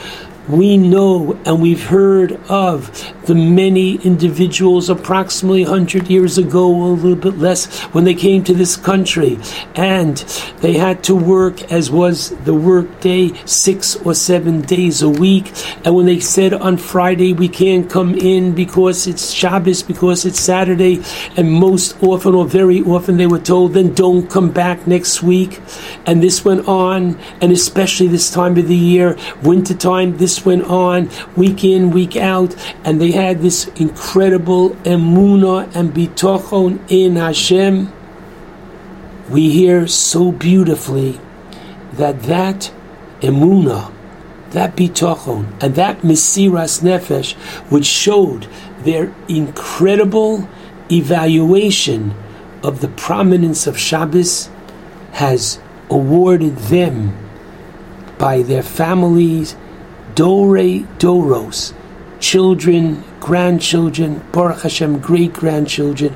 [0.49, 2.91] we know and we've heard of
[3.27, 8.55] the many individuals approximately 100 years ago, a little bit less, when they came to
[8.55, 9.39] this country
[9.75, 10.17] and
[10.61, 15.53] they had to work, as was the work day, six or seven days a week.
[15.85, 20.41] And when they said on Friday, we can't come in because it's Shabbos, because it's
[20.41, 21.03] Saturday,
[21.37, 25.61] and most often or very often they were told, then don't come back next week.
[26.07, 31.11] And this went on, and especially this time of the year, wintertime, this went on
[31.37, 37.93] week in, week out, and they had this incredible emuna and bitochon in Hashem.
[39.31, 41.21] We hear so beautifully
[41.93, 42.73] that that
[43.21, 43.93] emuna,
[44.51, 47.33] that bitochon, and that mesiras nefesh,
[47.71, 48.47] which showed
[48.81, 50.49] their incredible
[50.91, 52.15] evaluation
[52.63, 54.51] of the prominence of Shabbos,
[55.13, 57.17] has awarded them
[58.19, 59.57] by their families
[60.15, 61.73] Dore Doros,
[62.23, 66.15] children, grandchildren, Baruch Hashem, great grandchildren,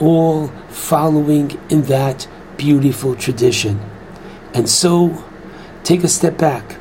[0.00, 2.26] all following in that
[2.56, 3.80] beautiful tradition.
[4.52, 5.24] And so,
[5.84, 6.76] take a step back.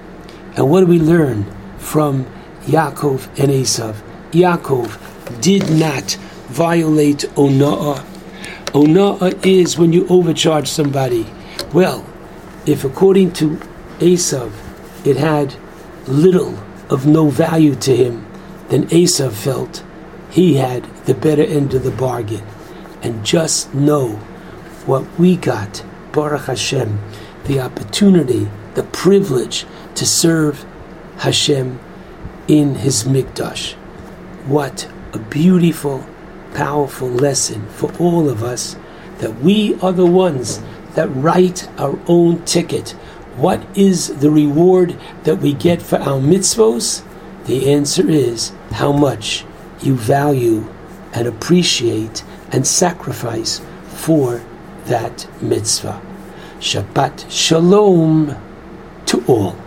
[0.57, 1.45] And what do we learn
[1.77, 2.25] from
[2.63, 4.01] Yaakov and Esav?
[4.31, 8.03] Yaakov did not violate Ona'ah.
[8.73, 11.27] Ona'ah is when you overcharge somebody.
[11.73, 12.05] Well,
[12.65, 13.59] if according to
[13.99, 14.51] Esav,
[15.05, 15.55] it had
[16.07, 16.57] little
[16.89, 18.25] of no value to him,
[18.73, 19.83] then Esav felt
[20.31, 22.43] he had the better end of the bargain.
[23.03, 24.13] And just know
[24.87, 26.99] what we got, Baruch Hashem,
[27.43, 30.65] the opportunity, the privilege to serve
[31.17, 31.79] Hashem
[32.47, 33.73] in His Mikdash.
[34.47, 36.03] What a beautiful,
[36.55, 38.75] powerful lesson for all of us
[39.19, 40.63] that we are the ones
[40.95, 42.95] that write our own ticket
[43.35, 47.03] what is the reward that we get for our mitzvos?
[47.45, 49.45] The answer is how much
[49.81, 50.65] you value
[51.13, 54.41] and appreciate and sacrifice for
[54.85, 56.01] that mitzvah.
[56.59, 58.35] Shabbat Shalom
[59.07, 59.57] to all.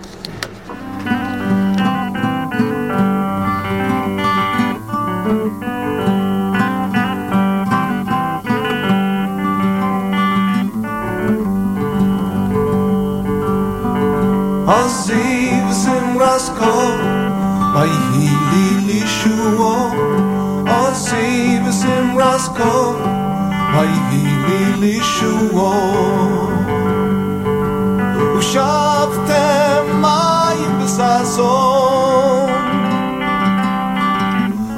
[22.46, 22.94] Zimrasko
[23.74, 25.74] Vayhili Lishuo
[28.38, 32.50] Ushavtem Mayim Besazon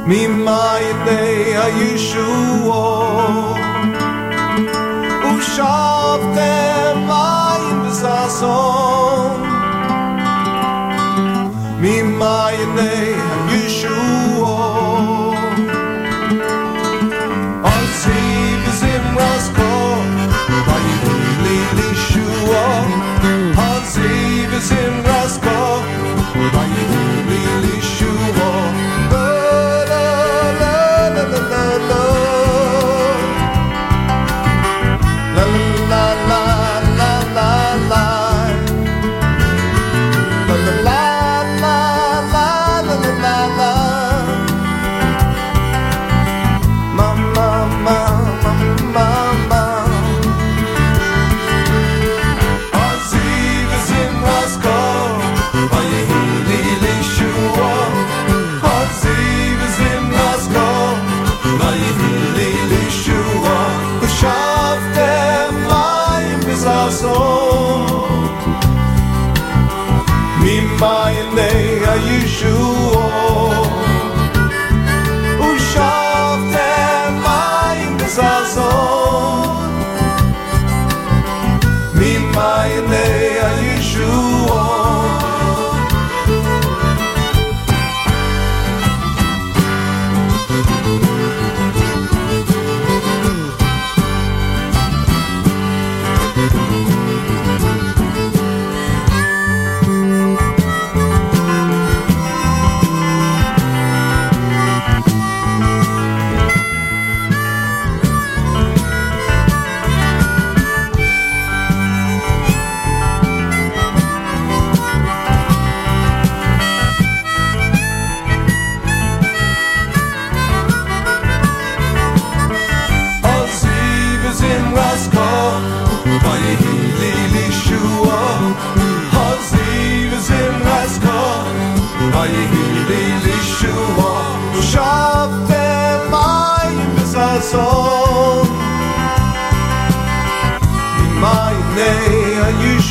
[0.09, 1.21] Mimayne
[1.65, 2.85] Ayishuo
[5.35, 9.08] Ushavtem Mayim Besazon Mimayne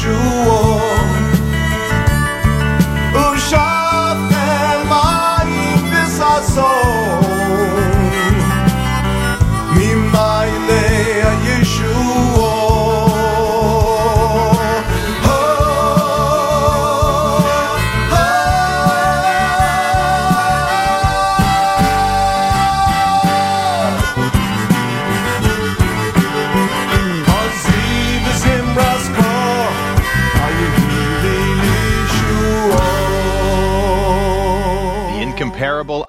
[0.08, 0.14] 如
[0.48, 0.77] 我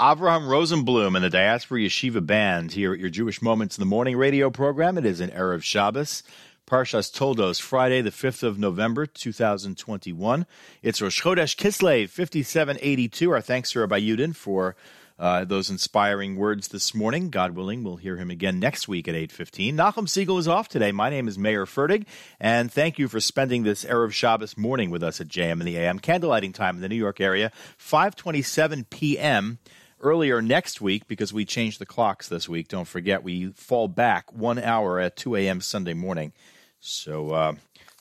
[0.08, 4.16] Avraham Rosenblum and the Diaspora Yeshiva Band here at your Jewish Moments in the Morning
[4.16, 4.96] radio program.
[4.96, 6.22] It is an Erev Shabbos.
[6.66, 10.46] Parshas Toldos, Friday, the 5th of November, 2021.
[10.82, 13.30] It's Rosh Chodesh Kislev, 5782.
[13.30, 14.76] Our thanks to Rabbi Yudin for
[15.18, 17.28] uh, those inspiring words this morning.
[17.28, 19.74] God willing, we'll hear him again next week at 8.15.
[19.74, 20.90] Nachum Segal is off today.
[20.90, 22.06] My name is Mayer Fertig,
[22.40, 25.76] and thank you for spending this Erev Shabbos morning with us at JM and the
[25.76, 26.00] AM.
[26.00, 29.58] Candlelighting time in the New York area, 5.27 p.m.,
[30.00, 32.68] earlier next week because we changed the clocks this week.
[32.68, 35.60] Don't forget, we fall back one hour at 2 a.m.
[35.60, 36.32] Sunday morning.
[36.80, 37.54] So uh,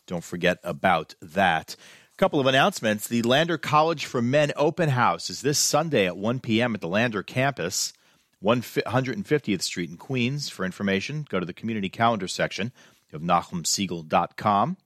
[0.06, 1.76] don't forget about that.
[2.14, 3.08] A couple of announcements.
[3.08, 6.76] The Lander College for Men Open House is this Sunday at 1 p.m.
[6.76, 7.94] at the Lander campus,
[8.44, 10.50] 150th Street in Queens.
[10.50, 12.72] For information, go to the community calendar section
[13.14, 14.78] of NachumSegal.com.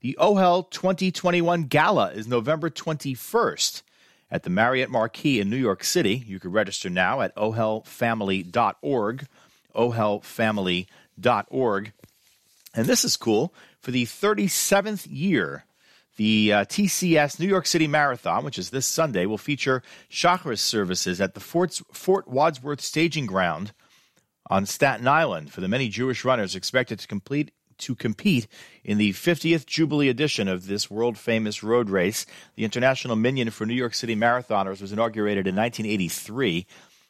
[0.00, 3.82] The OHEL 2021 Gala is November 21st
[4.30, 6.24] at the Marriott Marquis in New York City.
[6.26, 9.26] You can register now at ohelfamily.org,
[9.74, 11.92] ohelfamily.org.
[12.74, 13.54] And this is cool.
[13.80, 15.64] For the 37th year,
[16.16, 21.20] The uh, TCS New York City Marathon, which is this Sunday, will feature Shacharis services
[21.20, 23.72] at the Fort, Fort Wadsworth Staging Ground
[24.48, 28.46] on Staten Island for the many Jewish runners expected to complete to compete
[28.84, 32.26] in the 50th Jubilee edition of this world famous road race.
[32.54, 36.66] The International Minion for New York City Marathoners was inaugurated in 1983.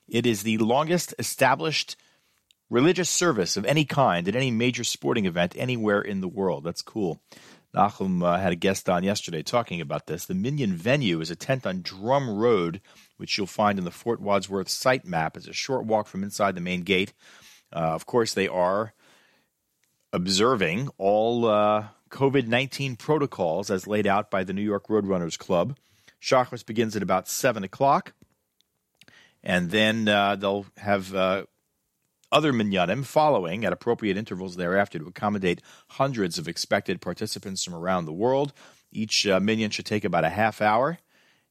[0.08, 1.96] It is the longest established
[2.70, 6.64] religious service of any kind at any major sporting event anywhere in the world.
[6.64, 7.20] That's cool.
[7.74, 10.24] Nachum uh, had a guest on yesterday talking about this.
[10.24, 12.80] The Minion venue is a tent on Drum Road,
[13.18, 15.36] which you'll find in the Fort Wadsworth site map.
[15.36, 17.12] It's a short walk from inside the main gate.
[17.72, 18.94] Uh, of course, they are
[20.12, 25.76] observing all uh, COVID 19 protocols as laid out by the New York Roadrunners Club.
[26.20, 28.14] Shacharis begins at about 7 o'clock,
[29.42, 31.44] and then uh, they'll have uh,
[32.32, 38.06] other minyanim following at appropriate intervals thereafter to accommodate hundreds of expected participants from around
[38.06, 38.52] the world.
[38.90, 40.98] Each uh, should take about a half hour,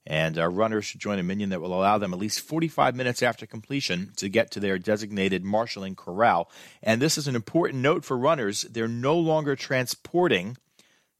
[0.08, 3.24] and uh, runners should join a minion that will allow them at least 45 minutes
[3.24, 6.50] after completion to get to their designated marshaling corral.
[6.84, 8.64] And this is an important note for runners.
[8.64, 10.58] They're no longer transporting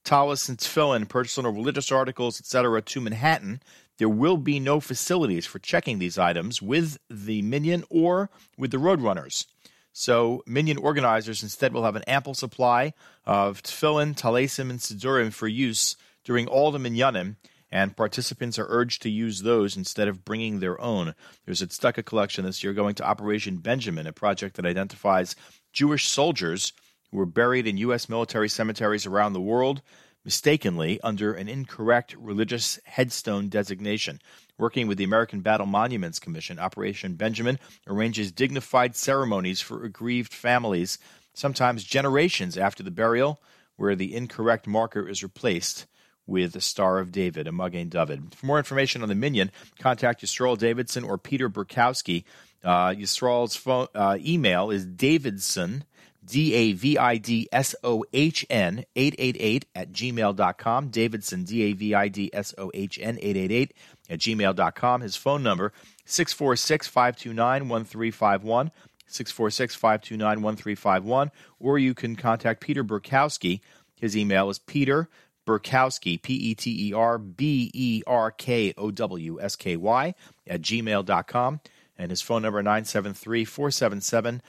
[0.04, 3.62] talis and tefillin, personal religious articles, etc., to Manhattan.
[3.98, 8.78] There will be no facilities for checking these items with the minion or with the
[8.78, 9.46] roadrunners.
[9.92, 12.94] So, minion organizers instead will have an ample supply
[13.26, 17.38] of tefillin, talesim, and siddurim for use during all the minyanim,
[17.76, 21.14] and participants are urged to use those instead of bringing their own.
[21.44, 25.36] There's a tzedakah collection this year going to Operation Benjamin, a project that identifies
[25.74, 26.72] Jewish soldiers
[27.12, 28.08] who were buried in U.S.
[28.08, 29.82] military cemeteries around the world
[30.24, 34.22] mistakenly under an incorrect religious headstone designation.
[34.58, 40.98] Working with the American Battle Monuments Commission, Operation Benjamin arranges dignified ceremonies for aggrieved families,
[41.34, 43.42] sometimes generations after the burial,
[43.76, 45.88] where the incorrect marker is replaced
[46.28, 48.34] with the Star of David, a Magen David.
[48.36, 52.24] For more information on the Minion, contact Yisrael Davidson or Peter Burkowski.
[52.64, 55.84] Uh, Yisrael's phone, uh, email is davidson,
[56.26, 60.88] D A V I D S O H N 888 at gmail.com.
[60.88, 63.74] Davidson, D A V I D S O H N 888
[64.10, 65.02] at gmail.com.
[65.02, 65.72] His phone number,
[66.06, 68.72] 646 529 1351.
[69.08, 71.32] 646 529 1351.
[71.60, 73.62] Or you can contact Peter Burkowski.
[73.96, 75.10] His email is Peter
[75.46, 80.14] Burkowski, P E T E R B E R K O W S K Y,
[80.48, 81.60] at gmail.com
[81.98, 84.42] and his phone number 973-477-7908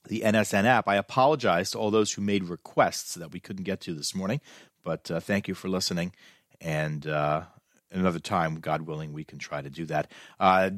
[0.08, 0.88] the NSN app.
[0.88, 4.42] I apologize to all those who made requests that we couldn't get to this morning,
[4.84, 6.14] but uh, thank you for listening.
[6.62, 7.44] And uh,
[7.92, 10.12] another time, God willing, we can try to do that.
[10.40, 10.72] Uh,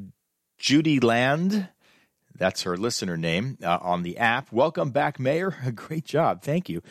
[0.57, 1.69] Judy Land
[2.39, 4.51] that's her listener name uh, on the app.
[4.51, 5.55] Welcome back, Mayer.
[5.65, 6.41] A great job.
[6.41, 6.81] Thank you.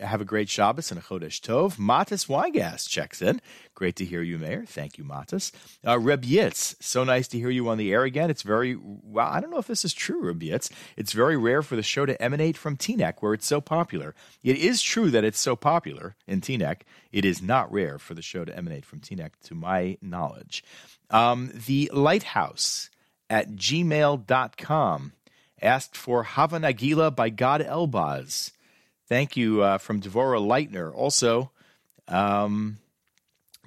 [0.00, 1.76] Have a great Shabbos and a Chodesh Tov.
[1.76, 3.40] Matis Weigas checks in.
[3.74, 4.64] Great to hear you, Mayer.
[4.66, 5.52] Thank you, Matis.
[5.86, 8.30] Uh, Reb Yitz, so nice to hear you on the air again.
[8.30, 10.72] It's very, well, I don't know if this is true, Reb Yitz.
[10.96, 14.14] It's very rare for the show to emanate from Teaneck, where it's so popular.
[14.42, 16.82] It is true that it's so popular in Teaneck.
[17.12, 20.64] It is not rare for the show to emanate from Teaneck, to my knowledge.
[21.10, 22.88] Um, the Lighthouse
[23.28, 25.12] at gmail.com.
[25.62, 28.52] Asked for Hava Nagila by Gad Elbaz.
[29.08, 30.94] Thank you uh, from Devora Leitner.
[30.94, 31.50] Also,
[32.08, 32.78] um,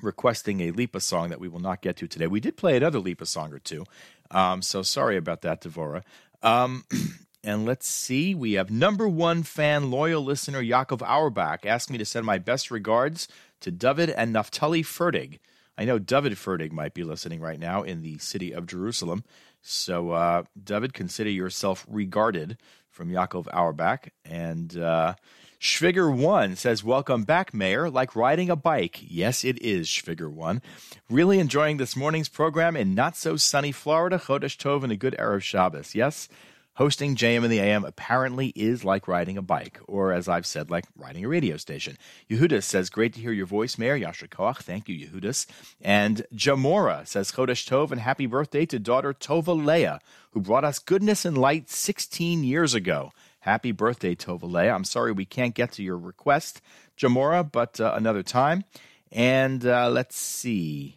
[0.02, 2.28] requesting a Lipa song that we will not get to today.
[2.28, 3.86] We did play another Lipa song or two.
[4.32, 6.04] Um, so sorry about that, Devora.
[6.44, 6.86] Um,
[7.44, 8.36] and let's see.
[8.36, 12.70] We have number one fan, loyal listener Yaakov Auerbach asked me to send my best
[12.70, 13.28] regards
[13.62, 15.40] to David and Naftali Fertig.
[15.78, 19.24] I know David Fertig might be listening right now in the city of Jerusalem.
[19.70, 22.58] So, uh, David, consider yourself regarded
[22.90, 24.08] from Yaakov Auerbach.
[24.24, 25.16] And uh,
[25.60, 27.90] Schwigger One says, Welcome back, Mayer.
[27.90, 29.00] Like riding a bike.
[29.02, 30.62] Yes, it is, Schwigger One.
[31.10, 34.18] Really enjoying this morning's program in not so sunny Florida.
[34.18, 35.94] Chodesh Tov and a good Erev Shabbos.
[35.94, 36.30] Yes,
[36.78, 40.70] hosting JM in the AM apparently is like riding a bike, or as I've said,
[40.70, 41.98] like riding a radio station.
[42.30, 44.00] Yehudis says, Great to hear your voice, Mayer.
[44.00, 44.58] Yasher Koach.
[44.58, 45.48] Thank you, Yehudis.
[45.82, 50.00] And Jamora says, Chodesh Tov and happy birthday to daughter Tova Leah,
[50.32, 53.12] who brought us goodness and light 16 years ago.
[53.40, 54.74] Happy birthday, Tova Leah.
[54.74, 56.62] I'm sorry we can't get to your request,
[56.96, 58.66] Jamora, but uh, another time.
[59.12, 60.96] And uh, let's see.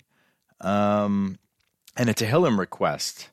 [0.61, 1.39] Um,
[1.97, 3.31] and a Tehillim request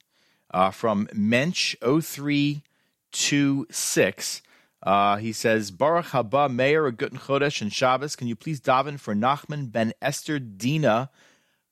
[0.52, 4.42] uh, from Mensch 0326.
[4.84, 8.16] Uh, he says, Baruch haba Meir, Guten Chodesh, and Shabbos.
[8.16, 11.10] Can you please daven for Nachman ben Esther Dina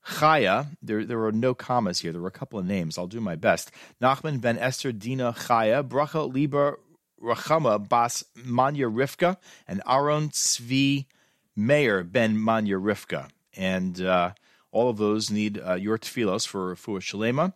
[0.06, 0.76] Chaya?
[0.82, 2.12] There, there were no commas here.
[2.12, 2.98] There were a couple of names.
[2.98, 3.70] I'll do my best.
[4.02, 6.80] Nachman ben Esther Dina Chaya, Bracha Liber
[7.22, 11.06] Rachama Bas Manya Rivka, and Aaron Tzvi
[11.54, 13.28] Meir ben Manya Rivka.
[13.56, 14.32] And uh,
[14.72, 17.54] all of those need uh, your tefillos for Refuah Shalema.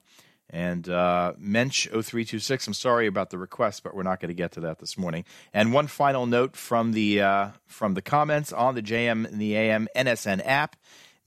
[0.53, 4.53] And uh, Mensch 0326, I'm sorry about the request, but we're not going to get
[4.53, 5.25] to that this morning.
[5.55, 9.57] And one final note from the uh, from the comments on the JM and the
[9.57, 10.77] AM NSN app.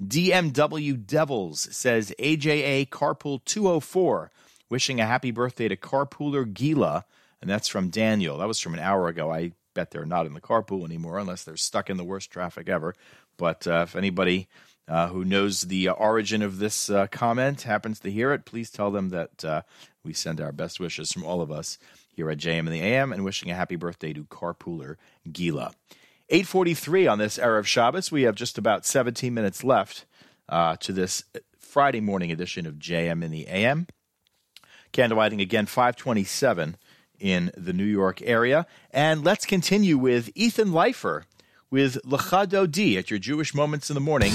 [0.03, 4.31] DMW Devils says AJA Carpool 204,
[4.69, 7.05] wishing a happy birthday to carpooler Gila.
[7.41, 8.39] And that's from Daniel.
[8.39, 9.31] That was from an hour ago.
[9.31, 12.67] I bet they're not in the carpool anymore unless they're stuck in the worst traffic
[12.67, 12.95] ever.
[13.37, 14.47] But uh, if anybody
[14.87, 18.91] uh, who knows the origin of this uh, comment happens to hear it, please tell
[18.91, 19.61] them that uh,
[20.03, 21.77] we send our best wishes from all of us
[22.15, 24.97] here at JM and the AM and wishing a happy birthday to carpooler
[25.31, 25.73] Gila.
[26.29, 28.11] 843 on this Erev Shabbos.
[28.11, 30.05] We have just about 17 minutes left
[30.49, 31.23] uh, to this
[31.59, 33.87] Friday morning edition of JM and the AM.
[34.91, 36.77] Candlelighting again, 527
[37.19, 38.67] in the New York area.
[38.91, 41.23] And let's continue with Ethan Leifer
[41.73, 44.31] with Lecha Dodi at your Jewish Moments in the Morning.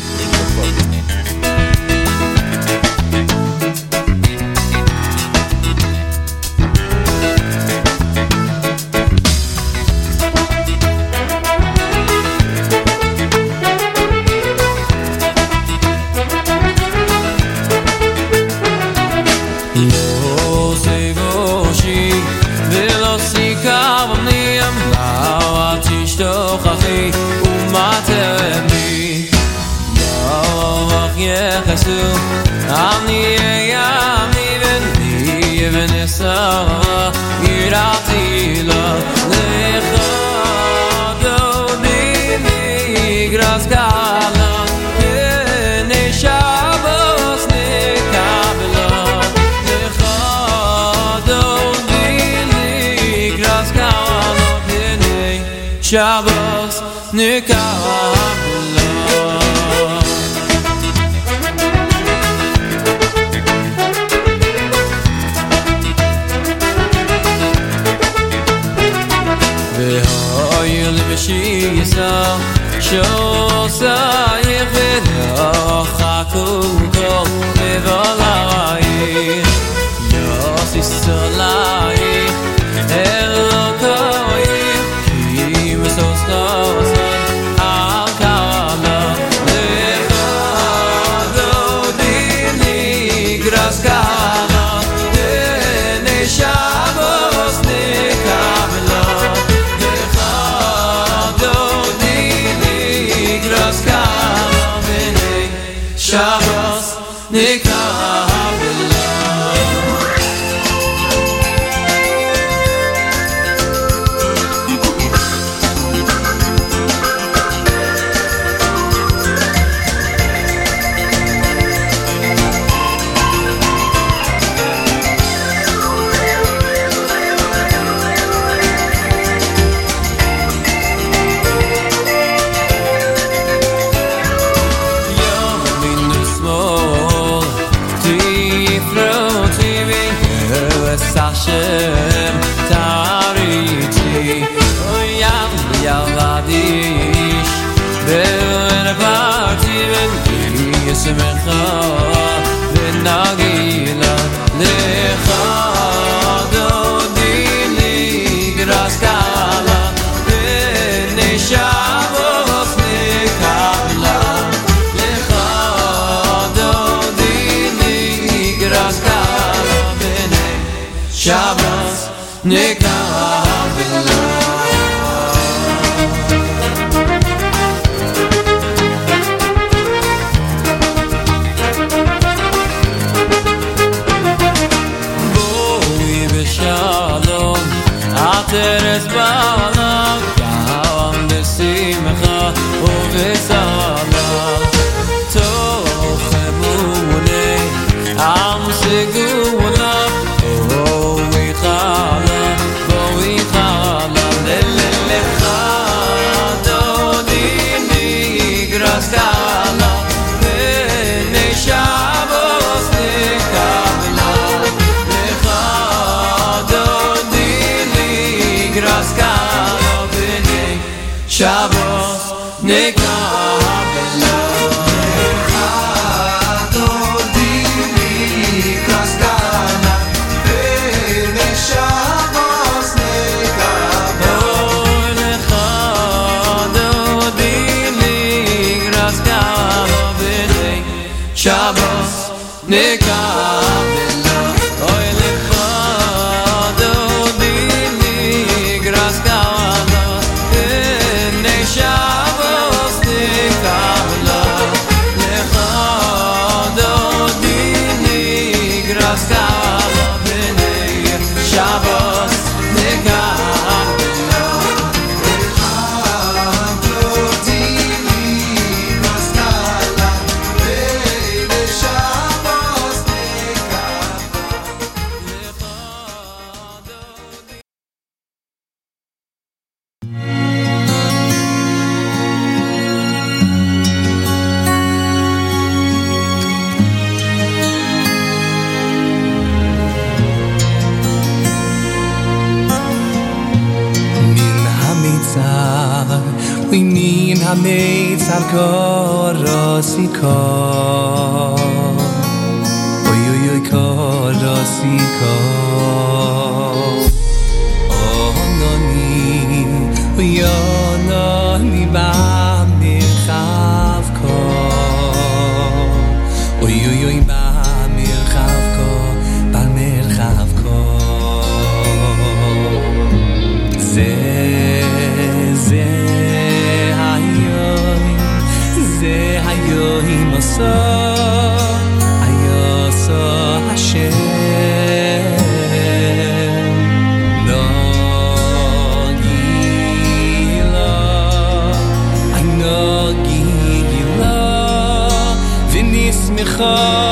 [346.58, 347.07] Echad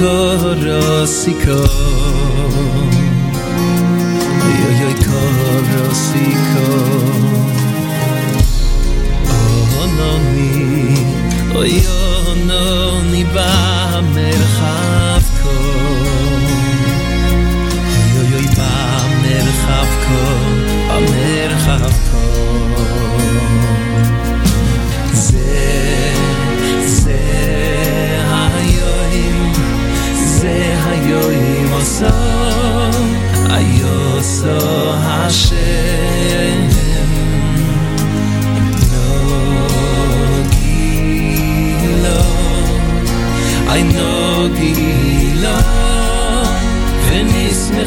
[0.00, 1.58] karasika.
[4.60, 6.68] Jaj, jaj, karasika.
[9.82, 10.52] Anani,
[11.54, 11.74] oj,
[12.32, 13.22] anani,
[14.20, 15.50] במרחבכו,
[18.16, 20.39] אוי אוי במרחבכו
[32.00, 32.12] so
[33.56, 34.56] ayo so
[35.04, 35.72] hashe
[38.94, 39.08] no
[40.52, 40.80] ki
[43.76, 43.80] i
[47.04, 47.84] venis me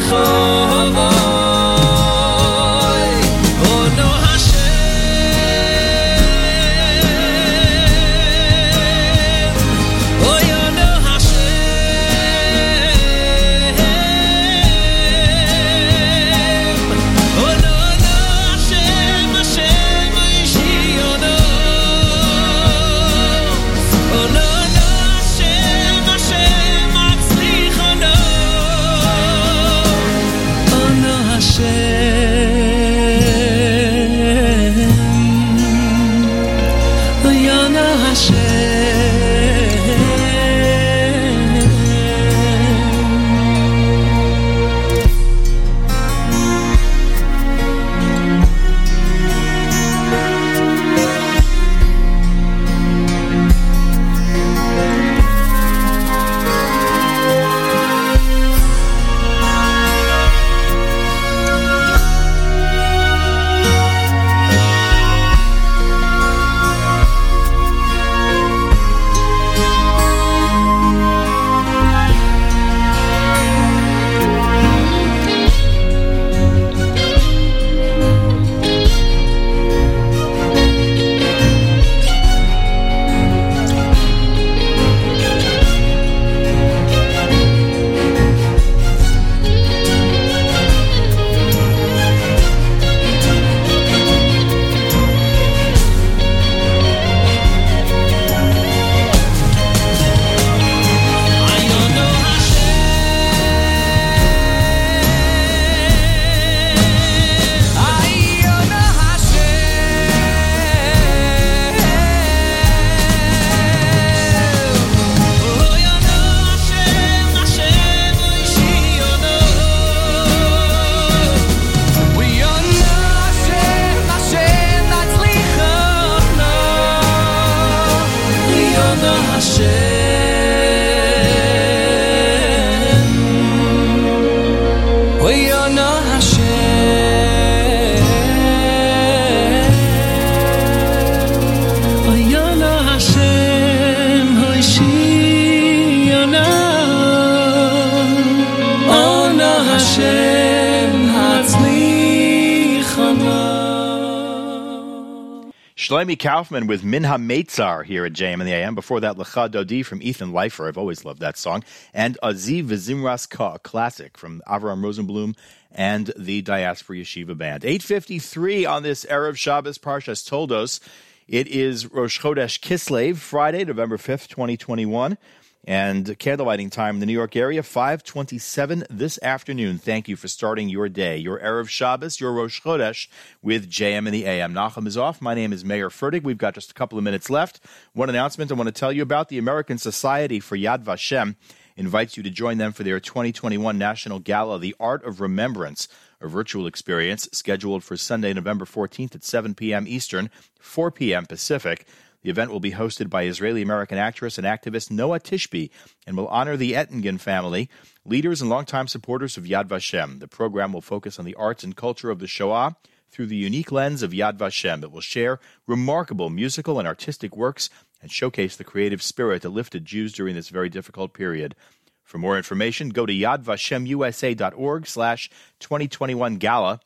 [156.23, 158.75] Kaufman with Min HaMeitzar here at JM and the AM.
[158.75, 160.69] Before that, Lecha Dodi from Ethan Leifer.
[160.69, 161.65] I've always loved that song.
[161.93, 165.35] And Aziv Vizimras Ka, classic from Avram Rosenblum
[165.69, 167.65] and the Diaspora Yeshiva Band.
[167.65, 170.79] 853 on this Erev Shabbos Parshas Toldos.
[171.27, 175.17] It is Rosh Chodesh Kislev, Friday, November 5th, 2021.
[175.65, 179.77] And candlelighting time in the New York area, 527 this afternoon.
[179.77, 183.07] Thank you for starting your day, your Erev Shabbos, your Rosh Chodesh
[183.41, 184.53] with JM and the AM.
[184.53, 185.21] Nachum is off.
[185.21, 186.23] My name is Mayer Fertig.
[186.23, 187.61] We've got just a couple of minutes left.
[187.93, 189.29] One announcement I want to tell you about.
[189.29, 191.37] The American Society for Yad Vashem
[191.77, 195.87] invites you to join them for their 2021 National Gala, The Art of Remembrance,
[196.19, 199.85] a virtual experience scheduled for Sunday, November 14th at 7 p.m.
[199.87, 201.25] Eastern, 4 p.m.
[201.25, 201.87] Pacific.
[202.23, 205.69] The event will be hosted by Israeli American actress and activist Noa Tishby
[206.07, 207.69] and will honor the Ettingen family,
[208.05, 210.19] leaders and longtime supporters of Yad Vashem.
[210.19, 212.77] The program will focus on the arts and culture of the Shoah
[213.11, 214.83] through the unique lens of Yad Vashem.
[214.83, 217.69] It will share remarkable musical and artistic works
[218.01, 221.55] and showcase the creative spirit that lifted Jews during this very difficult period.
[222.03, 225.29] For more information, go to yadvashemusa.org slash
[225.59, 226.79] 2021 gala.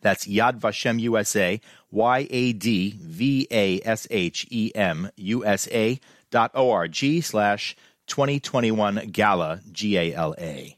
[0.00, 1.60] That's Yad Vashem USA,
[1.90, 6.88] Y A D V A S H E M U S A dot O R
[6.88, 10.76] G slash 2021 Gala, G A L A.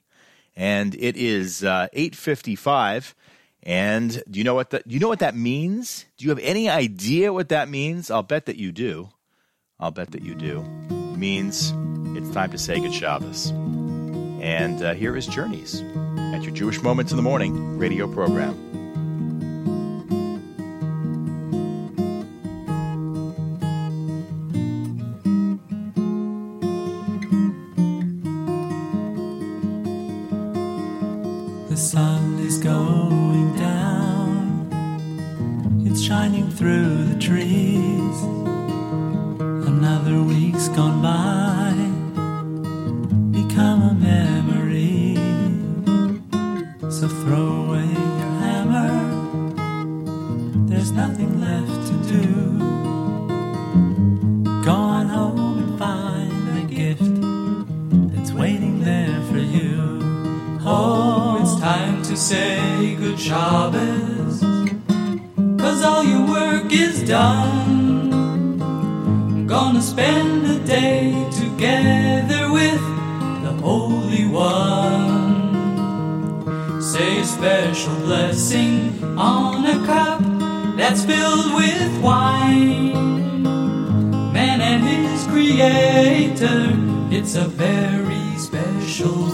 [0.57, 3.15] And it is uh, 855.
[3.63, 6.07] And do you know what that do you know what that means?
[6.17, 8.11] Do you have any idea what that means?
[8.11, 9.11] I'll bet that you do.
[9.79, 10.61] I'll bet that you do.
[10.91, 11.73] It means
[12.17, 13.51] it's time to say good Shabbos.
[14.41, 15.83] And uh, here is Journeys
[16.35, 18.70] at your Jewish Moments in the Morning radio program.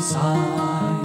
[0.07, 0.96] Special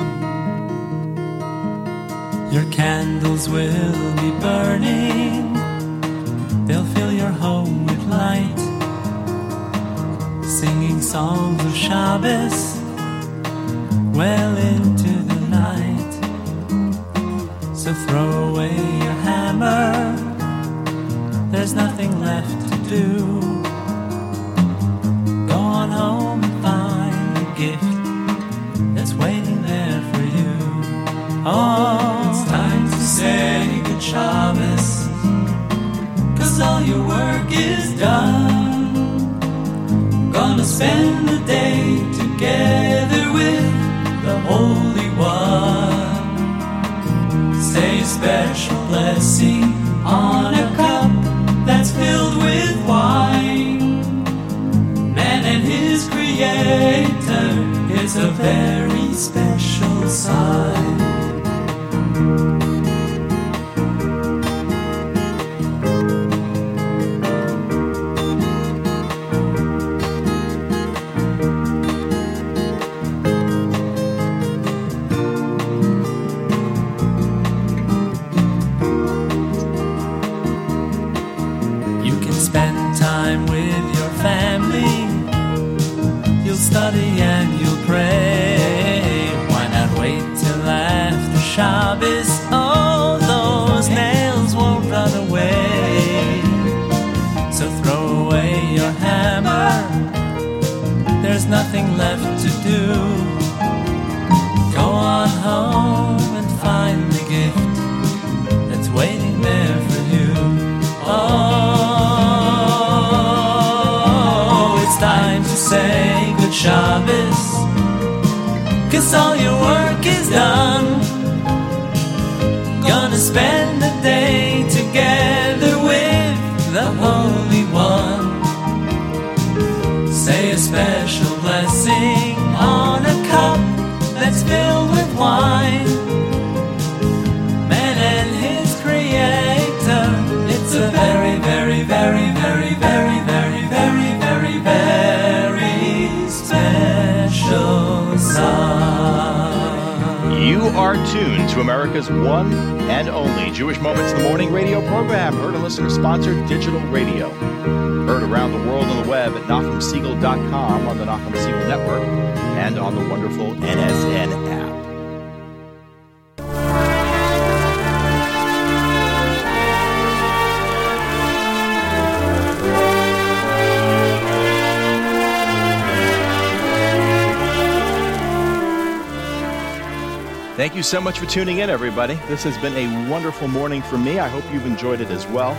[181.32, 182.16] tuning in, everybody.
[182.28, 184.20] This has been a wonderful morning for me.
[184.20, 185.56] I hope you've enjoyed it as well.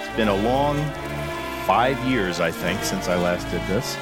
[0.00, 0.76] It's been a long
[1.64, 3.96] five years, I think, since I last did this.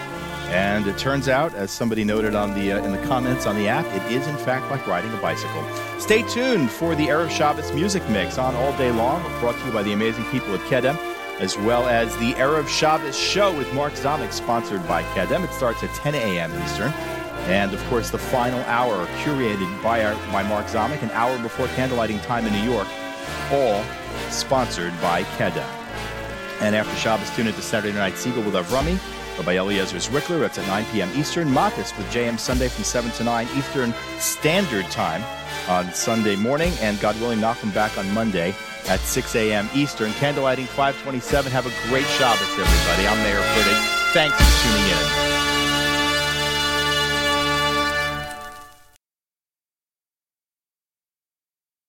[0.49, 3.69] And it turns out, as somebody noted on the uh, in the comments on the
[3.69, 5.63] app, it is in fact like riding a bicycle.
[6.01, 9.73] Stay tuned for the Erev Shabbos music mix on all day long, brought to you
[9.73, 10.97] by the amazing people at Kedem,
[11.39, 15.45] as well as the Erev Shabbos show with Mark Zamek, sponsored by Kedem.
[15.45, 16.51] It starts at 10 a.m.
[16.63, 16.95] Eastern.
[17.51, 21.67] And of course, the final hour curated by, our, by Mark Zamek, an hour before
[21.69, 22.87] candlelighting time in New York,
[23.51, 23.85] all
[24.31, 25.67] sponsored by Kedem.
[26.61, 28.99] And after Shabbos, tune into Saturday Night Segal with Avrami,
[29.43, 30.41] by Eliezer Zwickler.
[30.41, 31.11] That's at 9 p.m.
[31.17, 31.49] Eastern.
[31.49, 35.23] Matis with JM Sunday from 7 to 9 Eastern Standard Time
[35.69, 36.73] on Sunday morning.
[36.81, 38.55] And God willing, Nachum back on Monday
[38.89, 39.69] at 6 a.m.
[39.75, 40.11] Eastern.
[40.13, 41.51] Candlelighting 527.
[41.53, 43.09] Have a great Shabbos, everybody.
[43.09, 44.13] I'm Mayer Fertig.
[44.13, 45.40] Thanks for tuning in.